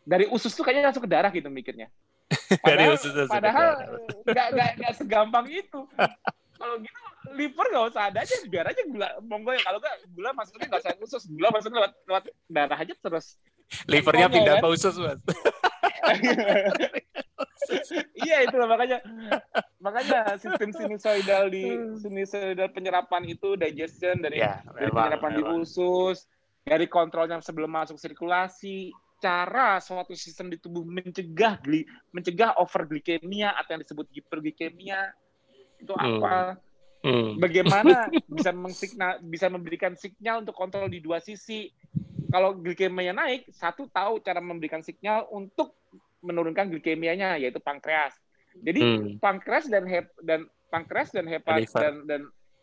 [0.09, 1.88] dari usus tuh kayaknya langsung ke darah gitu mikirnya
[2.62, 3.68] Dari Padahal, padahal
[4.22, 5.80] nggak nggak nggak segampang itu.
[6.55, 6.99] Kalau gitu
[7.34, 9.62] liver nggak usah ada aja, biar aja gula monggo ya.
[9.66, 13.34] Kalau nggak gula masuknya nggak usah usus, gula masuknya lewat lewat darah aja terus.
[13.91, 14.62] Livernya pindah kan?
[14.62, 15.18] ke usus, Mas.
[18.18, 18.99] iya itu lah, makanya
[19.78, 21.64] makanya sistem sinusoidal di
[21.99, 25.61] sinusoidal penyerapan itu digestion dari, Ya, dari memang, penyerapan di memang.
[25.62, 26.26] usus,
[26.62, 33.76] dari kontrolnya sebelum masuk sirkulasi, cara suatu sistem di tubuh mencegah gli, mencegah overglikemia atau
[33.76, 35.12] yang disebut hiperglikemia
[35.80, 36.20] itu Hmm.
[36.20, 36.61] apa?
[37.01, 37.41] Hmm.
[37.41, 41.72] Bagaimana bisa mensignal, bisa memberikan sinyal untuk kontrol di dua sisi.
[42.30, 45.74] Kalau glikemianya naik, satu tahu cara memberikan sinyal untuk
[46.21, 48.14] menurunkan glikemianya yaitu pankreas.
[48.61, 49.16] Jadi Hmm.
[49.18, 51.81] pankreas dan hep, dan pankreas dan hepat Liver.
[51.81, 52.21] dan dan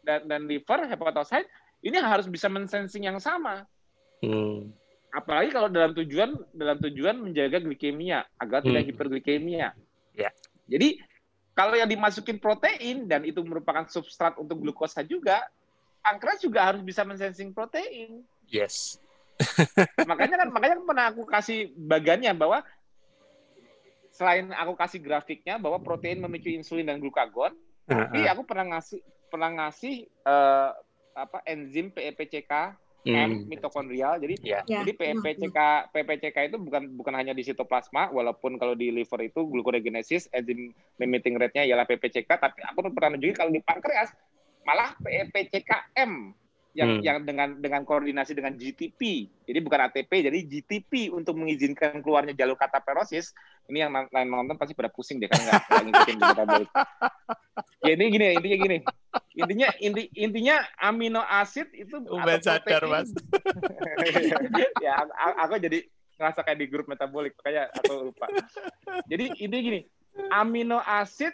[0.07, 1.43] dan, dan liver hepatosit
[1.83, 3.67] ini harus bisa mensensing yang sama.
[4.23, 4.71] Hmm.
[5.11, 8.89] Apalagi kalau dalam tujuan dalam tujuan menjaga glikemia agar tidak Hmm.
[8.93, 9.69] hiperglikemia.
[10.15, 10.29] Ya.
[10.67, 10.99] Jadi
[11.53, 15.41] kalau yang dimasukin protein dan itu merupakan substrat untuk glukosa juga,
[16.05, 18.21] pankreas juga harus bisa mensensing protein.
[18.47, 19.01] Yes.
[20.09, 22.65] makanya kan makanya pernah aku kasih bagannya bahwa
[24.17, 27.53] selain aku kasih grafiknya bahwa protein memicu insulin dan glukagon,
[27.85, 28.33] tapi Heeh.
[28.33, 28.99] aku pernah ngasih
[29.29, 30.69] pernah ngasih eh,
[31.13, 32.73] apa enzim PEPCK
[33.07, 33.47] M Hmm.
[33.47, 34.19] mitokondrial.
[34.19, 34.59] Jadi Ya.
[34.67, 35.57] Ya, jadi PPCK
[35.95, 41.39] PPCK itu bukan bukan hanya di sitoplasma walaupun kalau di liver itu gluconeogenesis enzim limiting
[41.39, 44.11] rate-nya ialah PPCK tapi aku pernah nunjukin kalau di pankreas
[44.67, 46.11] malah PPCKM
[46.77, 47.01] yang Hmm.
[47.01, 49.25] yang dengan dengan koordinasi dengan GTP.
[49.49, 53.33] Jadi bukan ATP jadi GTP untuk mengizinkan keluarnya jalur kataperosis.
[53.65, 56.69] Ini yang lain nonton pasti pada pusing deh kan nggak ngikutin metabolic.
[57.81, 58.77] Ya ini gini intinya gini.
[59.33, 63.09] Intinya inti intinya amino asid itu atau sadar, Mas.
[64.85, 65.01] ya
[65.41, 65.81] aku, jadi
[66.21, 68.29] ngerasa kayak di grup metabolik makanya aku lupa.
[69.09, 69.79] Jadi intinya gini,
[70.29, 71.33] amino asid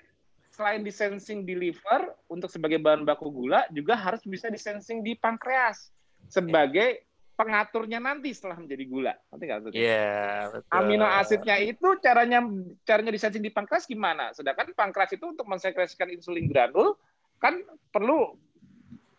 [0.54, 5.90] selain disensing di liver untuk sebagai bahan baku gula juga harus bisa disensing di pankreas
[6.30, 9.14] sebagai pengaturnya nanti setelah menjadi gula.
[9.34, 9.82] Nanti nggak maksudnya?
[9.82, 10.22] Iya,
[10.54, 10.70] betul.
[10.78, 12.40] Amino asidnya itu caranya
[12.86, 14.30] caranya disensing di pankreas gimana?
[14.38, 17.02] Sedangkan pankreas itu untuk mensekresikan insulin granul
[17.42, 17.58] kan
[17.90, 18.38] perlu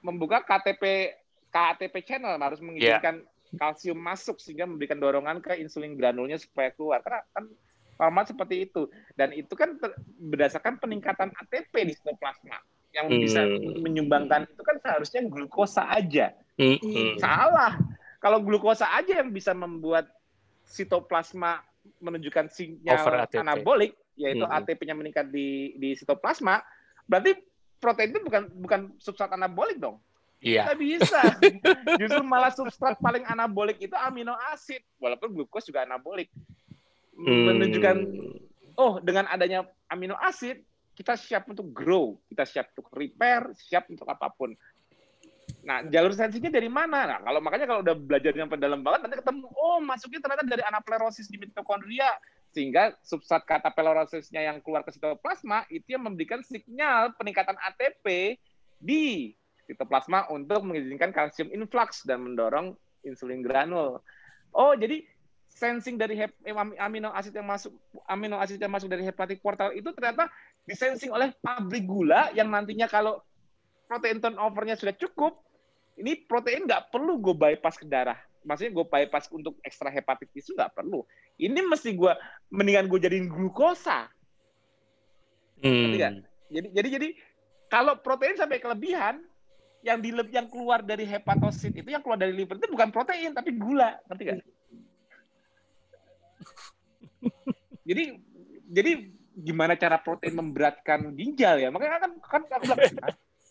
[0.06, 1.12] membuka KTP
[1.50, 3.26] KATP channel harus mengizinkan
[3.58, 7.02] kalsium masuk sehingga memberikan dorongan ke insulin granulnya supaya keluar.
[7.02, 7.50] Karena kan
[7.94, 12.58] format seperti itu dan itu kan ter- berdasarkan peningkatan ATP di sitoplasma
[12.90, 13.82] yang bisa Hmm.
[13.82, 16.30] menyumbangkan itu kan seharusnya glukosa aja.
[16.54, 16.78] Hmm, Iya.
[16.78, 17.14] hmm.
[17.18, 17.72] Salah.
[18.18, 20.06] Kalau glukosa aja yang bisa membuat
[20.62, 21.60] sitoplasma
[22.00, 23.42] menunjukkan Over sinyal ATP.
[23.42, 24.54] anabolik, yaitu Mhm.
[24.54, 26.62] ATP-nya meningkat di di sitoplasma,
[27.04, 27.36] berarti
[27.76, 30.00] protein itu bukan bukan substrat anabolik dong.
[30.40, 30.64] Iya.
[30.64, 31.20] Nggak bisa.
[32.00, 36.28] Justru malah substrat paling anabolik itu amino asid, walaupun glukos juga anabolik.
[37.14, 37.46] Hmm.
[37.50, 37.96] Menunjukkan
[38.78, 40.62] oh dengan adanya amino asid
[40.94, 44.54] kita siap untuk grow, kita siap untuk repair, siap untuk apa pun.
[45.64, 47.08] Nah, jalur sensinya dari mana?
[47.08, 50.62] Nah, kalau makanya kalau udah belajar sampai dalam banget nanti ketemu oh masuknya ternyata dari
[50.64, 52.08] anaplerosis di mitokondria
[52.54, 58.38] sehingga substrat kataplerosisnya yang keluar ke sitoplasma itu yang memberikan sinyal peningkatan ATP
[58.78, 59.34] di
[59.66, 63.98] sitoplasma untuk mengizinkan kalsium influx dan mendorong insulin granul.
[64.54, 65.02] Oh, jadi
[65.54, 67.70] sensing dari hep- am- amino asid yang masuk
[68.10, 70.26] amino asid yang masuk dari hepatic portal itu ternyata
[70.66, 73.22] disensing oleh pabrik gula yang nantinya kalau
[73.86, 75.38] protein turnovernya sudah cukup,
[76.00, 78.18] ini protein nggak perlu gue bypass ke darah.
[78.44, 81.06] Maksudnya gue bypass untuk ekstra hepatitis itu nggak perlu.
[81.38, 82.12] Ini mesti gue
[82.52, 84.10] mendingan gue jadiin glukosa.
[85.62, 86.20] Hmm.
[86.50, 87.08] Jadi jadi jadi
[87.72, 89.24] kalau protein sampai kelebihan,
[89.84, 93.52] yang di yang keluar dari hepatosit itu yang keluar dari liver itu bukan protein tapi
[93.52, 94.36] gula, ngerti gak?
[97.88, 98.04] Jadi
[98.70, 98.92] jadi
[99.34, 101.68] gimana cara protein memberatkan ginjal ya?
[101.74, 102.80] Makanya kan kan aku bilang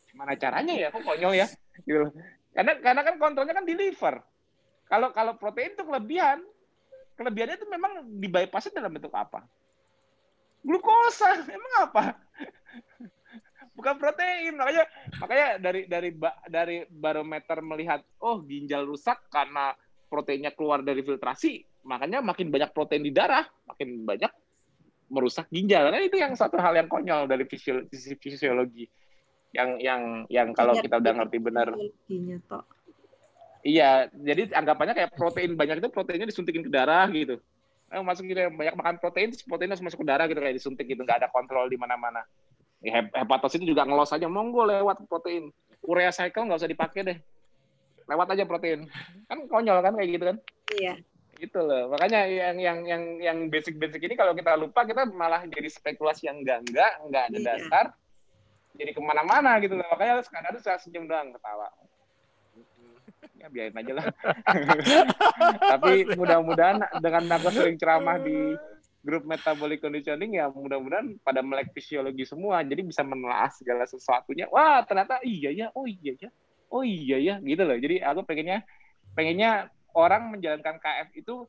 [0.10, 0.88] gimana caranya ya?
[0.90, 1.48] Kok konyol ya?
[1.84, 2.08] Gitu.
[2.54, 4.22] Karena karena kan kontrolnya kan di liver.
[4.88, 6.44] Kalau kalau protein itu kelebihan,
[7.18, 9.44] kelebihannya itu memang di bypass dalam bentuk apa?
[10.64, 12.04] Glukosa, emang apa?
[13.74, 14.86] bukan protein makanya
[15.18, 16.10] makanya dari dari
[16.46, 19.74] dari barometer melihat oh ginjal rusak karena
[20.08, 24.32] proteinnya keluar dari filtrasi makanya makin banyak protein di darah makin banyak
[25.12, 25.92] merusak ginjal.
[25.94, 28.86] Nah itu yang satu hal yang konyol dari fisiologi, fisiologi.
[29.54, 30.02] Yang yang
[30.34, 31.68] yang kalau kita udah ngerti benar.
[33.64, 37.38] iya jadi anggapannya kayak protein banyak itu proteinnya disuntikin ke darah gitu.
[37.94, 41.06] Eh, masuk gitu banyak makan protein proteinnya masuk ke darah gitu kayak disuntik gitu.
[41.06, 42.26] Nggak ada kontrol di mana-mana.
[42.84, 44.26] Hepatosit itu juga ngelos aja.
[44.26, 45.54] Monggo lewat protein.
[45.86, 47.18] Urea cycle nggak usah dipakai deh.
[48.10, 48.90] Lewat aja protein.
[49.30, 50.38] Kan konyol kan kayak gitu kan?
[50.74, 50.94] Iya
[51.40, 51.92] itu loh.
[51.94, 56.30] Makanya yang yang yang yang basic basic ini kalau kita lupa kita malah jadi spekulasi
[56.30, 57.46] yang enggak enggak enggak ada iya.
[57.48, 57.86] dasar.
[58.74, 59.86] Jadi ke mana-mana gitu loh.
[59.94, 61.70] Makanya sekarang saya senyum doang ketawa.
[63.38, 64.06] Ya biarin aja lah.
[65.78, 68.56] Tapi mudah-mudahan dengan aku sering ceramah di
[69.06, 72.64] grup metabolic conditioning ya mudah-mudahan pada melek fisiologi semua.
[72.64, 74.48] Jadi bisa menelaah segala sesuatunya.
[74.50, 75.68] Wah ternyata iya ya.
[75.76, 76.30] Oh iya ya.
[76.72, 77.36] Oh iya ya.
[77.44, 77.78] Gitu loh.
[77.78, 78.64] Jadi aku pengennya
[79.14, 81.46] pengennya orang menjalankan KF itu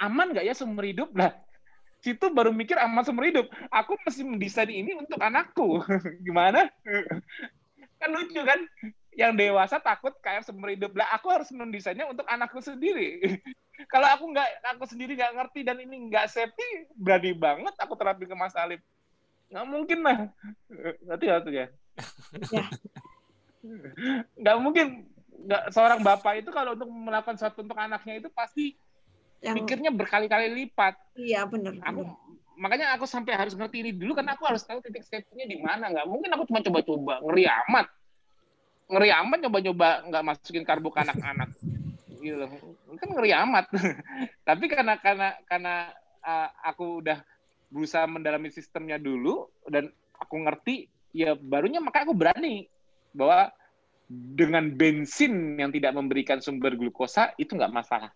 [0.00, 1.12] aman nggak ya seumur hidup?
[1.12, 1.34] Lah
[2.00, 3.46] situ baru mikir aman seumur hidup.
[3.68, 5.84] Aku mesti mendesain ini untuk anakku.
[6.26, 6.66] Gimana?
[8.00, 8.60] Kan lucu kan?
[9.12, 10.96] Yang dewasa takut KF seumur hidup.
[10.96, 13.20] Lah aku harus mendesainnya untuk anakku sendiri.
[13.92, 18.28] Kalau aku nggak aku sendiri nggak ngerti dan ini nggak safety berani banget aku terapin
[18.28, 18.80] ke Mas Alif.
[19.52, 20.18] Nggak mungkin lah.
[21.04, 21.66] Ngerti nggak tuh ya.
[24.40, 24.86] Nggak mungkin
[25.46, 28.76] nggak seorang bapak itu kalau untuk melakukan sesuatu untuk anaknya itu pasti
[29.40, 29.56] yang...
[29.60, 30.94] pikirnya berkali-kali lipat.
[31.16, 32.04] Iya benar aku
[32.60, 35.88] makanya aku sampai harus ngerti ini dulu karena aku harus tahu titik safety-nya di mana.
[35.88, 37.14] Nggak mungkin aku cuma coba-coba.
[37.24, 37.86] Ngeri amat.
[38.90, 41.48] Ngeri amat coba-coba nggak masukin karbo ke anak-anak.
[42.20, 42.50] Gitu loh
[43.00, 43.64] kan ngeri amat.
[44.48, 45.74] Tapi karena karena karena
[46.20, 47.24] uh, aku udah
[47.72, 49.88] berusaha mendalami sistemnya dulu dan
[50.20, 52.68] aku ngerti ya barunya maka aku berani
[53.16, 53.48] bahwa
[54.10, 58.10] dengan bensin yang tidak memberikan sumber glukosa itu nggak masalah.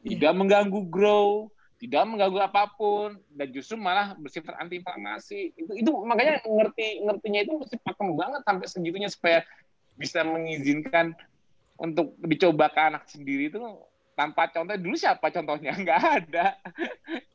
[0.00, 0.16] Iya.
[0.16, 0.38] tidak yeah.
[0.40, 5.56] mengganggu grow tidak mengganggu apa pun dan justru malah bersifat antiinflamasi.
[5.56, 9.40] Itu itu makanya ngerti ngertinya itu mesti pakem banget sampai segitunya supaya
[9.96, 11.16] bisa mengizinkan
[11.80, 13.56] untuk dicoba ke anak sendiri itu
[14.12, 14.76] tanpa contoh.
[14.76, 15.72] Dulu siapa contohnya?
[15.80, 16.46] Nggak ada.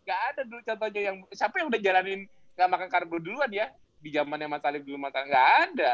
[0.06, 2.22] Nggak ada dulu contohnya yang siapa yang udah jalanin
[2.53, 3.73] nggak makan karbo duluan ya?
[3.98, 5.94] Di zamannya Mas Alif dulu makan nggak ada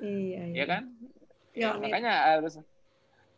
[0.00, 0.56] iya, iya.
[0.56, 0.82] ya kan?
[1.50, 2.54] Ya, ya makanya harus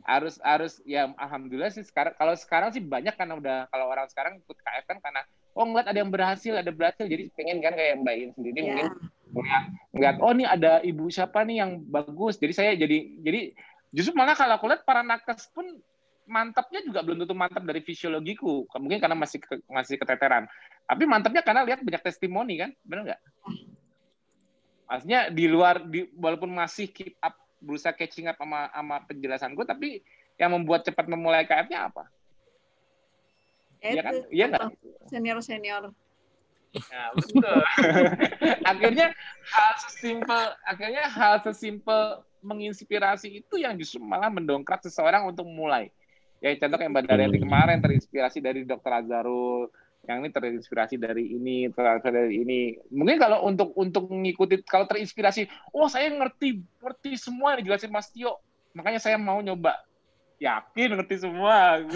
[0.02, 4.42] harus harus ya alhamdulillah sih sekarang kalau sekarang sih banyak karena udah kalau orang sekarang
[4.42, 5.22] ikut KF kan karena
[5.54, 7.06] oh ngeliat ada yang berhasil ada berhasil.
[7.06, 8.64] Jadi pengen kan kayak Mbak In sendiri ya.
[8.66, 8.88] mungkin
[9.32, 9.64] ngeliat,
[9.94, 12.36] ngeliat oh nih ada ibu siapa nih yang bagus.
[12.42, 13.40] Jadi saya jadi jadi
[13.94, 15.78] justru malah kalau aku lihat para nakes pun
[16.26, 18.66] mantapnya juga belum tentu mantap dari fisiologiku.
[18.74, 20.50] Mungkin karena masih ke, masih keteteran.
[20.82, 23.20] Tapi mantapnya karena lihat banyak testimoni kan benar nggak
[24.92, 27.32] maksudnya di luar di, walaupun masih keep up
[27.64, 30.04] berusaha catching up sama sama penjelasanku tapi
[30.36, 32.04] yang membuat cepat memulai KF-nya apa
[33.82, 34.14] Iya kan?
[34.30, 34.62] Iya nggak?
[35.10, 35.82] Senior senior.
[36.72, 37.58] Nah, betul.
[38.70, 39.12] akhirnya
[39.50, 45.90] hal sesimpel, akhirnya hal sesimpel menginspirasi itu yang justru malah mendongkrak seseorang untuk mulai.
[46.42, 48.92] Ya contoh kayak Mbak Daryati kemarin terinspirasi dari Dr.
[49.04, 49.70] Azarul,
[50.02, 52.60] yang ini terinspirasi dari ini, terinspirasi dari ini.
[52.90, 58.10] Mungkin kalau untuk untuk mengikuti, kalau terinspirasi, oh saya ngerti ngerti semua yang dijelasin Mas
[58.10, 58.42] Tio,
[58.74, 59.78] makanya saya mau nyoba
[60.42, 61.86] yakin ngerti semua.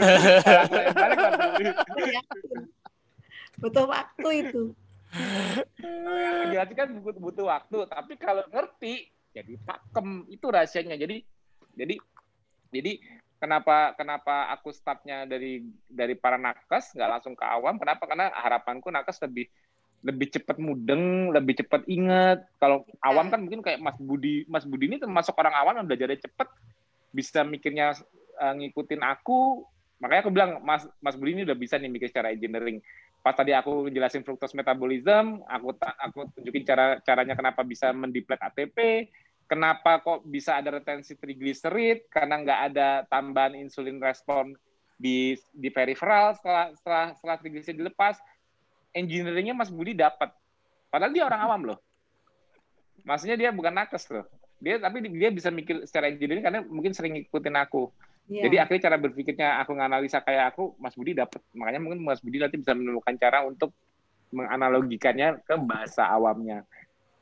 [3.56, 4.62] butuh waktu itu.
[6.52, 10.94] Jadi kan butuh, butuh waktu, tapi kalau ngerti jadi pakem itu rahasianya.
[10.94, 11.26] Jadi
[11.74, 11.98] jadi
[12.70, 12.92] jadi
[13.46, 17.78] kenapa kenapa aku startnya dari dari para nakes nggak langsung ke awam?
[17.78, 18.02] Kenapa?
[18.10, 19.46] Karena harapanku nakes lebih
[20.02, 22.42] lebih cepat mudeng, lebih cepat ingat.
[22.58, 26.10] Kalau awam kan mungkin kayak Mas Budi, Mas Budi ini termasuk orang awam yang belajar
[26.18, 26.48] cepet,
[27.14, 27.94] bisa mikirnya
[28.42, 29.62] uh, ngikutin aku
[29.96, 32.84] makanya aku bilang Mas Mas Budi ini udah bisa nih mikir secara engineering
[33.26, 39.10] pas tadi aku jelasin fructose metabolism, aku aku tunjukin cara caranya kenapa bisa mendeplete ATP,
[39.46, 44.54] kenapa kok bisa ada retensi trigliserid karena nggak ada tambahan insulin respon
[44.98, 48.18] di di peripheral setelah setelah setelah trigliserid dilepas.
[48.96, 50.32] Engineeringnya Mas Budi dapat.
[50.88, 51.78] Padahal dia orang awam loh.
[53.04, 54.24] Maksudnya dia bukan nakes loh.
[54.56, 57.92] Dia tapi dia bisa mikir secara engineering karena mungkin sering ngikutin aku.
[58.26, 58.48] Yeah.
[58.48, 61.38] Jadi akhirnya cara berpikirnya aku nganalisa kayak aku, Mas Budi dapat.
[61.52, 63.70] Makanya mungkin Mas Budi nanti bisa menemukan cara untuk
[64.34, 66.66] menganalogikannya ke bahasa awamnya.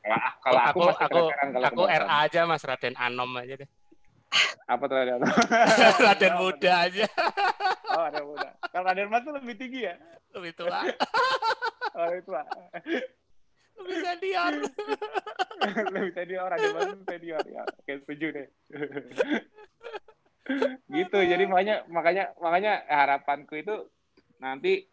[0.05, 3.69] Kalau, kalau aku, aku, aku, kalau aku RA aja Mas Raden Anom aja deh.
[4.71, 5.33] Apa tuh Raden Anom?
[6.05, 7.05] Raden muda aja.
[7.95, 8.49] Oh, Raden muda.
[8.69, 9.95] Kalau Raden Mas tuh lebih tinggi ya?
[10.35, 10.83] Lebih tua.
[11.95, 12.43] oh, lebih tua.
[13.75, 14.53] lebih senior.
[15.95, 17.63] lebih senior, Raden Mas senior ya.
[17.65, 18.47] Oke, setuju deh
[20.93, 23.89] gitu jadi makanya makanya makanya harapanku itu
[24.37, 24.85] nanti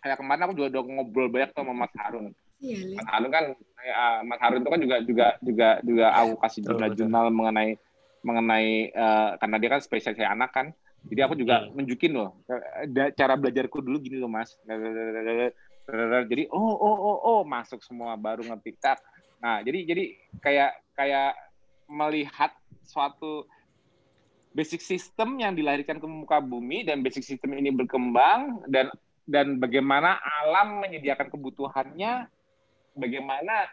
[0.00, 2.32] kayak kemarin aku juga udah ngobrol banyak sama Mas Harun
[2.62, 3.44] iya, Mas Harun kan
[3.82, 7.70] ya, Mas Harun itu kan juga juga juga juga aku kasih jurnal-jurnal mengenai
[8.22, 10.66] mengenai uh, karena dia kan spesialis anak kan.
[11.02, 11.74] Jadi aku juga hmm.
[11.74, 12.38] nunjukin loh
[13.18, 14.54] cara belajarku dulu gini loh Mas.
[16.30, 18.78] Jadi oh oh oh oh masuk semua baru ngerti.
[18.78, 19.02] Tak
[19.42, 20.04] nah jadi jadi
[20.38, 21.34] kayak kayak
[21.90, 22.54] melihat
[22.86, 23.50] suatu
[24.54, 28.92] basic system yang dilahirkan ke muka bumi dan basic system ini berkembang dan
[29.26, 32.26] dan bagaimana alam menyediakan kebutuhannya,
[32.96, 33.68] bagaimana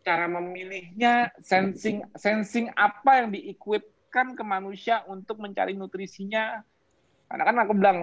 [0.00, 6.64] cara memilihnya, sensing sensing apa yang diequipkan ke manusia untuk mencari nutrisinya.
[7.30, 7.98] Karena kan aku bilang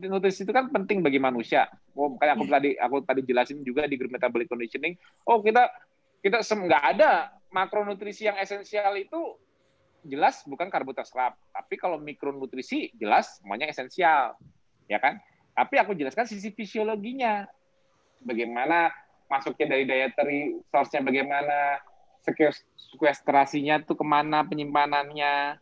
[0.00, 1.68] nutrisi itu kan penting bagi manusia.
[1.92, 2.52] Oh, kayak aku iya.
[2.56, 4.96] tadi aku tadi jelasin juga di group metabolic conditioning.
[5.28, 5.68] Oh, kita
[6.24, 9.36] kita nggak ada makronutrisi yang esensial itu
[10.00, 14.32] jelas bukan karbohidrat serat, tapi kalau mikronutrisi jelas semuanya esensial,
[14.88, 15.20] ya kan?
[15.52, 17.44] Tapi aku jelaskan sisi fisiologinya,
[18.24, 18.88] bagaimana
[19.30, 21.78] masuknya dari dietary source-nya bagaimana,
[22.20, 25.56] sekuestrasinya tuh ke mana penyimpanannya,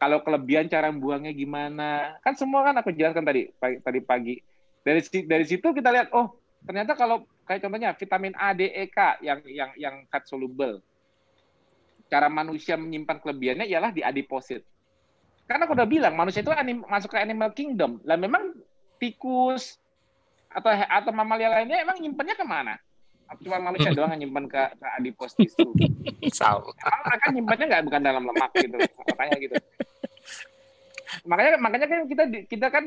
[0.00, 4.34] kalau kelebihan cara buangnya gimana, kan semua kan aku jelaskan tadi pagi, tadi pagi.
[4.80, 9.20] Dari dari situ kita lihat, oh ternyata kalau kayak contohnya vitamin A, D, E, K
[9.20, 10.80] yang yang yang fat soluble,
[12.08, 14.64] cara manusia menyimpan kelebihannya ialah di adiposit.
[15.44, 18.00] Karena aku udah bilang manusia itu anim, masuk ke animal kingdom.
[18.08, 18.56] Lah memang
[18.96, 19.76] tikus
[20.48, 22.74] atau atau mamalia lainnya emang nyimpannya ke mana?
[23.38, 25.70] Cuma manusia doang yang nyimpan ke, ke adipos tisu.
[26.82, 28.76] Emang mereka nyimpannya nggak bukan dalam lemak gitu,
[29.14, 29.54] makanya gitu.
[31.26, 32.84] Makanya makanya kan kita kita kan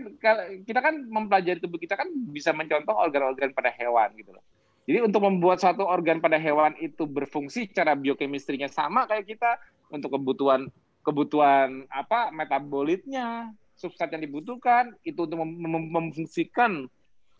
[0.64, 4.44] kita kan mempelajari tubuh kita kan bisa mencontoh organ-organ pada hewan gitu loh.
[4.84, 10.20] Jadi untuk membuat suatu organ pada hewan itu berfungsi cara biokemistrinya sama kayak kita untuk
[10.20, 10.68] kebutuhan
[11.04, 16.88] kebutuhan apa metabolitnya, substrat yang dibutuhkan itu untuk mem mem memfungsikan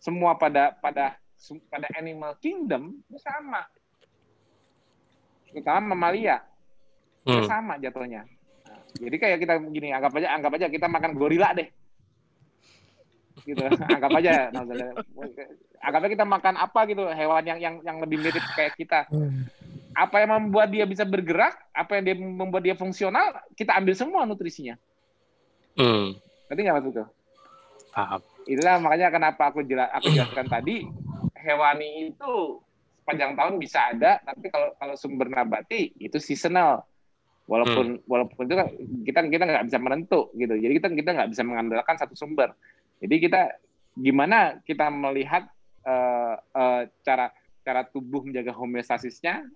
[0.00, 1.16] semua pada pada
[1.68, 3.66] pada animal kingdom sama.
[5.50, 6.42] Terutama mamalia.
[7.24, 7.40] Hmm.
[7.48, 8.28] sama jatuhnya.
[8.68, 11.72] Nah, jadi kayak kita gini, anggap aja anggap aja kita makan gorila deh
[13.44, 13.60] gitu
[13.96, 14.48] anggap aja
[15.84, 19.04] anggap aja kita makan apa gitu hewan yang yang yang lebih mirip kayak kita
[19.94, 24.24] apa yang membuat dia bisa bergerak apa yang dia membuat dia fungsional kita ambil semua
[24.24, 24.80] nutrisinya
[25.76, 26.16] hmm.
[26.50, 27.04] ngerti nggak mas itu
[27.94, 30.88] paham itulah makanya kenapa aku jelas aku jelaskan tadi
[31.44, 32.34] hewani itu
[33.04, 36.82] sepanjang tahun bisa ada tapi kalau kalau sumber nabati itu seasonal
[37.44, 38.08] walaupun hmm.
[38.08, 38.68] walaupun itu kan
[39.04, 42.56] kita kita nggak bisa menentu gitu jadi kita kita nggak bisa mengandalkan satu sumber
[43.04, 43.40] jadi kita
[43.94, 45.46] gimana kita melihat
[45.84, 47.30] uh, uh, cara
[47.64, 49.48] cara tubuh menjaga homeostasisnya?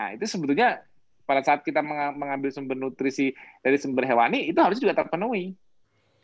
[0.00, 0.80] Nah, itu sebetulnya
[1.28, 1.84] pada saat kita
[2.16, 5.52] mengambil sumber nutrisi dari sumber hewani itu harus juga terpenuhi.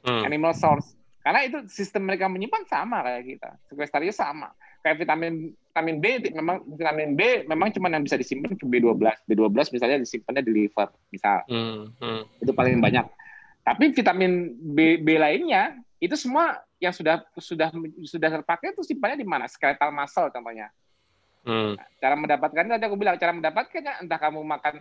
[0.02, 0.24] Hmm.
[0.24, 0.96] Animal source.
[1.20, 3.50] Karena itu sistem mereka menyimpan sama kayak kita.
[3.68, 4.48] Sekwestarinya sama.
[4.86, 9.02] Kayak vitamin vitamin B memang vitamin B memang cuma yang bisa disimpan ke B12.
[9.26, 11.42] B12 misalnya disimpannya di liver, misal.
[11.50, 11.90] Hmm.
[11.98, 12.22] Hmm.
[12.38, 13.02] Itu paling banyak.
[13.66, 17.74] Tapi vitamin B, B lainnya itu semua yang sudah sudah
[18.06, 19.50] sudah terpakai itu simpannya di mana?
[19.50, 20.70] Skeletal muscle contohnya.
[21.42, 21.74] Hmm.
[21.98, 24.74] Cara mendapatkannya tadi aku bilang cara mendapatkannya entah kamu makan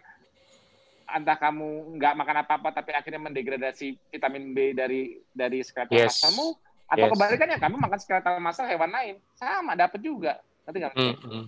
[1.06, 6.22] entah kamu nggak makan apa-apa tapi akhirnya mendegradasi vitamin B dari dari skeletal yes.
[6.22, 7.14] muscle atau yes.
[7.18, 9.16] kebalikannya kamu makan skeletal muscle hewan lain.
[9.34, 10.38] Sama dapat juga.
[10.66, 10.94] Nanti nggak?
[10.94, 11.46] Hmm, hmm.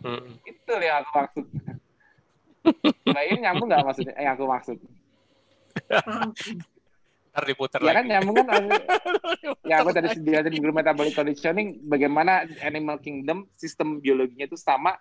[0.00, 0.32] Hmm.
[0.48, 1.44] itu yang aku maksud.
[3.16, 4.14] Lain nyambung nggak maksudnya?
[4.16, 4.78] Yang aku maksud.
[7.30, 7.96] Ntar diputar ya lagi.
[7.98, 8.04] kan?
[8.10, 8.62] Nyambung kan
[9.70, 14.98] ya aku tadi jelasin di metabolic conditioning bagaimana animal kingdom sistem biologinya itu sama.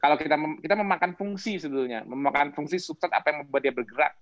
[0.00, 2.04] Kalau kita mem kita memakan fungsi sebetulnya.
[2.08, 4.12] Memakan fungsi substrat apa yang membuat dia bergerak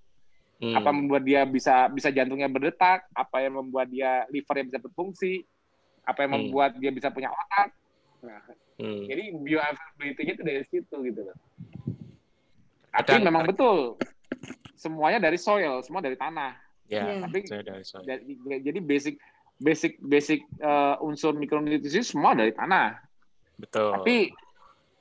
[0.62, 0.74] hmm.
[0.74, 5.47] apa membuat dia bisa bisa jantungnya berdetak apa yang membuat dia liver yang bisa berfungsi
[6.05, 6.40] apa yang hmm.
[6.48, 7.68] membuat dia bisa punya otak.
[8.24, 8.43] Nah,
[8.80, 9.05] hmm.
[9.06, 11.36] jadi bioavailability-nya itu dari situ gitu loh.
[12.89, 14.01] Tapi memang betul
[14.78, 16.55] semuanya dari soil, semua dari tanah.
[16.89, 18.06] Ya, yeah, tapi dari soil.
[18.64, 19.20] jadi basic
[19.60, 22.97] basic basic uh, unsur mikronutrisi semua dari tanah.
[23.60, 23.93] Betul.
[24.01, 24.16] Tapi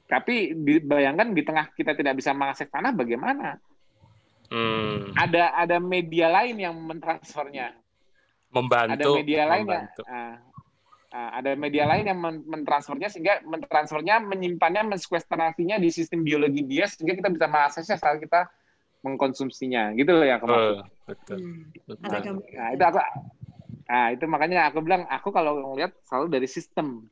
[0.08, 0.36] tapi
[0.84, 3.56] bayangkan di tengah kita tidak bisa mengakses tanah bagaimana?
[4.48, 5.12] Hmm.
[5.20, 7.76] Ada ada media lain yang mentransfernya.
[8.52, 8.96] Membantu.
[8.96, 10.36] Ada media lain yang uh,
[11.12, 17.16] uh, ada media lain yang mentransfernya sehingga mentransfernya menyimpannya mensekwestrasinya di sistem biologi dia sehingga
[17.16, 18.48] kita bisa mengaksesnya saat kita
[19.06, 20.84] mengkonsumsinya gitu loh ya kemarin.
[21.06, 21.38] Betul.
[21.86, 22.18] betul.
[22.18, 22.40] Hmm.
[22.56, 23.00] Nah, itu aku
[23.88, 27.08] nah itu makanya aku bilang aku kalau ngelihat selalu dari sistem.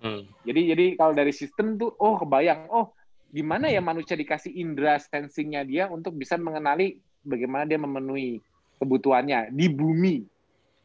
[0.00, 0.28] Hmm.
[0.44, 2.92] Jadi jadi kalau dari sistem tuh oh kebayang oh
[3.34, 8.38] gimana ya manusia dikasih indera sensingnya dia untuk bisa mengenali bagaimana dia memenuhi
[8.78, 10.22] kebutuhannya di bumi.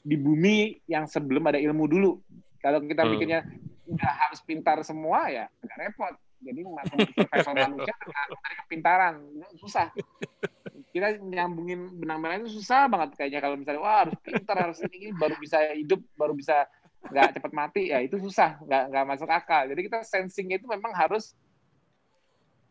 [0.01, 2.17] Di bumi yang sebelum ada ilmu dulu.
[2.57, 3.11] Kalau kita hmm.
[3.13, 3.39] pikirnya
[3.85, 6.15] udah harus pintar semua ya nggak repot.
[6.39, 9.15] Jadi survival manusia dari kepintaran.
[9.61, 9.93] Susah.
[10.89, 15.13] Kita nyambungin benang merah itu susah banget kayaknya kalau misalnya wah harus pintar harus ini
[15.13, 16.65] baru bisa hidup baru bisa
[16.99, 19.69] nggak cepat mati ya itu susah nggak nggak masuk akal.
[19.69, 21.38] Jadi kita sensingnya itu memang harus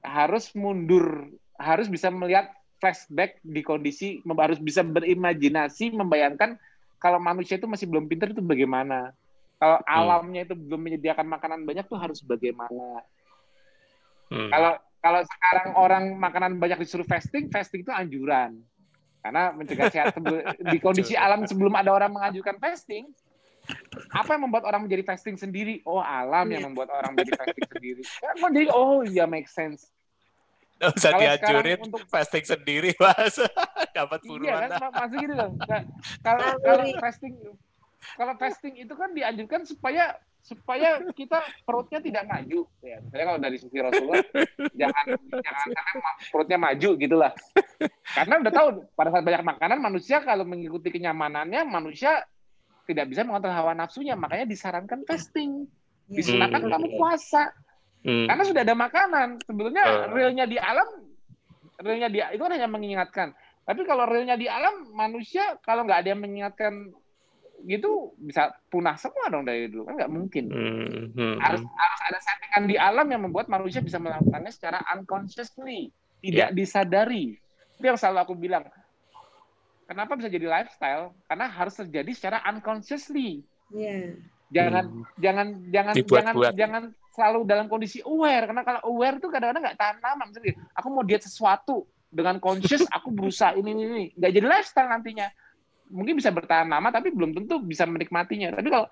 [0.02, 6.54] harus mundur harus bisa melihat flashback di kondisi harus bisa berimajinasi membayangkan
[7.02, 9.10] kalau manusia itu masih belum pintar itu bagaimana
[9.58, 9.90] kalau hmm.
[9.90, 13.02] alamnya itu belum menyediakan makanan banyak tuh harus bagaimana
[14.28, 14.50] Hmm.
[14.52, 18.60] Kalau kalau sekarang orang makanan banyak disuruh fasting, fasting itu anjuran.
[19.24, 20.14] Karena mencegah sehat
[20.72, 23.10] di kondisi alam sebelum ada orang mengajukan fasting,
[24.12, 25.84] apa yang membuat orang menjadi fasting sendiri?
[25.84, 26.68] Oh, alam yang iya.
[26.68, 28.02] membuat orang menjadi fasting sendiri.
[28.20, 29.92] Kan jadi oh iya make sense.
[30.78, 33.36] Nggak usah kalau diajurin untuk fasting sendiri, Mas.
[33.98, 34.46] Dapat buruan.
[34.46, 35.50] Iya kan, masih gitu loh.
[36.22, 37.34] Kalau kalau fasting
[38.14, 43.56] kalau fasting itu kan dianjurkan supaya supaya kita perutnya tidak maju ya misalnya kalau dari
[43.60, 44.22] sisi Rasulullah
[44.80, 45.04] jangan
[45.44, 46.00] jangan sampai
[46.32, 47.32] perutnya maju gitulah
[48.16, 52.24] karena udah tahu pada saat banyak makanan manusia kalau mengikuti kenyamanannya manusia
[52.88, 55.68] tidak bisa mengontrol hawa nafsunya makanya disarankan fasting
[56.08, 56.16] iya.
[56.24, 56.72] disunahkan hmm.
[56.72, 57.52] kamu puasa
[58.08, 58.26] hmm.
[58.32, 60.08] karena sudah ada makanan sebetulnya uh.
[60.16, 60.88] realnya di alam
[61.78, 63.28] realnya di itu kan hanya mengingatkan
[63.68, 66.96] tapi kalau realnya di alam manusia kalau nggak ada yang mengingatkan
[67.68, 71.74] gitu bisa punah semua dong dari dulu kan nggak mungkin hmm, hmm, harus hmm.
[71.74, 75.90] harus ada settingan di alam yang membuat manusia bisa melakukannya secara unconsciously
[76.22, 76.56] tidak yeah.
[76.56, 77.34] disadari
[77.78, 78.66] itu yang selalu aku bilang
[79.88, 83.42] kenapa bisa jadi lifestyle karena harus terjadi secara unconsciously
[83.72, 84.12] yeah.
[84.52, 85.04] jangan hmm.
[85.18, 86.52] jangan jangan Dibuat jangan buat.
[86.54, 86.82] jangan
[87.16, 91.02] selalu dalam kondisi aware karena kalau aware tuh kadang-kadang nggak tahan lama misalnya aku mau
[91.02, 95.26] diet sesuatu dengan conscious aku berusaha ini ini ini nggak jadi lifestyle nantinya
[95.90, 98.52] mungkin bisa bertahan lama tapi belum tentu bisa menikmatinya.
[98.54, 98.86] Tapi kalau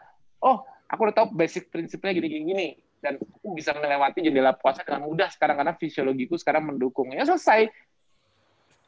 [0.44, 2.68] oh aku udah tahu basic prinsipnya gini gini, gini
[3.04, 7.12] dan aku bisa melewati jendela puasa dengan mudah sekarang karena fisiologiku sekarang mendukung.
[7.12, 7.68] Ya selesai.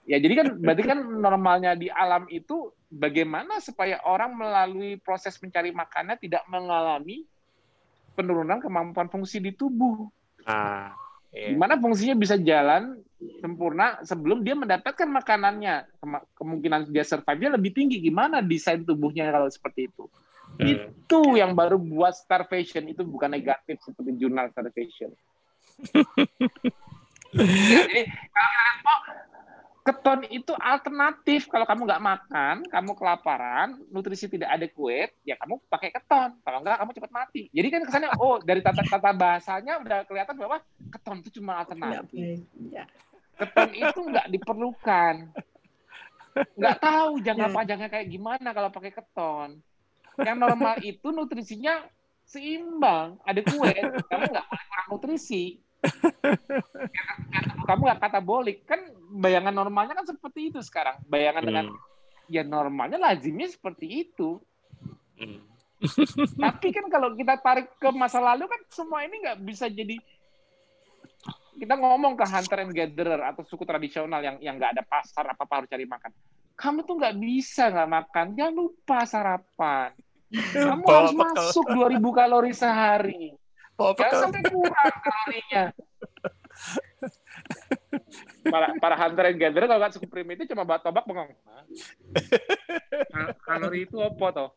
[0.09, 5.71] Ya jadi kan berarti kan normalnya di alam itu bagaimana supaya orang melalui proses mencari
[5.71, 7.29] makannya tidak mengalami
[8.17, 10.09] penurunan kemampuan fungsi di tubuh.
[10.49, 10.97] Ah,
[11.31, 11.55] iya.
[11.55, 12.99] Gimana fungsinya bisa jalan
[13.39, 15.87] sempurna sebelum dia mendapatkan makanannya.
[16.35, 18.03] Kemungkinan dia survive-nya lebih tinggi.
[18.03, 20.11] Gimana desain tubuhnya kalau seperti itu?
[20.59, 20.67] Hmm.
[20.67, 25.13] Itu yang baru buat starvation itu bukan negatif seperti jurnal starvation.
[27.39, 29.28] jadi kalau kita lihat,
[29.89, 35.89] keton itu alternatif kalau kamu nggak makan, kamu kelaparan, nutrisi tidak adequate, ya kamu pakai
[35.97, 36.37] keton.
[36.45, 37.43] Kalau nggak, kamu cepat mati.
[37.49, 40.61] Jadi kan kesannya, oh dari tata, tata bahasanya udah kelihatan bahwa
[40.93, 42.45] keton itu cuma alternatif.
[42.69, 42.85] Ya
[43.39, 45.15] keton itu nggak diperlukan
[46.59, 47.55] nggak tahu jangka yeah.
[47.55, 49.63] panjangnya kayak gimana kalau pakai keton
[50.19, 51.87] yang normal itu nutrisinya
[52.27, 53.71] seimbang ada kue
[54.11, 55.63] kamu nggak boleh kurang nutrisi
[57.69, 58.65] kamu nggak katabolik.
[58.65, 58.81] Kan
[59.13, 60.97] bayangan normalnya kan seperti itu sekarang.
[61.05, 61.49] Bayangan hmm.
[61.53, 61.67] dengan
[62.33, 64.41] ya normalnya lazimnya seperti itu.
[65.21, 65.45] Hmm.
[66.43, 69.95] tapi kan kalau kita tarik ke masa lalu kan semua ini nggak bisa jadi
[71.55, 75.47] kita ngomong ke hunter and gatherer atau suku tradisional yang yang nggak ada pasar apa
[75.47, 76.11] apa harus cari makan.
[76.59, 78.27] Kamu tuh nggak bisa nggak makan.
[78.35, 79.91] Jangan lupa sarapan.
[80.35, 81.35] Kamu Bawa harus bekal.
[81.47, 83.25] masuk 2000 kalori sehari.
[83.79, 85.65] Bawa jangan sampai kurang kalorinya
[88.53, 91.33] para para hunter and gatherer kalau nggak suku primitif cuma bawa tobak bengong.
[93.43, 94.51] Kalori itu apa toh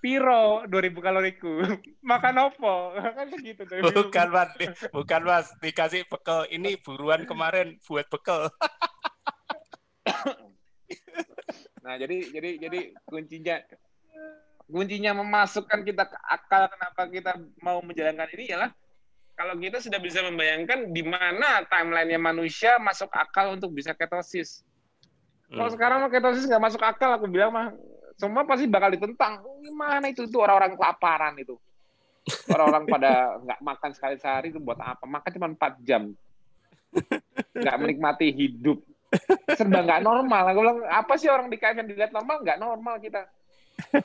[0.00, 1.60] piro 2000 kaloriku?
[2.00, 3.84] Makan opo kan begitu tuh.
[3.84, 4.50] Bukan mas.
[4.90, 5.46] Bukan mas.
[5.60, 8.48] Dikasih bekal ini buruan kemarin buat bekal
[11.80, 13.56] nah jadi jadi jadi kuncinya
[14.70, 17.32] kuncinya memasukkan kita ke akal kenapa kita
[17.64, 18.70] mau menjalankan ini ialah
[19.40, 24.60] kalau kita sudah bisa membayangkan di mana timelinenya manusia masuk akal untuk bisa ketosis.
[25.48, 25.76] Kalau Hmm.
[25.80, 27.72] sekarang mah ketosis nggak masuk akal, aku bilang mah
[28.20, 29.40] semua pasti bakal ditentang.
[29.64, 31.56] Gimana itu itu orang-orang kelaparan itu.
[32.52, 33.12] Orang-orang pada
[33.48, 35.08] nggak makan sekali sehari itu buat apa?
[35.08, 36.12] Makan cuma 4 jam.
[37.56, 38.84] Nggak menikmati hidup.
[39.56, 40.52] Serba nggak normal.
[40.52, 42.44] Aku bilang, apa sih orang di KF yang dilihat normal?
[42.44, 43.24] Nggak normal kita.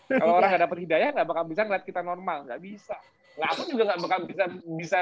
[0.07, 2.48] Kalau orang nggak dapat hidayah, nggak bakal bisa ngeliat kita normal.
[2.48, 2.95] Nggak bisa.
[3.36, 4.99] Nah, aku juga nggak bakal bisa bisa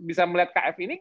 [0.00, 0.96] bisa melihat KF ini.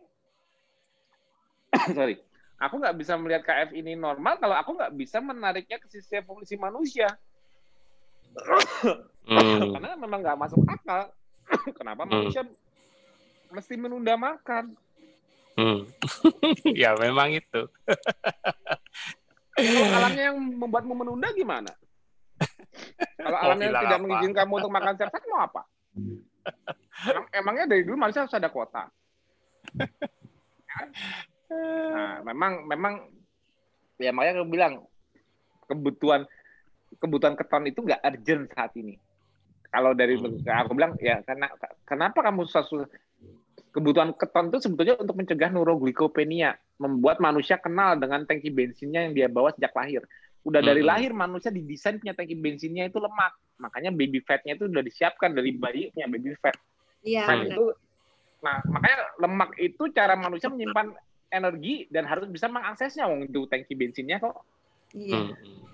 [1.97, 2.15] Sorry.
[2.59, 6.55] Aku nggak bisa melihat KF ini normal kalau aku nggak bisa menariknya ke sisi evolusi
[6.59, 7.07] manusia.
[9.23, 9.71] Hmm.
[9.79, 11.07] Karena memang nggak masuk akal.
[11.79, 12.27] Kenapa Hmm.
[12.27, 12.43] manusia
[13.55, 14.75] mesti menunda makan?
[15.55, 15.87] Hmm.
[16.83, 17.61] ya memang itu.
[19.55, 21.71] Kalau alamnya yang membuatmu menunda gimana?
[23.15, 25.63] Kalau alamnya tidak mengizinkan kamu untuk makan sehat, mau apa?
[27.03, 28.87] Emang- emangnya dari dulu manusia harus ada kuota.
[31.53, 32.93] Nah, memang memang
[34.01, 34.73] ya makanya aku bilang
[35.69, 36.21] kebutuhan
[36.97, 38.95] kebutuhan keton itu nggak urgent saat ini.
[39.73, 40.37] Kalau dari Hmm.
[40.45, 41.49] aku bilang ya karena
[41.85, 42.65] kenapa kamu susah
[43.73, 49.27] kebutuhan keton itu sebetulnya untuk mencegah neuroglikopenia, membuat manusia kenal dengan tangki bensinnya yang dia
[49.29, 50.05] bawa sejak lahir.
[50.43, 50.91] Udah dari Hmm.
[50.91, 53.31] lahir manusia didesain punya tangki bensinnya itu lemak,
[53.63, 56.55] makanya baby fatnya itu udah disiapkan dari bayinya baby fat.
[57.03, 57.65] Iya, Nah, itu
[58.43, 60.91] nah makanya lemak itu cara manusia menyimpan
[61.31, 64.43] energi dan harus bisa mengaksesnya wong itu tangki bensinnya kok.
[64.91, 65.31] Iya.
[65.31, 65.33] Hmm.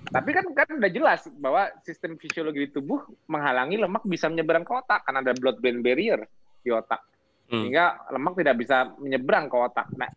[0.10, 4.74] Tapi kan kan udah jelas bahwa sistem fisiologi di tubuh menghalangi lemak bisa menyeberang ke
[4.74, 6.22] otak karena ada blood brain barrier
[6.62, 7.02] di otak.
[7.50, 7.66] Hmm.
[7.66, 9.90] Sehingga lemak tidak bisa menyeberang ke otak.
[9.98, 10.10] Nah,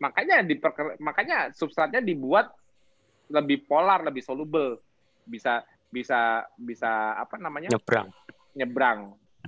[0.00, 0.56] makanya di
[1.00, 2.48] makanya substratnya dibuat
[3.28, 4.80] lebih polar, lebih soluble.
[5.24, 7.72] Bisa bisa bisa apa namanya?
[7.72, 8.08] Nyebrang.
[8.56, 8.98] nyebrang.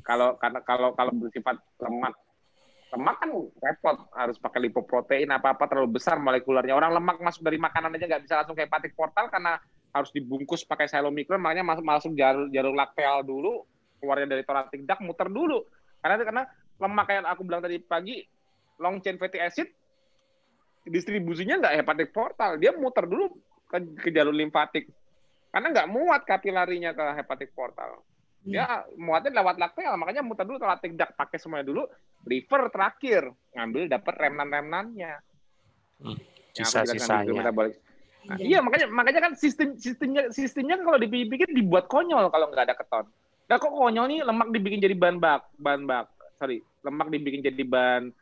[0.07, 2.15] Kalau karena kalau kalau bersifat lemak
[2.91, 3.31] lemak kan
[3.63, 8.07] repot harus pakai lipoprotein apa apa terlalu besar molekulernya orang lemak masuk dari makanan aja
[8.11, 9.63] nggak bisa langsung kayak hepatic portal karena
[9.95, 13.63] harus dibungkus pakai silomikron makanya masuk masuk jalur jalur lakteal dulu
[14.03, 15.63] keluarnya dari thoracic duct muter dulu
[16.03, 16.43] karena karena
[16.83, 18.17] lemak kayak aku bilang tadi pagi
[18.83, 19.71] long chain fatty acid
[20.83, 23.31] distribusinya nggak hepatic portal dia muter dulu
[23.71, 24.91] ke, ke jalur limfatik
[25.55, 28.03] karena nggak muat kapilarinya ke hepatic portal
[28.41, 31.85] dia muatnya lewat lakteal makanya muter dulu thoracic duct pakai semuanya dulu
[32.25, 33.23] liver terakhir
[33.53, 34.15] ngambil dapat
[36.01, 37.41] aku jelaskan di Sisa-sisanya.
[37.41, 37.75] metabolic.
[38.21, 38.45] Nah, Iya.
[38.45, 43.07] iya makanya makanya kan sistem sistemnya sistemnya kalau dipikir dibuat konyol kalau nggak ada keton.
[43.49, 46.07] Nah kok konyol nih lemak dibikin jadi bahan bak bahan bak
[46.37, 48.13] sorry lemak dibikin jadi bahan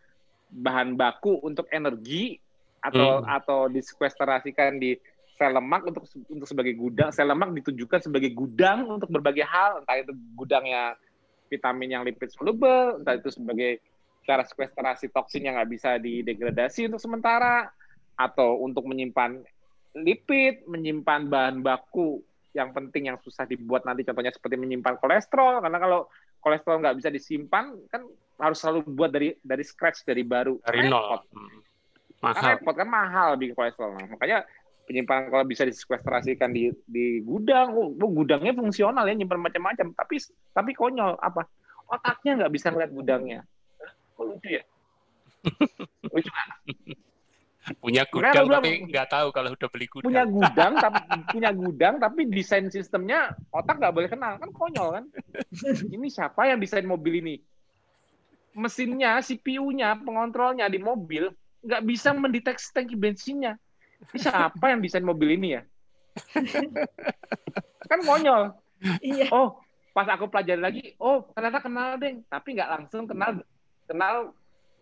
[0.49, 2.39] bahan baku untuk energi
[2.79, 3.27] atau Hmm.
[3.27, 4.95] atau disekwesterasikan di
[5.39, 10.03] sel lemak untuk untuk sebagai gudang sel lemak ditujukan sebagai gudang untuk berbagai hal entah
[10.03, 10.99] itu gudangnya
[11.47, 13.79] vitamin yang lipid soluble entah itu sebagai
[14.27, 17.71] cara sekwesterasi toksin yang nggak bisa didegradasi untuk sementara
[18.19, 19.41] atau untuk menyimpan
[19.97, 22.21] lipid, menyimpan bahan baku
[22.53, 26.01] yang penting yang susah dibuat nanti contohnya seperti menyimpan kolesterol karena kalau
[26.43, 28.03] kolesterol nggak bisa disimpan kan
[28.37, 31.23] harus selalu buat dari dari scratch dari baru Dari nol.
[31.33, 31.61] Hmm.
[32.19, 32.59] Kan Mahal.
[32.59, 34.43] repot kan mahal bikin kolesterol nah, makanya
[34.89, 37.77] penyimpanan kalau bisa disekwesterasikan di di gudang.
[37.77, 39.93] Oh, oh, gudangnya fungsional ya nyimpan macam-macam.
[39.93, 40.17] Tapi
[40.57, 41.45] tapi konyol apa?
[41.93, 43.45] Otaknya nggak bisa ngeliat gudangnya.
[44.17, 44.65] Kok lucu ya?
[46.17, 46.49] Lucu kan?
[47.85, 50.09] Punya gudang bilang- tapi nggak tahu kalau udah beli gudang.
[50.09, 54.41] punya gudang tapi punya gudang tapi desain sistemnya otak nggak boleh kenal.
[54.41, 55.05] Kan konyol kan?
[55.95, 57.37] Ini siapa yang desain mobil ini?
[58.57, 61.29] Mesinnya CPU-nya pengontrolnya di mobil
[61.63, 63.61] nggak bisa mendeteksi tangki bensinnya
[64.15, 65.63] siapa yang desain mobil ini ya?
[67.91, 68.55] Kan konyol.
[69.03, 69.27] Iya.
[69.35, 69.59] oh
[69.91, 73.43] pas aku pelajari lagi oh ternyata kenal deh tapi nggak langsung kenal
[73.91, 74.31] kenal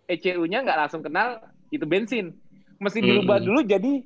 [0.05, 1.41] ECU-nya nggak langsung kenal
[1.73, 2.37] itu bensin.
[2.77, 3.09] Mesti Hmm.
[3.09, 4.05] dirubah dulu jadi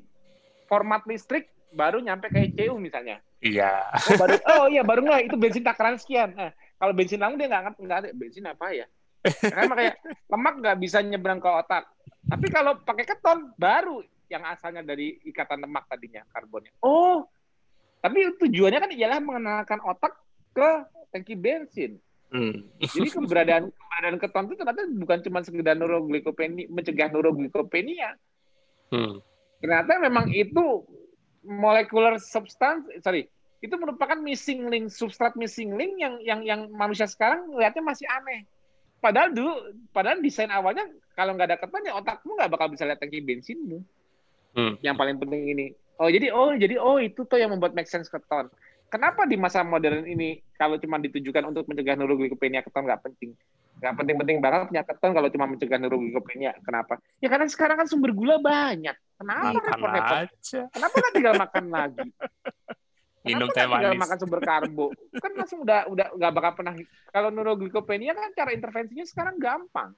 [0.71, 3.19] format listrik baru nyampe ke ECU misalnya.
[3.43, 3.83] Iya.
[4.11, 6.39] oh baru oh iya baru nggak itu bensin takaran sekian.
[6.39, 8.87] Nah, kalau bensin langsung dia nggak ngerti nggak ada bensin apa ya?
[9.21, 9.95] Karena makanya
[10.31, 11.85] lemak nggak bisa nyebrang ke otak.
[12.31, 16.71] Tapi kalau pakai keton baru yang asalnya dari ikatan lemak tadinya karbonnya.
[16.81, 17.27] Oh.
[18.01, 20.17] Tapi tujuannya kan ialah mengenalkan otak
[20.55, 20.71] ke
[21.11, 21.99] tangki bensin
[22.31, 22.63] Hmm.
[22.79, 28.15] jadi keberadaan keberadaan keton itu ternyata bukan cuma sekedar neuroglikopenia mencegah neuroglikopenia
[28.95, 29.19] Hmm.
[29.59, 30.87] ternyata memang itu
[31.43, 33.27] molekular substance sorry
[33.61, 38.49] itu merupakan missing link substrat missing link yang yang yang manusia sekarang lihatnya masih aneh.
[39.05, 39.53] Padahal dulu
[39.93, 43.85] padahal desain awalnya kalau nggak ada keton ya otakmu nggak bakal bisa lihat tangki bensinmu
[44.51, 44.75] Hmm.
[44.83, 45.67] yang paling penting ini
[46.01, 48.51] oh jadi oh jadi oh itu tuh yang membuat make sense keton
[48.91, 53.33] kenapa di masa modern ini kalau cuma ditujukan untuk mencegah neuroglikopenia keton nggak penting?
[53.81, 56.53] Nggak penting-penting banget punya keton kalau cuma mencegah neuroglikopenia.
[56.61, 57.01] Kenapa?
[57.23, 58.93] Ya karena sekarang kan sumber gula banyak.
[59.17, 60.19] Kenapa Makan repot-repot?
[60.75, 62.09] Kenapa nggak tinggal makan lagi?
[63.29, 64.03] Minum teh tinggal manis.
[64.03, 64.87] makan sumber karbo?
[65.17, 66.75] Kan langsung udah udah nggak bakal pernah.
[67.13, 69.95] Kalau neuroglikopenia kan cara intervensinya sekarang gampang.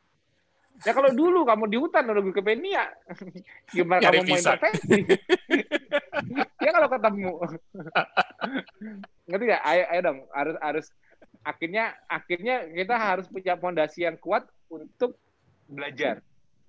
[0.83, 2.91] Ya kalau dulu kamu di hutan neuroglikopenia,
[3.77, 4.99] gimana Nyari kamu mau intervensi?
[6.65, 7.31] ya kalau ketemu.
[9.31, 9.63] Ngerti nggak?
[9.63, 10.87] Ayo, ayo dong, harus harus
[11.43, 15.19] akhirnya akhirnya kita harus punya fondasi yang kuat untuk
[15.71, 16.19] belajar.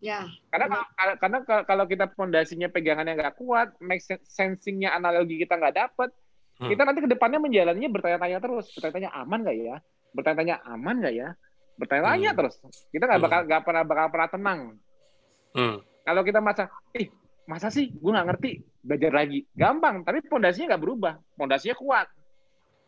[0.03, 5.55] Ya, Karena kalau, karena kalau- kita fondasinya pegangannya nggak kuat, make sen- sensingnya analogi kita
[5.55, 6.11] nggak dapet,
[6.59, 6.67] Hmm.
[6.67, 9.75] kita nanti ke depannya menjalaninya bertanya-tanya terus, bertanya-tanya aman nggak ya,
[10.11, 11.29] bertanya-tanya aman nggak ya,
[11.75, 12.39] bertanya-tanya Hmm.
[12.39, 12.55] terus.
[12.89, 13.27] Kita nggak Hmm.
[13.27, 14.59] bakal nggak pernah bakal pernah tenang.
[15.53, 15.75] Hmm.
[16.03, 16.63] Kalau kita masa,
[16.93, 17.07] ih
[17.45, 18.51] masa sih gue nggak ngerti,
[18.83, 20.03] belajar lagi, gampang.
[20.03, 22.07] Tapi fondasinya nggak berubah, fondasinya kuat.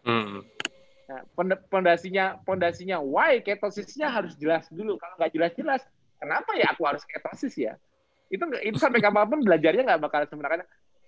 [0.06, 0.44] Hmm.
[1.06, 4.98] Nah, pond- pondasinya pondasinya why ketosisnya harus jelas dulu.
[4.98, 5.82] Kalau nggak jelas-jelas,
[6.18, 7.78] kenapa ya aku harus ketosis ya?
[8.30, 10.66] Itu itu sampai kapan pun belajarnya nggak bakal sebenarnya.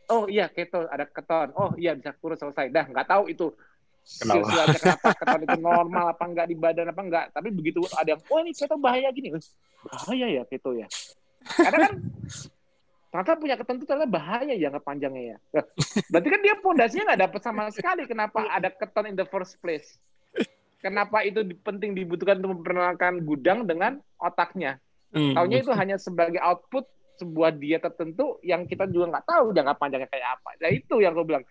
[0.08, 1.50] Oh iya keto ada keton.
[1.58, 2.70] Oh iya bisa kurus selesai.
[2.70, 3.52] Dah nggak tahu itu
[4.08, 4.72] Kenapa?
[4.72, 7.26] kenapa keton itu normal apa enggak di badan apa enggak.
[7.36, 9.36] Tapi begitu ada yang oh ini keto bahaya gini,
[9.84, 10.88] bahaya ya keto ya.
[11.44, 11.94] Karena kan
[13.08, 15.38] ternyata punya keton itu ternyata bahaya jangka panjangnya ya.
[16.08, 18.04] Berarti kan dia fondasinya nggak dapet sama sekali.
[18.08, 20.00] Kenapa ada keton in the first place?
[20.80, 24.80] Kenapa itu penting dibutuhkan untuk memperkenalkan gudang dengan otaknya?
[25.12, 25.36] Hmm.
[25.36, 30.10] Taunya itu hanya sebagai output sebuah diet tertentu yang kita juga nggak tahu jangka panjangnya
[30.10, 30.50] kayak apa.
[30.62, 31.44] Nah itu yang gue bilang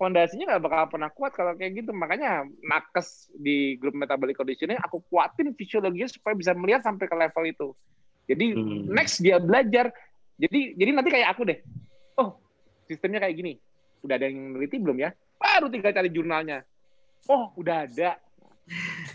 [0.00, 1.92] fondasinya nggak bakal pernah kuat kalau kayak gitu.
[1.92, 7.44] Makanya nakes di grup metabolic conditioning aku kuatin fisiologinya supaya bisa melihat sampai ke level
[7.44, 7.68] itu.
[8.24, 8.88] Jadi Hmm.
[8.88, 9.92] next dia belajar.
[10.40, 11.60] Jadi jadi nanti kayak aku deh.
[12.16, 12.40] Oh
[12.88, 13.52] sistemnya kayak gini.
[14.00, 15.12] Udah ada yang meneliti belum ya?
[15.36, 16.64] Baru tinggal cari jurnalnya.
[17.28, 18.16] Oh udah ada.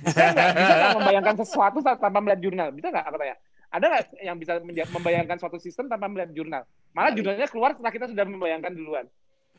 [0.06, 2.70] Bisa nggak bisa membayangkan sesuatu tanpa melihat jurnal?
[2.70, 3.36] Bisa nggak aku tanya?
[3.74, 4.54] Ada nggak yang bisa
[4.94, 6.64] membayangkan suatu sistem tanpa melihat jurnal?
[6.94, 9.10] Malah jurnalnya keluar setelah kita sudah membayangkan duluan.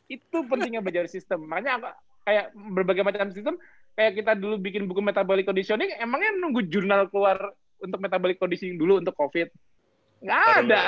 [0.06, 1.46] Itu pentingnya belajar sistem.
[1.46, 1.90] Makanya apa,
[2.26, 3.54] kayak berbagai macam sistem,
[3.94, 8.98] kayak kita dulu bikin buku metabolic conditioning, emangnya nunggu jurnal keluar untuk metabolic conditioning dulu
[8.98, 9.48] untuk COVID?
[10.24, 10.80] Nggak ada.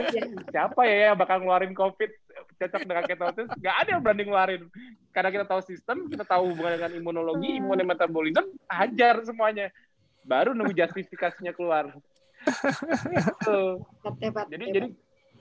[0.52, 2.10] Siapa ya yang bakal ngeluarin COVID
[2.60, 3.48] cocok dengan ketosis?
[3.58, 4.62] Nggak ada yang berani ngeluarin.
[5.10, 9.72] Karena kita tahu sistem, kita tahu hubungan dengan imunologi, imun dan metabolisme, hajar semuanya.
[10.24, 11.90] Baru nunggu justifikasinya keluar.
[13.14, 13.60] Gitu.
[14.04, 14.76] hebat, hebat, Jadi hebat.
[14.76, 14.88] jadi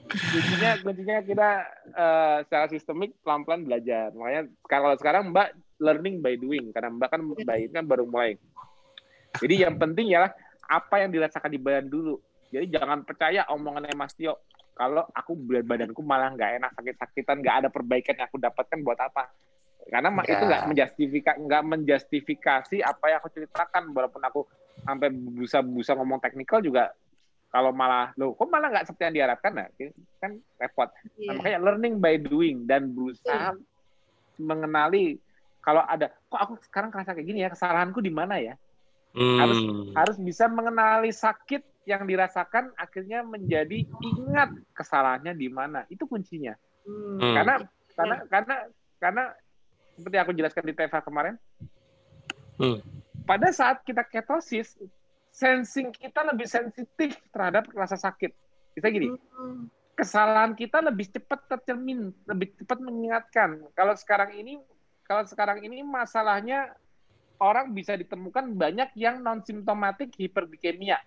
[0.09, 1.49] kuncinya kuncinya kita
[1.93, 4.11] eh, secara sistemik pelan-pelan belajar.
[4.13, 5.49] Makanya kalau sekarang Mbak
[5.79, 8.37] learning by doing karena Mbak kan by itu kan baru mulai.
[9.41, 10.29] Jadi yang penting ya
[10.69, 12.21] apa yang dirasakan di badan dulu.
[12.53, 14.45] Jadi jangan percaya omongannya Mas Tio.
[14.73, 18.97] Kalau aku berat badanku malah nggak enak sakit-sakitan, nggak ada perbaikan yang aku dapatkan buat
[18.97, 19.29] apa?
[19.85, 20.37] Karena Ya.
[20.37, 24.41] itu nggak menjustifikasi nggak menjustifikasi apa yang aku ceritakan walaupun aku
[24.81, 26.89] sampai busa-busa ngomong teknikal juga
[27.53, 29.69] kalau malah lo kok malah nggak seperti yang diharapkan nah,
[30.17, 30.89] kan repot.
[30.89, 31.29] Nah, Iya.
[31.37, 33.53] makanya learning by doing dan berusaha
[34.41, 35.21] mengenali
[35.61, 38.57] kalau ada kok aku sekarang kerasa kayak gini ya kesalahanku di mana ya
[39.13, 39.93] harus Hmm.
[39.93, 46.57] harus bisa mengenali sakit yang dirasakan akhirnya menjadi ingat kesalahannya di mana itu kuncinya
[46.89, 47.21] Hmm.
[47.21, 47.33] Hmm.
[47.37, 47.55] karena
[47.93, 48.55] karena karena
[48.97, 49.23] karena
[49.93, 51.35] seperti aku jelaskan di TV kemarin
[52.57, 52.81] Hmm.
[53.29, 54.73] pada saat kita ketosis
[55.33, 58.29] sensing kita lebih sensitif terhadap rasa sakit
[58.73, 59.65] bisa gini Hmm.
[59.93, 63.61] kesalahan kita lebih cepat tercermin, lebih cepat mengingatkan.
[63.73, 64.57] Kalau sekarang ini,
[65.05, 66.73] kalau sekarang ini masalahnya
[67.37, 70.97] orang bisa ditemukan banyak yang non simptomatik hiperglikemia.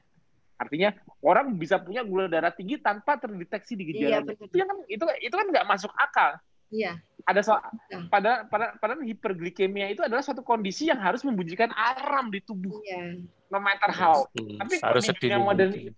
[0.56, 4.38] Artinya orang bisa punya gula darah tinggi tanpa terdeteksi di Iya, gejalanya.
[4.38, 4.46] benar.
[4.46, 6.30] itu kan itu itu kan nggak masuk akal.
[6.68, 6.98] Iya.
[7.26, 7.60] Ada soal
[8.06, 13.18] pada pada pada hiperglikemia itu adalah suatu kondisi yang harus membunyikan alarm di tubuh, Iya.
[13.50, 14.26] no matter how.
[14.32, 14.62] Hmm.
[14.62, 15.94] Tapi harus di dunia modern mungkin.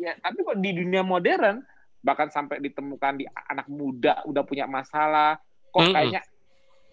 [0.00, 1.60] ya tapi kok di dunia modern
[2.00, 5.36] bahkan sampai ditemukan di anak muda udah punya masalah
[5.68, 5.92] kok Mm-mm.
[5.92, 6.22] kayaknya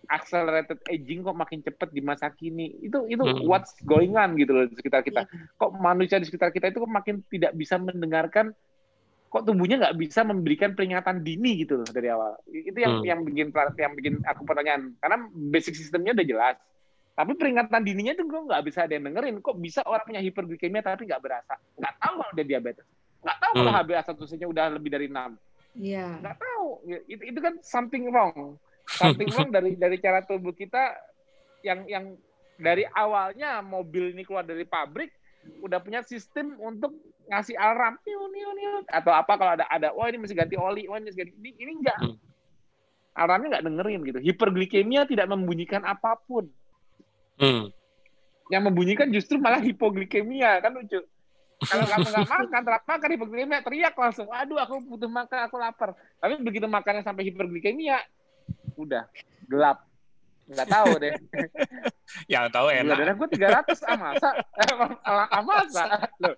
[0.07, 3.47] accelerated aging kok makin cepat di masa kini itu itu Mm-mm.
[3.47, 5.47] what's going on gitu loh di sekitar kita Iya.
[5.55, 8.51] kok manusia di sekitar kita itu kok makin tidak bisa mendengarkan
[9.27, 12.39] kok tubuhnya nggak bisa memberikan peringatan dini gitu loh dari awal.
[12.47, 13.05] Itu yang Hmm.
[13.05, 14.95] yang bikin yang bikin aku pertanyaan.
[14.97, 16.55] Karena basic sistemnya udah jelas.
[17.17, 19.41] Tapi peringatan dininya itu kok nggak bisa ada yang dengerin.
[19.41, 21.57] Kok bisa orang punya hiperglikemia tapi nggak berasa?
[21.75, 22.85] Nggak tahu kalau udah diabetes.
[23.25, 23.79] Nggak tahu kalau Hmm.
[23.83, 25.31] HbA1c-nya udah lebih dari 6
[25.75, 26.07] Iya.
[26.23, 26.67] nggak tahu.
[26.85, 28.55] Ya, itu, itu kan something wrong.
[28.87, 30.95] Something wrong dari dari cara tubuh kita
[31.65, 32.05] yang yang
[32.55, 35.11] dari awalnya mobil ini keluar dari pabrik
[35.61, 36.95] udah punya sistem untuk
[37.27, 38.73] ngasih alarm niu, niu, niu.
[38.87, 41.49] atau apa kalau ada ada wah ini mesti ganti oli wah ini mesti ganti ini,
[41.59, 42.15] ini enggak Hmm.
[43.17, 44.19] alarmnya nggak dengerin gitu.
[44.21, 46.45] Hiperglikemia tidak membunyikan apa pun.
[47.41, 47.73] Hmm.
[48.53, 51.01] Yang membunyikan justru malah hipoglikemia kan lucu.
[51.65, 55.97] Kalau kamu nggak makan, terap makan hipoglikemia, teriak langsung, aduh aku butuh makan, aku lapar.
[56.21, 57.97] Tapi begitu makannya sampai hiperglikemia,
[58.77, 59.09] udah
[59.49, 59.81] gelap.
[60.47, 61.13] Nggak tahu deh.
[62.33, 62.97] Yang tahu Gula enak.
[62.97, 64.29] darah gue 300 ah masa?
[64.35, 64.73] Eh,
[65.05, 65.83] ah masa?
[66.23, 66.35] Loh.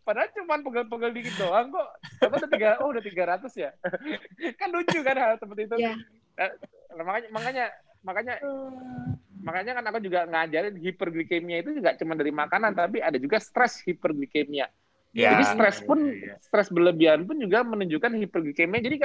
[0.00, 1.88] Padahal cuma pegel-pegel dikit doang kok.
[2.24, 3.70] Apa udah tiga, oh udah 300 ya?
[4.56, 5.76] kan lucu kan hal seperti itu.
[5.76, 5.92] Ya.
[6.40, 6.52] Eh,
[6.96, 7.64] makanya makanya
[8.00, 8.34] makanya
[9.44, 13.84] makanya kan aku juga ngajarin hiperglikemia itu juga cuma dari makanan tapi ada juga stres
[13.84, 14.72] hiperglikemia.
[15.16, 16.34] Ya, Jadi stres pun ya, ya.
[16.40, 18.80] stres berlebihan pun juga menunjukkan hiperglikemia.
[18.80, 18.96] Jadi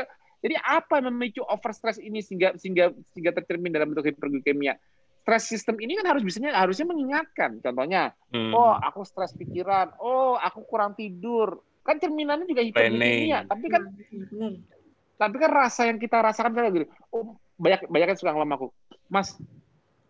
[0.43, 4.75] jadi apa yang memicu overstress ini sehingga sehingga sehingga tercermin dalam bentuk hiperglikemia?
[5.23, 7.63] Stres sistem ini kan harus bisanya harusnya mengingatkan.
[7.63, 8.51] Contohnya, Hmm.
[8.51, 11.63] oh aku stres pikiran, oh aku kurang tidur.
[11.87, 13.47] Kan cerminannya juga hiperglikemia.
[13.47, 14.53] Tapi kan Benar.
[15.15, 16.91] tapi kan rasa yang kita rasakan kan gitu.
[17.15, 18.67] Oh, banyak banyak yang suka ngelam aku.
[19.07, 19.39] Mas,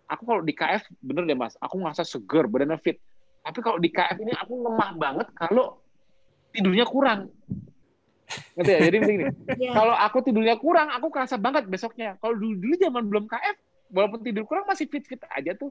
[0.10, 2.98] aku kalau di KF bener deh Mas, aku ngerasa seger, badannya fit.
[3.46, 5.78] Tapi kalau di KF ini aku lemah banget kalau
[6.50, 7.30] tidurnya kurang.
[8.58, 8.80] Ngerti ya?
[8.90, 9.24] Jadi begini,
[9.60, 9.72] Ya.
[9.76, 12.16] kalau aku tidurnya kurang, aku kerasa banget besoknya.
[12.18, 13.56] Kalau dulu dulu zaman belum KF,
[13.94, 15.70] walaupun tidur kurang masih fit fit aja tuh.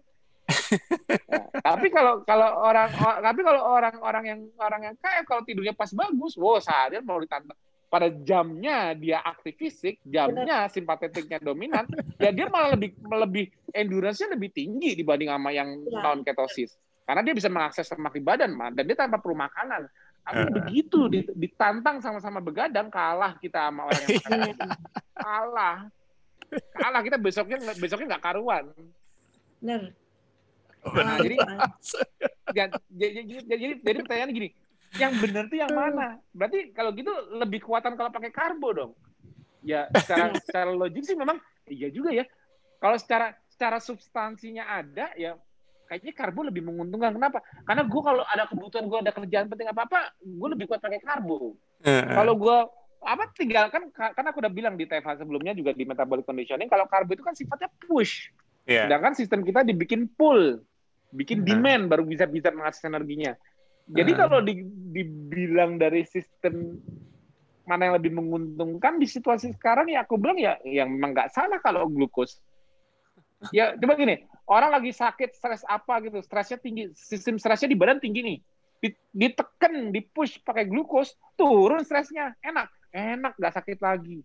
[1.30, 5.90] Nah, tapi kalau kalau orang tapi kalau orang-orang yang orang yang KF kalau tidurnya pas
[5.90, 7.56] bagus, wow seharian mau ditantang
[7.86, 11.84] pada jamnya dia aktif fisik, jamnya simpatetiknya dominan,
[12.16, 16.00] ya dia malah lebih lebih endurance-nya lebih tinggi dibanding sama yang Ya.
[16.00, 16.72] non ketosis.
[17.04, 19.90] Karena dia bisa mengakses lemak di badan, Ma, dan dia tanpa perlu makanan.
[20.22, 20.50] Tapi Eh.
[20.54, 24.30] begitu di- ditantang sama-sama begadang, kalah kita sama orang yang makan.
[24.38, 24.54] Iya.
[25.12, 25.76] kalah.
[26.72, 28.64] Kalah kita besoknya besoknya nggak karuan.
[29.58, 29.82] Benar.
[30.82, 31.36] Nah, jadi
[32.50, 34.48] jadi, jadi, jadi, jadi pertanyaannya gini,
[34.98, 36.18] yang benar tuh yang mana?
[36.30, 38.92] Berarti kalau gitu lebih kuatan kalau pakai karbo dong.
[39.62, 42.26] Ya secara secara logik sih memang iya juga ya.
[42.82, 45.38] Kalau secara secara substansinya ada ya
[45.92, 47.12] kayaknya karbo lebih menguntungkan.
[47.12, 47.44] Kenapa?
[47.68, 51.04] Karena gue kalau ada kebutuhan gue ada kerjaan penting apa apa, gue lebih kuat pakai
[51.04, 51.60] karbo.
[51.84, 52.56] Kalau gue
[53.04, 57.12] apa tinggalkan karena aku udah bilang di TFH sebelumnya juga di metabolic conditioning kalau karbo
[57.12, 58.32] itu kan sifatnya push.
[58.64, 58.88] ya.
[58.88, 60.62] Sedangkan sistem kita dibikin pull,
[61.12, 61.46] bikin Hmm.
[61.50, 63.36] demand baru bisa bisa mengakses energinya.
[63.90, 64.20] Jadi Hmm.
[64.22, 66.78] kalau di- dibilang dari sistem
[67.66, 71.58] mana yang lebih menguntungkan di situasi sekarang ya aku bilang ya yang memang nggak salah
[71.58, 72.38] kalau glukos.
[73.50, 77.98] Ya coba gini, orang lagi sakit stres apa gitu, stresnya tinggi, sistem stresnya di badan
[77.98, 78.38] tinggi nih,
[78.82, 84.22] Di- ditekan, dipush pakai glukos, turun stresnya, enak, enak nggak sakit lagi.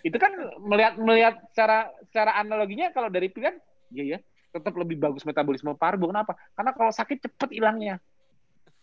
[0.00, 0.32] Itu kan
[0.64, 3.56] melihat melihat secara secara analoginya kalau dari pilihan,
[3.92, 4.18] iya ya,
[4.52, 6.08] tetap lebih bagus metabolisme parbo.
[6.08, 6.36] Kenapa?
[6.56, 8.00] Karena kalau sakit cepet hilangnya.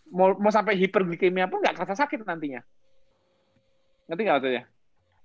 [0.06, 2.62] Mau, mau sampai hiperglikemia pun nggak kerasa sakit nantinya.
[4.06, 4.64] Ngerti nggak maksudnya?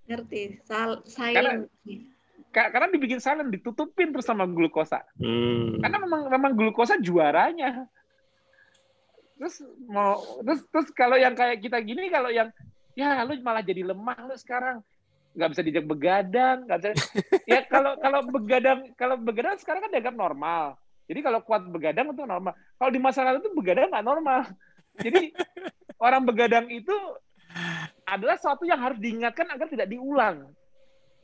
[0.09, 0.43] Ngerti.
[0.65, 1.69] Sal- silent.
[1.69, 2.20] Ka-
[2.51, 5.07] Karena dibikin silent, ditutupin terus sama glukosa.
[5.23, 5.79] Hmm.
[5.79, 7.87] Karena memang memang glukosa juaranya.
[9.39, 12.51] Terus mau terus terus kalau yang kayak kita gini kalau yang
[12.99, 14.83] ya lu malah jadi lemah lu sekarang
[15.31, 16.91] nggak bisa dijak begadang nggak bisa
[17.51, 20.75] ya kalau kalau begadang kalau begadang sekarang kan dianggap normal
[21.07, 24.41] jadi kalau kuat begadang itu normal kalau di masa lalu itu begadang nggak normal
[24.99, 25.31] jadi
[26.05, 26.95] orang begadang itu
[28.07, 30.51] adalah sesuatu yang harus diingatkan agar tidak diulang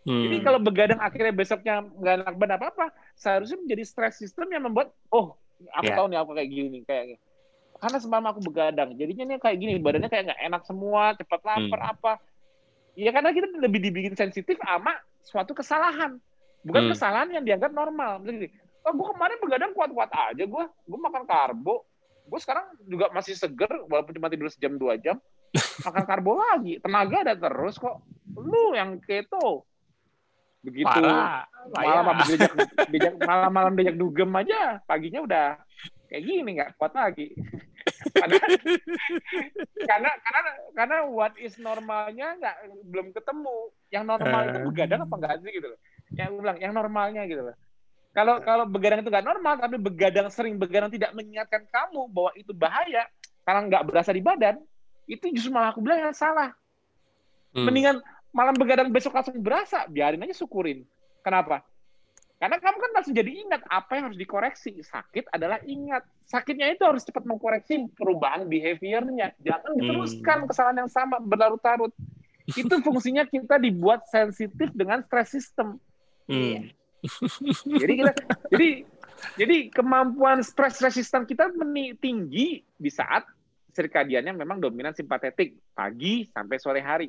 [0.06, 0.22] Hmm.
[0.22, 2.86] jadi kalau begadang akhirnya besoknya nggak enak badan apa-apa,
[3.18, 5.34] seharusnya menjadi stress system yang membuat, oh,
[5.74, 5.98] aku Ya.
[5.98, 7.18] tahu nih aku kayak gini, kayak
[7.76, 11.80] karena semalam aku begadang, jadinya nih kayak gini, badannya kayak nggak enak semua, cepat lapar
[11.82, 11.92] Hmm.
[11.92, 12.12] apa.
[12.96, 16.16] Ya karena kita lebih dibikin sensitif sama suatu kesalahan,
[16.62, 16.92] bukan Hmm.
[16.94, 18.22] kesalahan yang dianggap normal.
[18.22, 18.48] Misalnya gini,
[18.86, 21.84] oh, gue kemarin begadang kuat-kuat aja, gue, gue makan karbo,
[22.24, 25.18] gue sekarang juga masih seger, walaupun cuma tidur sejam dua jam,
[25.84, 28.00] makan karbo lagi, tenaga ada terus kok.
[28.38, 29.68] Lu yang keto,
[30.66, 30.90] begitu.
[30.90, 31.47] Parah.
[31.66, 32.52] malam habis diajak,
[32.90, 35.47] diajak malam-malam diajak dugem aja paginya udah
[36.06, 37.34] kayak gini nggak kuat lagi.
[38.20, 38.59] Padahal-
[39.82, 40.40] karena karena
[40.74, 43.56] karena what is normalnya nggak belum ketemu.
[43.88, 44.64] Yang normal itu Eh.
[44.66, 45.78] begadang apa enggak sih gitu loh.
[46.12, 47.56] Yang bilang yang normalnya gitu loh.
[48.10, 52.51] Kalau kalau begadang itu nggak normal tapi begadang sering begadang tidak mengingatkan kamu bahwa itu
[52.51, 53.05] bahaya
[53.43, 54.56] karena nggak berasa di badan
[55.06, 56.51] itu justru malah aku bilang yang salah.
[57.52, 57.64] Hmm.
[57.64, 57.97] mendingan
[58.36, 60.84] malam begadang besok langsung berasa biarin aja syukurin.
[61.24, 61.64] Kenapa?
[62.36, 64.76] Karena kamu kan langsung jadi ingat apa yang harus dikoreksi.
[64.84, 66.04] Sakit adalah ingat.
[66.28, 69.32] Sakitnya itu harus cepat mengkoreksi perubahan behaviornya.
[69.40, 69.80] Jangan Hmm.
[69.80, 71.96] diteruskan kesalahan yang sama berlarut-larut.
[72.52, 75.80] Itu fungsinya kita dibuat sensitif dengan stress system.
[76.28, 76.68] Hmm.
[77.82, 78.12] jadi kita
[78.52, 78.68] jadi
[79.40, 83.24] jadi kemampuan stress resistan kita meni- tinggi di saat
[83.72, 85.56] sirkadiannya memang dominan simpatetik.
[85.72, 87.08] Pagi sampai sore hari.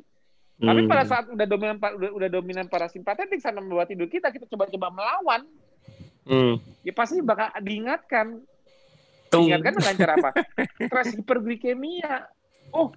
[0.57, 0.89] Tapi Hmm.
[0.89, 5.45] pada saat udah dominan udah, udah dominan parasimpatetik sama membuat tidur kita, kita coba-coba melawan,
[6.25, 6.57] Hmm.
[6.81, 8.41] ya pasti bakal diingatkan.
[9.29, 9.45] Tung.
[9.45, 10.31] Diingatkan dengan cara apa?
[10.81, 12.25] Stres hiperglikemia.
[12.73, 12.89] Oh,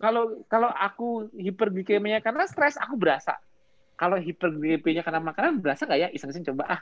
[0.00, 3.36] kalau kalau aku hiperglikemia karena stres, aku berasa.
[4.00, 6.08] Kalau hiperglikemia karena makanan berasa nggak ya?
[6.08, 6.80] Iseng-iseng coba ah,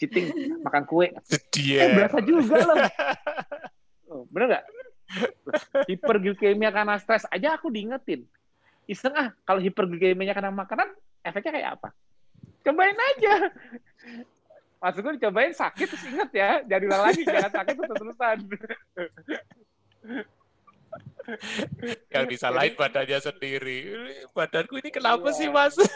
[0.00, 0.32] cheating
[0.64, 1.12] makan kue.
[1.12, 1.92] Eh, Dia.
[1.92, 2.76] berasa juga loh.
[4.10, 4.64] Oh, bener nggak?
[5.86, 8.24] Hiperglikemia karena stres aja aku diingetin.
[8.90, 10.90] Iseng ah, kalau hiperglikemia karena makanan,
[11.22, 11.88] efeknya kayak apa?
[12.60, 13.34] Cobain aja.
[14.80, 18.36] Maksudku dicobain sakit terus inget ya, jadilah lagi jangan sakit terus-terusan.
[22.10, 23.78] yang disalahin badannya sendiri.
[24.34, 25.36] Badanku ini kenapa Iya.
[25.38, 25.76] sih mas?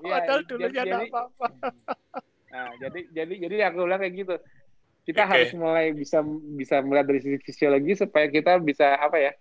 [0.00, 1.46] Iya, Padahal jadi- dulunya jadi- apa-apa.
[2.48, 4.34] Nah, jadi jadi jadi aku bilang kayak gitu.
[5.04, 5.30] Kita Oke.
[5.36, 6.24] harus mulai bisa
[6.56, 9.32] bisa melihat dari sisi fisiologi supaya kita bisa apa ya?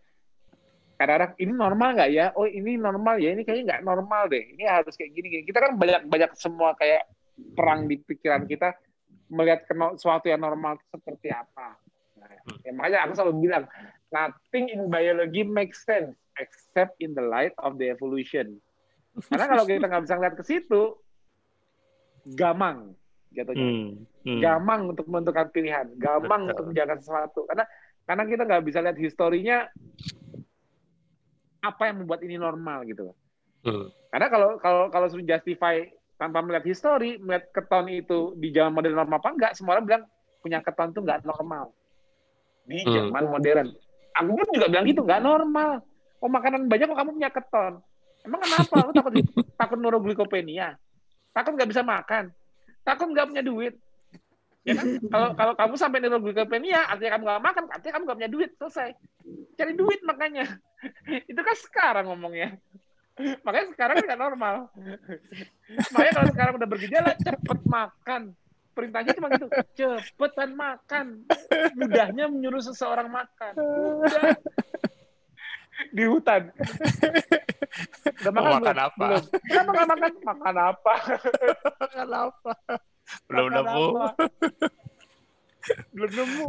[0.99, 2.25] Kadang-kadang ini normal nggak ya?
[2.35, 3.31] Oh ini normal ya?
[3.31, 4.43] Ini kayaknya nggak normal deh.
[4.51, 5.43] Ini harus kayak gini gini.
[5.47, 7.07] Kita kan banyak banyak semua kayak
[7.55, 8.75] perang di pikiran kita
[9.31, 9.63] melihat
[9.95, 11.79] sesuatu yang normal seperti apa.
[12.19, 12.27] Nah,
[12.67, 13.63] ya, makanya aku selalu bilang
[14.11, 18.59] nothing in biology makes sense except in the light of the evolution.
[19.31, 20.99] Karena kalau kita nggak bisa ngeliat ke situ,
[22.35, 22.91] gamang
[23.31, 23.63] jatuhnya.
[23.63, 23.89] Hmm.
[24.27, 24.41] Hmm.
[24.43, 26.51] Gamang untuk menentukan pilihan, gamang Betul.
[26.51, 27.47] untuk menjaga sesuatu.
[27.47, 27.63] Karena
[28.03, 29.57] karena kita nggak bisa lihat historinya
[31.59, 33.11] apa yang membuat ini normal gitu.
[33.63, 33.91] Hmm.
[34.09, 35.83] Karena kalau kalau kalau sudah justify
[36.15, 40.03] tanpa melihat histori, melihat keton itu di zaman modern normal apa enggak, semua orang bilang
[40.39, 41.75] punya keton itu nggak normal
[42.63, 42.93] di Hmm.
[42.95, 43.67] zaman modern.
[44.19, 45.83] Aku pun juga bilang gitu, nggak normal.
[46.19, 47.73] Oh makanan banyak kok kamu punya keton.
[48.27, 48.75] Emang kenapa?
[48.83, 49.13] Lu takut
[49.55, 50.75] takut neuroglikopenia?
[51.31, 52.31] Takut nggak bisa makan?
[52.83, 53.79] Takut nggak punya duit?
[54.67, 54.87] Ya kan?
[55.07, 58.51] Kalau kalau kamu sampai neuroglikopenia, artinya kamu nggak makan, artinya kamu nggak punya duit.
[58.59, 58.89] Selesai.
[59.55, 60.45] Cari duit makanya.
[61.31, 62.59] Itu kan sekarang ngomongnya.
[63.19, 64.55] Makanya sekarang nggak normal.
[65.91, 68.21] Makanya kalau sekarang udah bergejala, cepet makan.
[68.69, 71.27] Perintahnya cuma gitu, cepetan makan.
[71.75, 73.59] Mudahnya menyuruh seseorang makan.
[73.59, 74.39] Udah.
[75.91, 76.47] Di hutan.
[78.23, 78.87] Udah Mau makan belum?
[78.87, 79.03] apa?
[79.03, 79.23] Belum.
[79.51, 80.11] Kenapa nggak makan?
[80.23, 80.93] Makan apa?
[81.95, 82.51] Kenapa?
[83.29, 83.85] Belum nemu.
[85.93, 86.47] Belum nemu.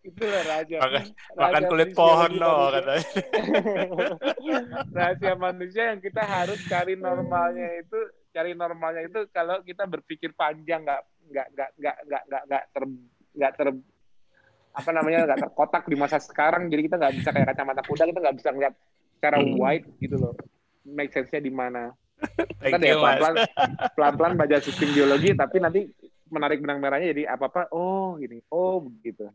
[0.00, 0.76] Itulah raja.
[0.80, 2.72] Makan, Raja makan kulit pohon manusia.
[2.72, 3.04] katanya.
[4.96, 7.98] rahasia manusia yang kita harus cari normalnya itu
[8.30, 12.82] cari normalnya itu kalau kita berpikir panjang nggak nggak nggak nggak nggak nggak nggak ter
[13.36, 13.68] nggak ter
[14.70, 18.20] apa namanya nggak terkotak di masa sekarang jadi kita nggak bisa kayak kacamata kuda kita
[18.22, 18.74] nggak bisa ngeliat
[19.18, 19.58] secara Hmm.
[19.58, 20.32] wide gitu loh
[20.86, 21.90] make sense-nya di mana
[22.60, 23.18] Thank deh you mas.
[23.18, 23.34] pelan-pelan
[23.94, 25.80] pelan-pelan baca sistem biologi tapi nanti
[26.28, 29.28] menarik benang merahnya jadi apa-apa oh gini oh begitu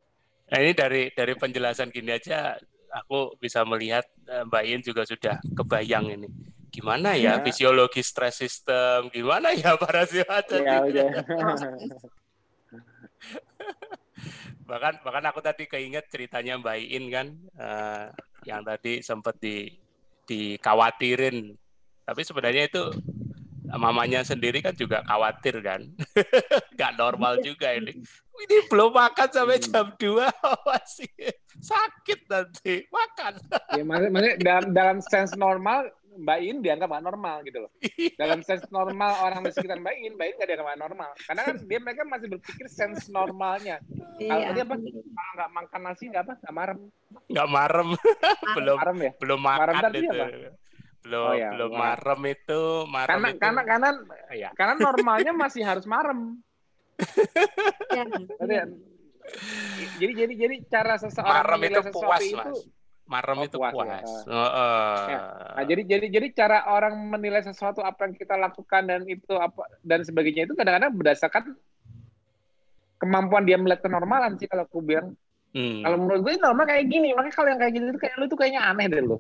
[0.46, 2.54] Nah, ini dari dari penjelasan gini aja
[2.94, 6.30] aku bisa melihat eh, Mbak Iin juga sudah kebayang ini.
[6.70, 7.34] Gimana ya Ya.
[7.42, 10.62] fisiologi stres system, gimana ya parasimpatetik.
[10.62, 11.08] ya udah
[14.70, 18.06] bahkan bahkan aku tadi keinget ceritanya Mbak Iin kan eh,
[18.46, 19.70] yang tadi sempat di
[20.26, 21.54] dikhawatirin
[22.06, 22.84] tapi sebenarnya itu
[23.76, 25.82] mamanya sendiri kan juga khawatir kan
[26.78, 27.98] nggak normal juga ini
[28.38, 29.68] ini belum makan sampai Hmm.
[29.68, 30.22] jam 2
[30.70, 31.12] masih
[31.58, 33.34] sakit nanti makan
[33.74, 37.72] ya maksudnya, dalam dalam sense normal Mbak In dianggap nggak normal gitu loh.
[38.16, 41.10] Dalam sense normal orang di sekitar Mbak In, Mbak In nggak dianggap normal.
[41.20, 43.84] Karena kan dia mereka masih berpikir sense normalnya.
[44.16, 44.48] Kalau Iya.
[44.48, 44.76] tadi apa?
[44.80, 45.04] Kalau
[45.36, 46.34] nggak makan nasi nggak apa?
[46.40, 46.80] Nggak marem.
[47.28, 47.88] nggak marem
[48.56, 49.12] belum Marem ya?
[49.20, 50.26] belum Marem makan tadi itu apa?
[51.06, 51.80] Belum Oh ya, belum wah.
[51.94, 53.90] marem itu marem Karena itu karena karena
[54.34, 56.42] ya karena normalnya masih harus marem.
[57.94, 58.06] Iya.
[58.42, 58.66] Ya?
[60.02, 62.60] Jadi jadi jadi cara seseorang marem itu menilai sesuatu puas itu mas
[63.06, 64.02] marem Oh, itu puas puas, ya.
[64.26, 64.98] Heeh.
[65.14, 65.22] Ya.
[65.54, 69.70] Nah, jadi jadi jadi cara orang menilai sesuatu apa yang kita lakukan dan itu apa
[69.86, 71.54] dan sebagainya itu kadang-kadang berdasarkan
[72.98, 75.14] kemampuan dia melihat kenormalan sih kalau aku bilang.
[75.56, 75.88] Hmm.
[75.88, 78.38] Kalau menurut gue normal kayak gini, makanya kalau yang kayak gini tuh kayak lu tuh
[78.42, 79.18] kayaknya aneh deh lu.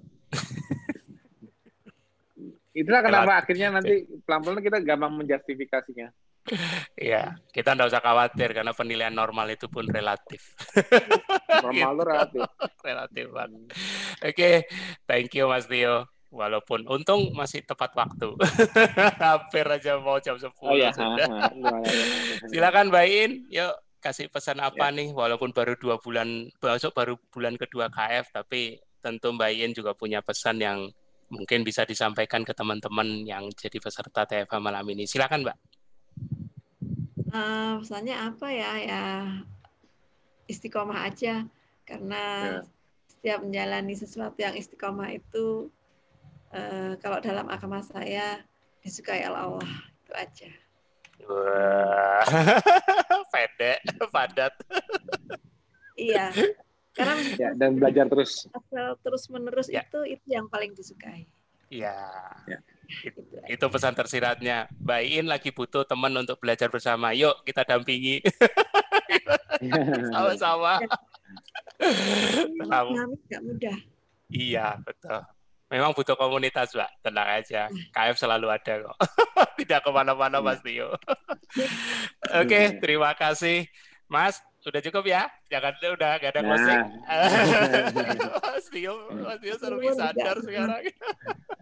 [2.75, 6.11] Itulah kenapa akhirnya nanti pelan-pelan kita gampang menjustifikasinya.
[6.93, 10.53] Iya, kita nggak usah khawatir karena penilaian normal itu pun relatif.
[11.65, 12.41] Normal tuh relatif.
[12.85, 13.61] relatif banget.
[14.21, 14.51] Oke,
[15.09, 16.05] thank you Mas Tio.
[16.29, 18.35] Walaupun untung masih tepat waktu.
[19.23, 20.91] Hampir aja mau jam 10 Oh iya.
[20.91, 21.47] sudah.
[22.51, 23.71] Silakan Mbak In, yuk
[24.03, 24.93] kasih pesan apa Ya.
[24.93, 25.15] nih?
[25.15, 30.19] Walaupun baru dua bulan, besok baru bulan kedua KF, tapi tentu Mbak In juga punya
[30.19, 30.91] pesan yang
[31.29, 35.05] mungkin bisa disampaikan ke teman-teman yang jadi peserta TFA malam ini.
[35.09, 35.57] Silakan Mbak.
[37.35, 38.71] Eh, pesannya apa ya?
[38.79, 39.03] Ya
[40.45, 41.45] istiqomah aja
[41.85, 42.61] karena Ya.
[43.09, 45.69] setiap menjalani sesuatu yang istiqomah itu
[46.53, 48.45] uh, kalau dalam agama saya
[48.85, 49.65] disukai Allah
[50.05, 50.49] itu aja.
[51.25, 52.21] Wah,
[53.33, 53.81] pendek,
[54.13, 54.53] padat.
[55.97, 56.29] iya,
[56.95, 57.13] karena
[57.43, 58.47] ya, dan belajar terus.
[58.55, 59.83] Asal terus menerus ya.
[59.83, 61.27] itu itu yang paling disukai.
[61.67, 61.95] Iya.
[62.47, 62.59] Ya.
[63.01, 63.19] Itu,
[63.49, 64.69] itu pesan tersiratnya.
[64.77, 67.11] Mbak In lagi butuh teman untuk belajar bersama.
[67.11, 68.21] Yuk kita dampingi.
[70.13, 70.79] Sama-sama.
[73.29, 73.77] Gak mudah.
[74.29, 75.19] Iya, betul.
[75.65, 76.91] Memang butuh komunitas, Mbak.
[77.01, 77.61] Tenang aja.
[77.89, 78.97] KF selalu ada kok.
[79.57, 80.93] Tidak ke mana-mana, Mas Tio.
[80.93, 83.65] Oke, okay, terima kasih.
[84.05, 85.29] Mas, sudah cukup ya?
[85.45, 86.81] Jangan udah gak ada closing.
[87.05, 87.29] Nah.
[88.49, 90.81] Mas Tio, Mas Tio seru sadar sekarang.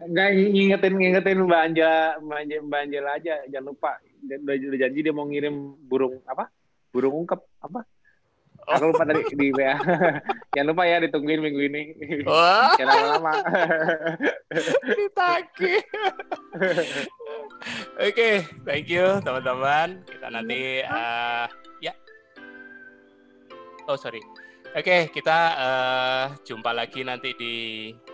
[0.00, 4.00] Enggak ngingetin ngingetin Mbak Anja, Mbak Anja, Mbak Angela aja, jangan lupa.
[4.24, 6.48] Udah, udah janji dia mau ngirim burung apa?
[6.96, 7.84] Burung ungkep apa?
[8.64, 8.72] Oh.
[8.80, 9.76] Aku lupa tadi di WA.
[10.56, 11.82] Jangan lupa ya ditungguin minggu ini.
[12.24, 12.72] Wah.
[12.80, 13.32] Jangan lama-lama.
[14.96, 15.84] Ditagih.
[18.00, 20.00] Oke, okay, thank you teman-teman.
[20.08, 21.44] Kita nanti uh.
[23.84, 24.24] Oh sorry.
[24.74, 27.54] Oke, okay, kita uh, jumpa lagi nanti di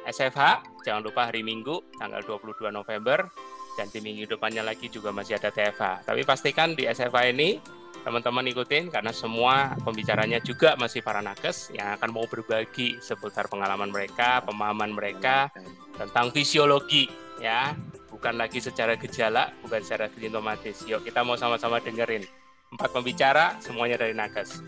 [0.04, 0.82] SFH.
[0.84, 3.30] Jangan lupa hari Minggu tanggal 22 November
[3.78, 6.04] dan di minggu depannya lagi juga masih ada TFH.
[6.04, 7.56] Tapi pastikan di SFH ini
[8.02, 13.88] teman-teman ikutin karena semua pembicaranya juga masih para nakes yang akan mau berbagi seputar pengalaman
[13.88, 15.48] mereka, pemahaman mereka
[15.96, 17.72] tentang fisiologi ya,
[18.12, 20.82] bukan lagi secara gejala, bukan secara sintomatis.
[20.84, 22.26] Yuk kita mau sama-sama dengerin
[22.74, 24.60] empat pembicara semuanya dari nakes.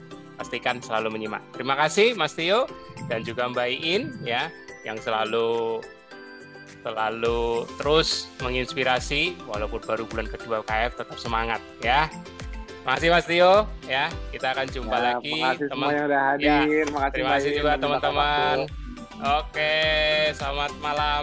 [0.43, 1.39] Pastikan selalu menyimak.
[1.55, 2.67] Terima kasih Mas Tio
[3.07, 4.51] dan juga Mbak Iin ya
[4.83, 5.79] yang selalu
[6.83, 12.11] selalu terus menginspirasi walaupun baru bulan kedua KF tetap semangat ya.
[12.83, 14.11] Makasih Mas Tio ya.
[14.35, 15.39] Kita akan jumpa ya, lagi
[15.71, 15.89] teman.
[15.95, 16.47] yang udah hadir.
[16.75, 18.67] Ya, terima kasih juga teman-teman.
[19.23, 19.75] Oke,
[20.35, 21.23] selamat malam.